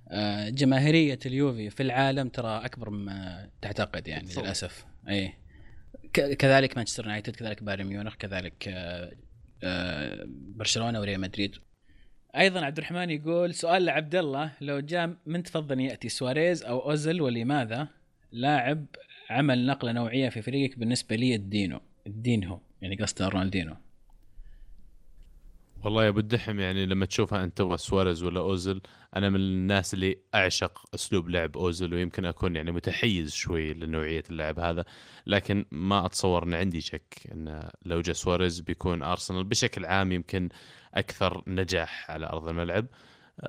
آه، 0.10 0.50
جماهيرية 0.50 1.20
اليوفي 1.26 1.70
في 1.70 1.84
العالم 1.84 2.30
ترى 2.30 2.66
أكبر 2.66 2.90
مما 2.90 3.50
تعتقد 3.62 4.08
يعني. 4.08 4.30
للأسف. 4.38 4.86
اي 5.10 5.34
كذلك 6.14 6.78
مانشستر 6.78 7.04
يونايتد 7.04 7.36
كذلك 7.36 7.64
بايرن 7.64 7.84
ميونخ 7.84 8.16
كذلك 8.16 8.68
آه، 8.68 9.12
آه، 9.64 10.24
برشلونة 10.28 11.00
وريال 11.00 11.22
مدريد. 11.22 11.56
أيضا 12.36 12.66
عبد 12.66 12.78
الرحمن 12.78 13.10
يقول 13.10 13.54
سؤال 13.54 13.86
لعبد 13.86 14.16
الله 14.16 14.52
لو 14.62 14.80
جاء 14.80 15.18
من 15.26 15.44
تفضل 15.44 15.80
يأتي 15.80 16.10
سواريز 16.10 16.64
أو 16.64 16.90
اوزل 16.90 17.22
ولماذا 17.22 17.88
لاعب 18.32 18.86
عمل 19.30 19.66
نقلة 19.66 19.92
نوعية 19.92 20.30
في 20.30 20.42
فريقك 20.42 20.80
بالنسبة 20.80 21.16
لي 21.16 21.36
الدينو؟ 21.36 21.80
الدينهو 22.08 22.60
يعني 22.82 22.96
قصده 22.96 23.28
رونالدينو. 23.28 23.76
والله 25.84 26.04
يا 26.04 26.10
أبو 26.10 26.20
الدحم 26.20 26.60
يعني 26.60 26.86
لما 26.86 27.06
تشوفها 27.06 27.44
أنت 27.44 27.58
تبغى 27.58 27.78
سواريز 27.78 28.24
ولا 28.24 28.40
اوزل 28.40 28.82
أنا 29.16 29.30
من 29.30 29.36
الناس 29.36 29.94
اللي 29.94 30.18
أعشق 30.36 30.86
أسلوب 30.96 31.30
لعب 31.30 31.58
اوزل 31.58 31.94
ويمكن 31.94 32.26
أكون 32.26 32.56
يعني 32.56 32.72
متحيز 32.72 33.34
شوي 33.34 33.74
لنوعية 33.74 34.24
اللعب 34.30 34.60
هذا 34.60 34.86
لكن 35.28 35.66
ما 35.72 36.06
أتصور 36.06 36.44
إن 36.44 36.54
عندي 36.54 36.82
شك 36.82 37.28
إن 37.32 37.70
لو 37.86 38.02
جاء 38.02 38.16
سواريز 38.16 38.60
بيكون 38.60 39.04
أرسنال 39.04 39.44
بشكل 39.44 39.86
عام 39.86 40.12
يمكن 40.12 40.50
أكثر 40.94 41.44
نجاح 41.48 42.12
على 42.12 42.26
أرض 42.26 42.48
الملعب. 42.48 42.86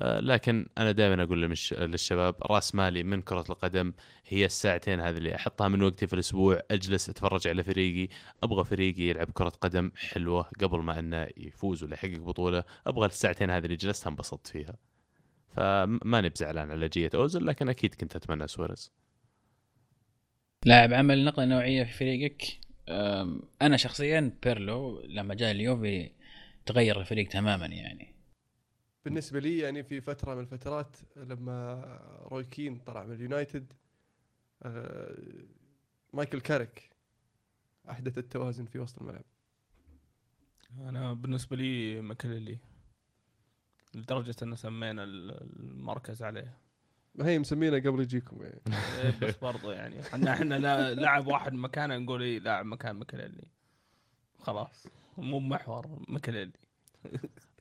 لكن 0.01 0.65
أنا 0.77 0.91
دائما 0.91 1.23
أقول 1.23 1.41
للشباب 1.71 2.35
رأس 2.41 2.75
مالي 2.75 3.03
من 3.03 3.21
كرة 3.21 3.45
القدم 3.49 3.93
هي 4.27 4.45
الساعتين 4.45 4.99
هذه 4.99 5.17
اللي 5.17 5.35
أحطها 5.35 5.67
من 5.67 5.83
وقتي 5.83 6.07
في 6.07 6.13
الأسبوع 6.13 6.61
أجلس 6.71 7.09
أتفرج 7.09 7.47
على 7.47 7.63
فريقي 7.63 8.07
أبغى 8.43 8.63
فريقي 8.63 9.03
يلعب 9.03 9.31
كرة 9.31 9.49
قدم 9.49 9.91
حلوة 9.95 10.43
قبل 10.61 10.79
ما 10.79 10.99
إنه 10.99 11.27
يفوز 11.37 11.83
ولا 11.83 11.93
يحقق 11.93 12.17
بطولة 12.17 12.63
أبغى 12.87 13.05
الساعتين 13.05 13.49
هذه 13.49 13.65
اللي 13.65 13.75
جلستها 13.75 14.09
انبسطت 14.09 14.47
فيها. 14.47 14.75
فما 15.55 16.21
نبي 16.21 16.33
زعلان 16.35 16.71
على 16.71 16.89
جية 16.89 17.09
اوزل 17.15 17.45
لكن 17.45 17.69
أكيد 17.69 17.95
كنت 17.95 18.15
أتمنى 18.15 18.47
سواريز. 18.47 18.91
لاعب 20.65 20.93
عمل 20.93 21.25
نقلة 21.25 21.45
نوعية 21.45 21.83
في 21.83 21.93
فريقك. 21.93 22.59
أنا 23.61 23.77
شخصيا 23.77 24.33
بيرلو 24.43 25.01
لما 25.07 25.35
جاء 25.35 25.51
اليوفي 25.51 26.11
تغير 26.65 26.99
الفريق 26.99 27.27
تماما 27.27 27.65
يعني. 27.65 28.18
بالنسبة 29.05 29.39
لي 29.39 29.57
يعني 29.57 29.83
في 29.83 30.01
فترة 30.01 30.35
من 30.35 30.41
الفترات 30.41 30.97
لما 31.15 31.81
روي 32.31 32.43
كين 32.43 32.79
طلع 32.79 33.03
من 33.03 33.13
اليونايتد 33.15 33.73
آه، 34.63 35.17
مايكل 36.13 36.41
كاريك 36.41 36.89
أحدث 37.89 38.17
التوازن 38.17 38.65
في 38.65 38.79
وسط 38.79 38.99
الملعب. 39.01 39.23
أنا 40.79 41.13
بالنسبة 41.13 41.55
لي 41.55 42.01
ماكليلي 42.01 42.57
لدرجة 43.93 44.35
ان 44.43 44.55
سمينا 44.55 45.03
ال- 45.03 45.41
المركز 45.59 46.23
عليه. 46.23 46.57
ما 47.15 47.25
هي 47.27 47.39
مسمينه 47.39 47.79
قبل 47.79 48.01
يجيكم 48.01 48.43
يعني. 48.43 48.61
إيه، 48.99 49.19
بس 49.21 49.37
برضو 49.37 49.71
يعني 49.71 50.01
إحنا 50.01 50.33
إحنا 50.33 50.55
لا- 50.59 50.93
لاعب 50.93 51.27
واحد 51.27 51.53
مكانه 51.53 51.97
نقول 51.97 52.21
إيه 52.21 52.39
لاعب 52.39 52.65
مكان 52.65 52.95
ماكليلي. 52.95 53.47
خلاص 54.39 54.87
مو 55.17 55.39
محور 55.39 56.03
ماكليلي. 56.07 56.51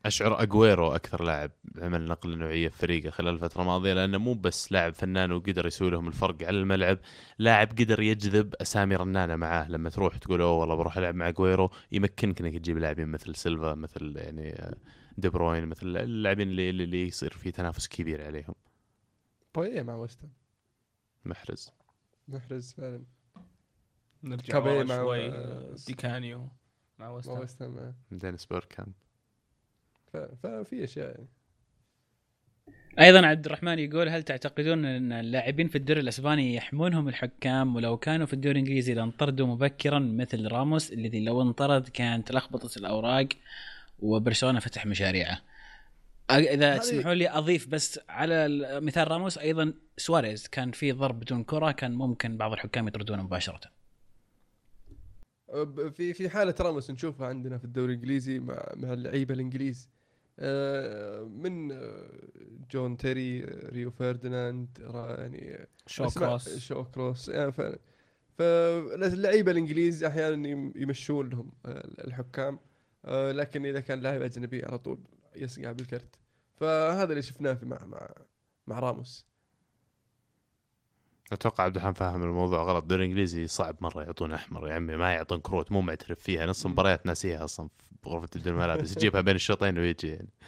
أشعر 0.06 0.42
أجويرو 0.42 0.94
أكثر 0.94 1.24
لاعب 1.24 1.50
عمل 1.78 2.04
نقله 2.04 2.36
نوعية 2.36 2.68
في 2.68 2.78
فريقه 2.78 3.10
خلال 3.10 3.34
الفترة 3.34 3.62
الماضية 3.62 3.92
لأنه 3.94 4.18
مو 4.18 4.34
بس 4.34 4.72
لاعب 4.72 4.94
فنان 4.94 5.32
وقدر 5.32 5.66
يسوي 5.66 5.90
لهم 5.90 6.08
الفرق 6.08 6.42
على 6.42 6.58
الملعب 6.58 6.98
لاعب 7.38 7.68
قدر 7.68 8.00
يجذب 8.00 8.54
أسامي 8.54 8.96
رنانة 8.96 9.36
معاه. 9.36 9.68
لما 9.70 9.90
تروح 9.90 10.16
تقول 10.16 10.40
أوه 10.42 10.52
والله 10.52 10.74
بروح 10.74 10.96
ألعب 10.96 11.14
مع 11.14 11.28
أجويرو 11.28 11.70
يمكنك 11.92 12.40
إنك 12.40 12.54
تجيب 12.58 12.78
لاعبين 12.78 13.08
مثل 13.08 13.34
سيلفا 13.36 13.74
مثل 13.74 14.16
يعني 14.16 14.52
آه، 14.52 14.74
دي 15.18 15.28
بروين 15.28 15.66
مثل 15.66 15.86
اللاعبين 15.96 16.48
اللي, 16.48 16.70
اللي- 16.70 16.84
اللي 16.84 17.06
يصير 17.06 17.30
في 17.32 17.50
تنافس 17.50 17.88
كبير 17.88 18.26
عليهم. 18.26 18.54
بويه 19.54 19.82
مع 19.82 19.94
وستن 19.94 20.28
محرز. 21.24 21.70
محرز 22.28 22.72
فعلا. 22.72 23.04
نرجع 24.22 24.60
مع- 24.60 24.96
شوي 24.96 25.28
آه، 25.28 25.74
ديكانيو. 25.86 26.38
مع 26.38 26.48
مع 26.98 27.10
وستن 27.10 27.32
وستن 27.38 27.92
دينيس 28.10 28.46
بيركامب 28.46 28.92
ففي 30.12 30.84
أشياء 30.84 31.08
يعني. 31.10 31.26
أيضا 33.00 33.26
عبد 33.26 33.46
الرحمن 33.46 33.78
يقول 33.78 34.08
هل 34.08 34.22
تعتقدون 34.22 34.84
أن 34.84 35.12
اللاعبين 35.12 35.68
في 35.68 35.78
الدوري 35.78 36.00
الأسباني 36.00 36.54
يحمونهم 36.54 37.08
الحكام؟ 37.08 37.76
ولو 37.76 37.96
كانوا 37.96 38.26
في 38.26 38.32
الدوري 38.32 38.52
الإنجليزي 38.60 38.94
لانطردوا 38.94 39.46
مبكرا 39.46 39.98
مثل 39.98 40.46
راموس 40.48 40.92
الذي 40.92 41.24
لو 41.24 41.42
انطرد 41.42 41.88
كانت 41.88 42.32
لخبطت 42.32 42.76
الأوراق 42.76 43.28
وبرشلونة 44.00 44.60
فتح 44.60 44.86
مشاريعه. 44.86 45.40
إذا 46.30 46.76
تسمحوا 46.78 47.14
لي 47.14 47.30
أضيف 47.30 47.68
بس 47.68 48.00
على 48.08 48.34
ال- 48.46 48.84
مثال 48.84 49.10
راموس 49.10 49.38
أيضا 49.38 49.74
سواريز 49.96 50.46
كان 50.46 50.70
في 50.70 50.92
ضرب 50.92 51.20
بدون 51.20 51.44
كرة 51.44 51.70
كان 51.70 51.92
ممكن 51.94 52.36
بعض 52.36 52.52
الحكام 52.52 52.88
يطردونه 52.88 53.22
مباشرة. 53.22 53.60
ب- 55.54 55.88
في 55.88 56.12
في 56.14 56.28
حالة 56.28 56.54
راموس 56.60 56.90
نشوفها 56.90 57.26
عندنا 57.26 57.58
في 57.58 57.64
الدوري 57.64 57.92
الإنجليزي 57.92 58.38
مع 58.38 58.72
مع 58.76 58.92
اللعيبة 58.92 59.34
الإنجليز. 59.34 59.88
من 61.28 61.72
آه، 61.72 62.10
جون 62.70 62.96
تيري 62.96 63.44
آه، 63.44 63.68
ريو 63.70 63.90
فرديناند 63.90 64.68
را- 64.80 65.20
يعني 65.20 65.66
شو 65.86 66.06
كروس. 66.08 66.58
شو 66.58 66.84
كروس. 66.84 67.28
يعني 67.28 67.52
ف 67.52 67.60
فاللعيبه 68.38 69.50
الإنجليز 69.52 70.04
أحيانا 70.04 70.48
يم- 70.48 70.72
يمشون 70.76 71.28
لهم 71.28 71.52
آه، 71.66 71.88
الحكام 72.04 72.58
آه، 73.04 73.32
لكن 73.32 73.66
إذا 73.66 73.80
كان 73.80 74.00
لاعب 74.00 74.22
أجنبي 74.22 74.64
على 74.64 74.78
طول 74.78 74.98
يسقع 75.36 75.72
بالكرت. 75.72 76.16
فهذا 76.56 77.10
اللي 77.10 77.22
شفناه 77.22 77.54
في 77.54 77.66
مع 77.66 77.84
مع 77.84 78.08
مع 78.66 78.78
راموس. 78.78 79.26
أتوقع 81.32 81.64
عبد 81.64 81.76
الرحمن 81.76 81.92
فاهم 81.92 82.22
الموضوع 82.22 82.62
غلط. 82.62 82.82
الدوري 82.82 83.04
الانجليزي 83.04 83.46
صعب 83.46 83.76
مرة 83.80 84.02
يعطون 84.02 84.32
أحمر. 84.32 84.68
يا 84.68 84.74
عمي 84.74 84.96
ما 84.96 85.12
يعطون 85.12 85.40
كروت 85.40 85.72
مو 85.72 85.80
معترف 85.80 86.20
فيها. 86.20 86.46
نص 86.46 86.64
المباريات 86.64 87.06
ناسيها 87.06 87.44
أصلا 87.44 87.68
في 88.02 88.08
غرفة 88.08 88.26
تبديل 88.26 88.52
الملابس 88.52 88.96
يجيبها 88.96 89.20
بين 89.20 89.34
الشوطين 89.34 89.78
ويجي 89.78 90.08
يعني. 90.08 90.28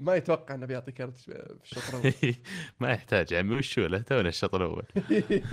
ما 0.00 0.16
يتوقع 0.16 0.54
إنه 0.54 0.66
بيعطي 0.66 0.92
كرت 0.92 1.18
في 1.18 1.56
الشوط 1.62 1.82
الأول. 1.94 2.34
ما 2.80 2.90
يحتاج. 2.90 3.32
يا 3.32 3.38
عمي 3.38 3.54
وشو 3.56 3.86
له 3.86 3.98
تونا 3.98 4.28
الشوط 4.28 4.54
الأول. 4.54 4.84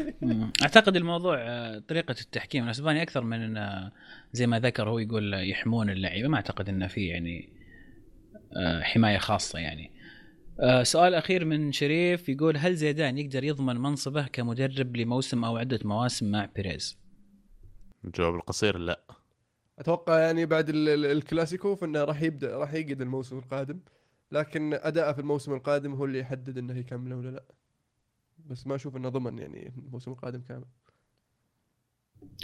أعتقد 0.64 0.95
الموضوع 0.95 1.38
آه، 1.40 1.80
طريقة 1.80 2.16
التحكيم. 2.22 2.66
الاسباني 2.66 3.02
أكثر 3.02 3.24
من 3.24 3.41
إنه 3.41 3.91
زي 4.34 4.48
ما 4.48 4.60
ذكر 4.60 4.90
هو 4.90 4.99
يقول 4.99 5.34
يحمون 5.34 5.90
اللعيبة. 5.90 6.28
ما 6.28 6.36
أعتقد 6.36 6.70
إنه 6.70 6.88
في 6.88 7.07
يعني 7.07 7.49
آه، 8.57 8.82
حماية 8.82 9.18
خاصة 9.18 9.60
يعني. 9.60 9.95
آه، 10.60 10.84
سؤال 10.84 11.14
أخير 11.14 11.45
من 11.45 11.72
شريف 11.72 12.30
يقول 12.30 12.57
هل 12.57 12.76
زيدان 12.76 13.18
يقدر 13.18 13.44
يضمن 13.44 13.76
منصبه 13.82 14.27
كمدرب 14.27 14.98
لموسم 14.98 15.45
أو 15.45 15.57
عدة 15.57 15.80
مواسم 15.86 16.32
مع 16.32 16.45
بيريز؟ 16.56 16.98
الجواب 18.06 18.36
القصير 18.36 18.77
لا. 18.77 19.02
أتوقع 19.80 20.19
يعني 20.19 20.45
بعد 20.45 20.69
ال- 20.69 20.90
ال- 20.90 21.06
الكلاسيكو 21.06 21.76
فإنه 21.76 22.03
راح 22.03 22.22
يبدأ 22.22 22.57
راح 22.57 22.73
يقعد 22.73 23.02
الموسم 23.02 23.38
القادم. 23.38 23.80
لكن 24.32 24.73
أداءه 24.73 25.11
في 25.11 25.19
الموسم 25.19 25.53
القادم 25.53 25.94
هو 25.94 26.06
اللي 26.06 26.19
يحدد 26.19 26.57
إنه 26.57 26.77
يكمله 26.77 27.15
ولا 27.15 27.30
لا. 27.30 27.44
بس 28.45 28.68
ما 28.68 28.76
أشوف 28.76 28.98
إنه 28.98 29.10
ضمن 29.10 29.40
يعني 29.40 29.73
الموسم 29.77 30.11
القادم 30.11 30.41
كامل. 30.41 30.65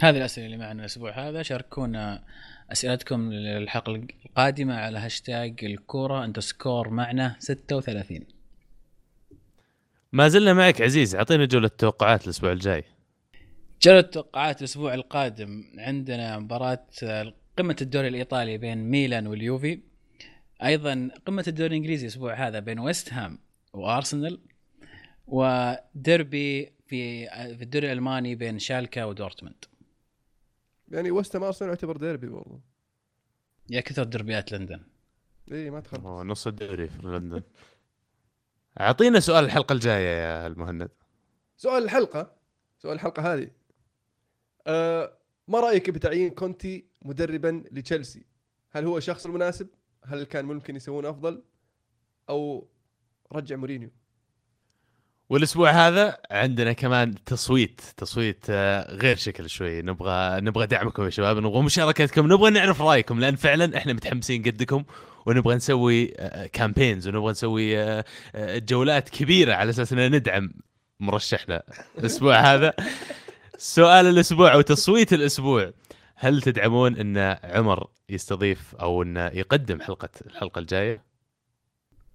هذه 0.02 0.16
الأسئلة 0.16 0.46
اللي 0.46 0.56
معنا 0.56 0.80
الأسبوع 0.80 1.28
هذا. 1.28 1.42
شاركونا 1.42 2.24
أسئلتكم 2.72 3.32
للحلقة 3.32 4.06
القادمة 4.26 4.74
على 4.74 4.98
هاشتاج 4.98 5.64
الكورة 5.64 6.24
underscore 6.24 6.88
معنا 6.88 7.36
36 7.38 8.20
ما 10.12 10.28
زلنا 10.28 10.54
معك 10.54 10.82
عزيز 10.82 11.14
أعطينا 11.14 11.44
جولة 11.44 11.68
توقعات 11.68 12.24
الأسبوع 12.24 12.52
الجاي. 12.52 12.84
جولة 13.82 14.00
توقعات 14.00 14.58
الأسبوع 14.58 14.94
القادم 14.94 15.64
عندنا 15.78 16.38
مباراة 16.38 16.86
آه، 17.02 17.34
قمة 17.58 17.76
الدوري 17.82 18.08
الإيطالي 18.08 18.58
بين 18.58 18.78
ميلان 18.78 19.26
واليوفي. 19.26 19.80
أيضا 20.64 21.10
قمة 21.26 21.44
الدوري 21.48 21.68
الإنجليزي 21.70 22.06
الأسبوع 22.06 22.48
هذا 22.48 22.58
بين 22.58 22.78
ويست 22.78 23.12
هام 23.12 23.38
وأرسنال 23.72 24.40
وديربي 25.26 26.72
في 26.86 27.28
آه، 27.28 27.52
في 27.52 27.62
الدوري 27.62 27.86
الألماني 27.86 28.34
بين 28.34 28.58
شالكا 28.58 29.04
ودورتموند. 29.04 29.64
يعني 30.92 31.10
وست 31.10 31.36
هام 31.36 31.44
أرسنال 31.44 31.68
يعتبر 31.68 31.96
ديربي 31.96 32.26
برضه 32.26 32.60
يا 33.70 33.80
كثر 33.80 34.04
دربيات 34.04 34.52
لندن. 34.52 34.80
إي 35.52 35.70
ما 35.70 35.80
تخلص 35.80 36.04
أوه، 36.04 36.22
نص 36.22 36.46
الدوري 36.46 36.88
في 36.88 37.02
لندن. 37.02 37.42
أعطينا 38.80 39.20
سؤال 39.20 39.44
الحلقة 39.44 39.72
الجاية 39.72 40.08
يا 40.08 40.46
المهند. 40.46 40.90
سؤال 41.56 41.82
الحلقة 41.84 42.36
سؤال 42.78 42.94
الحلقة 42.94 43.34
هذه. 43.34 43.50
أه 44.66 45.18
ما 45.48 45.60
رأيك 45.60 45.90
بتعيين 45.90 46.30
كونتي 46.30 46.86
مدربا 47.02 47.64
لتشيلسي؟ 47.72 48.26
هل 48.70 48.86
هو 48.86 48.98
الشخص 48.98 49.26
المناسب؟ 49.26 49.68
هل 50.04 50.24
كان 50.24 50.44
ممكن 50.44 50.76
يسوون 50.76 51.06
أفضل؟ 51.06 51.44
أو 52.28 52.68
رجع 53.32 53.56
مورينيو؟ 53.56 53.90
والأسبوع 55.32 55.70
هذا 55.70 56.18
عندنا 56.30 56.72
كمان 56.72 57.14
تصويت 57.24 57.80
تصويت 57.96 58.46
آه، 58.50 58.94
غير 58.96 59.16
شكل 59.16 59.50
شوي. 59.50 59.82
نبغى 59.82 60.40
نبغى 60.40 60.66
دعمكم 60.66 61.04
يا 61.04 61.10
شباب 61.10 61.38
نبغى 61.38 61.62
مشاركتكم 61.62 62.32
نبغى 62.32 62.50
نعرف 62.50 62.82
رأيكم 62.82 63.20
لأن 63.20 63.36
فعلا 63.36 63.76
إحنا 63.76 63.92
متحمسين 63.92 64.42
قدكم 64.42 64.84
ونبغى 65.26 65.54
نسوي 65.54 66.06
كامبينز 66.52 67.08
ونبغى 67.08 67.30
نسوي 67.30 67.78
آه، 67.78 68.04
آه، 68.34 68.58
جولات 68.58 69.08
كبيرة 69.08 69.54
على 69.54 69.70
أساس 69.70 69.92
ان 69.92 70.14
ندعم 70.14 70.52
مرشحنا 71.00 71.62
الأسبوع 71.98 72.36
هذا. 72.54 72.74
سؤال 73.58 74.06
الأسبوع 74.06 74.54
أو 74.54 74.60
تصويت 74.60 75.12
الأسبوع. 75.12 75.72
هل 76.16 76.42
تدعمون 76.42 76.96
إن 76.96 77.36
عمر 77.44 77.86
يستضيف 78.08 78.74
أو 78.74 79.02
انه 79.02 79.26
يقدم 79.26 79.80
حلقة 79.80 80.08
الحلقة 80.26 80.58
الجاية؟ 80.58 81.11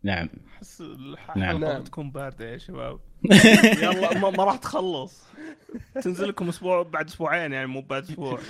نعم. 0.04 0.30
أحس 0.58 0.82
الحلقة 0.82 1.40
نعم. 1.40 1.58
نعم. 1.60 1.84
تكون 1.84 2.12
باردة 2.12 2.50
يا 2.50 2.58
شباب. 2.58 3.00
يلا 3.84 4.18
ما, 4.18 4.30
ما 4.30 4.44
راح 4.44 4.56
تخلص. 4.56 5.24
تنزل 6.04 6.28
لكم 6.30 6.50
أسبوع 6.50 6.84
بعد 6.84 7.08
أسبوعين 7.08 7.54
يعني 7.54 7.68
مو 7.68 7.82
بعد 7.82 8.04
أسبوع. 8.04 8.40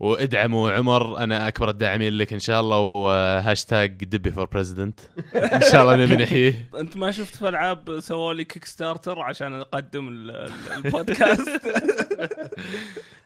وادعموا 0.00 0.70
عمر 0.72 1.18
أنا 1.18 1.48
أكبر 1.48 1.70
الداعمين 1.70 2.12
لك 2.12 2.32
إن 2.32 2.38
شاء 2.38 2.60
الله 2.60 2.78
وهاشتاج 2.78 4.04
دبي 4.04 4.30
for 4.30 4.44
president 4.44 5.00
إن 5.34 5.60
شاء 5.72 5.82
الله 5.82 5.96
نبي 6.06 6.16
نحييه. 6.16 6.68
أنت 6.80 6.96
ما 6.96 7.10
شفت 7.10 7.36
في 7.36 7.48
ألعاب 7.48 8.00
سووا 8.00 8.34
لي 8.34 8.44
Kickstarter 8.44 9.20
عشان 9.20 9.54
أقدم 9.54 10.08
ال- 10.08 10.30
ال- 10.30 10.72
البودكاست؟ 10.84 11.60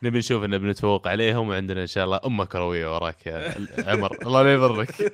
نبي 0.02 0.18
نشوف 0.18 0.44
إنه 0.44 0.56
بنتفوق 0.56 1.08
عليهم 1.08 1.48
وعندنا 1.48 1.80
إن 1.82 1.86
شاء 1.86 2.04
الله 2.04 2.20
أمة 2.26 2.44
كروية 2.44 2.94
وراك 2.94 3.26
يا 3.26 3.54
عمر. 3.86 4.16
الله 4.26 4.42
لا 4.42 4.52
يضرك. 4.54 5.12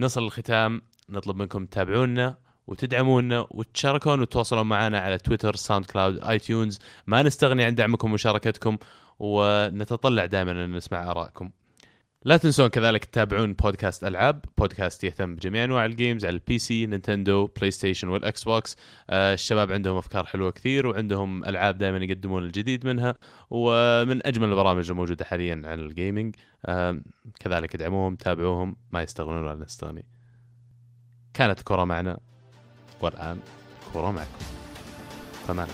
نصل 0.00 0.22
الختام. 0.22 0.82
نطلب 1.08 1.36
منكم 1.36 1.66
تتابعونا 1.66 2.36
وتدعمونا 2.66 3.46
وتشاركون 3.50 4.20
وتتواصلون 4.20 4.66
معنا 4.66 5.00
على 5.00 5.18
تويتر 5.18 5.54
SoundCloud 5.54 6.24
iTunes 6.24 6.78
ما 7.06 7.22
نستغني 7.22 7.64
عن 7.64 7.74
دعمكم 7.74 8.10
ومشاركتكم 8.10 8.78
ونتطلع 9.18 10.26
دائما 10.26 10.50
إن 10.50 10.76
نسمع 10.76 11.10
آرائكم. 11.10 11.50
لا 12.24 12.36
تنسون 12.36 12.68
كذلك 12.68 13.04
تتابعون 13.04 13.52
بودكاست 13.52 14.04
ألعاب. 14.04 14.44
بودكاست 14.58 15.04
يهتم 15.04 15.34
بجميع 15.34 15.64
أنواع 15.64 15.84
ال 15.84 15.91
games 15.91 16.24
على 16.24 16.34
ال 16.34 16.42
PC 16.42 16.58
Nintendo 16.58 17.46
PlayStation 17.46 18.08
وال 18.08 18.44
Xbox 18.44 18.76
الشباب 19.10 19.72
عندهم 19.72 19.96
أفكار 19.96 20.26
حلوة 20.26 20.50
كثير 20.50 20.86
وعندهم 20.86 21.44
ألعاب 21.44 21.78
دائما 21.78 21.98
يقدمون 21.98 22.44
الجديد 22.44 22.86
منها 22.86 23.14
ومن 23.50 24.26
أجمل 24.26 24.48
البرامج 24.48 24.90
الموجودة 24.90 25.24
حاليا 25.24 25.62
عن 25.64 25.80
الجيمنج 25.80 26.36
آه 26.66 27.00
كذلك 27.40 27.74
ادعموهم 27.74 28.16
تابعوهم 28.16 28.76
ما 28.92 29.02
يستغنون 29.02 29.44
ولا 29.44 29.54
نستغني 29.54 30.04
كانت 31.34 31.60
كرة 31.60 31.84
معنا 31.84 32.18
والآن 33.00 33.40
كرة 33.92 34.10
معكم. 34.10 34.44
فمان 35.46 35.68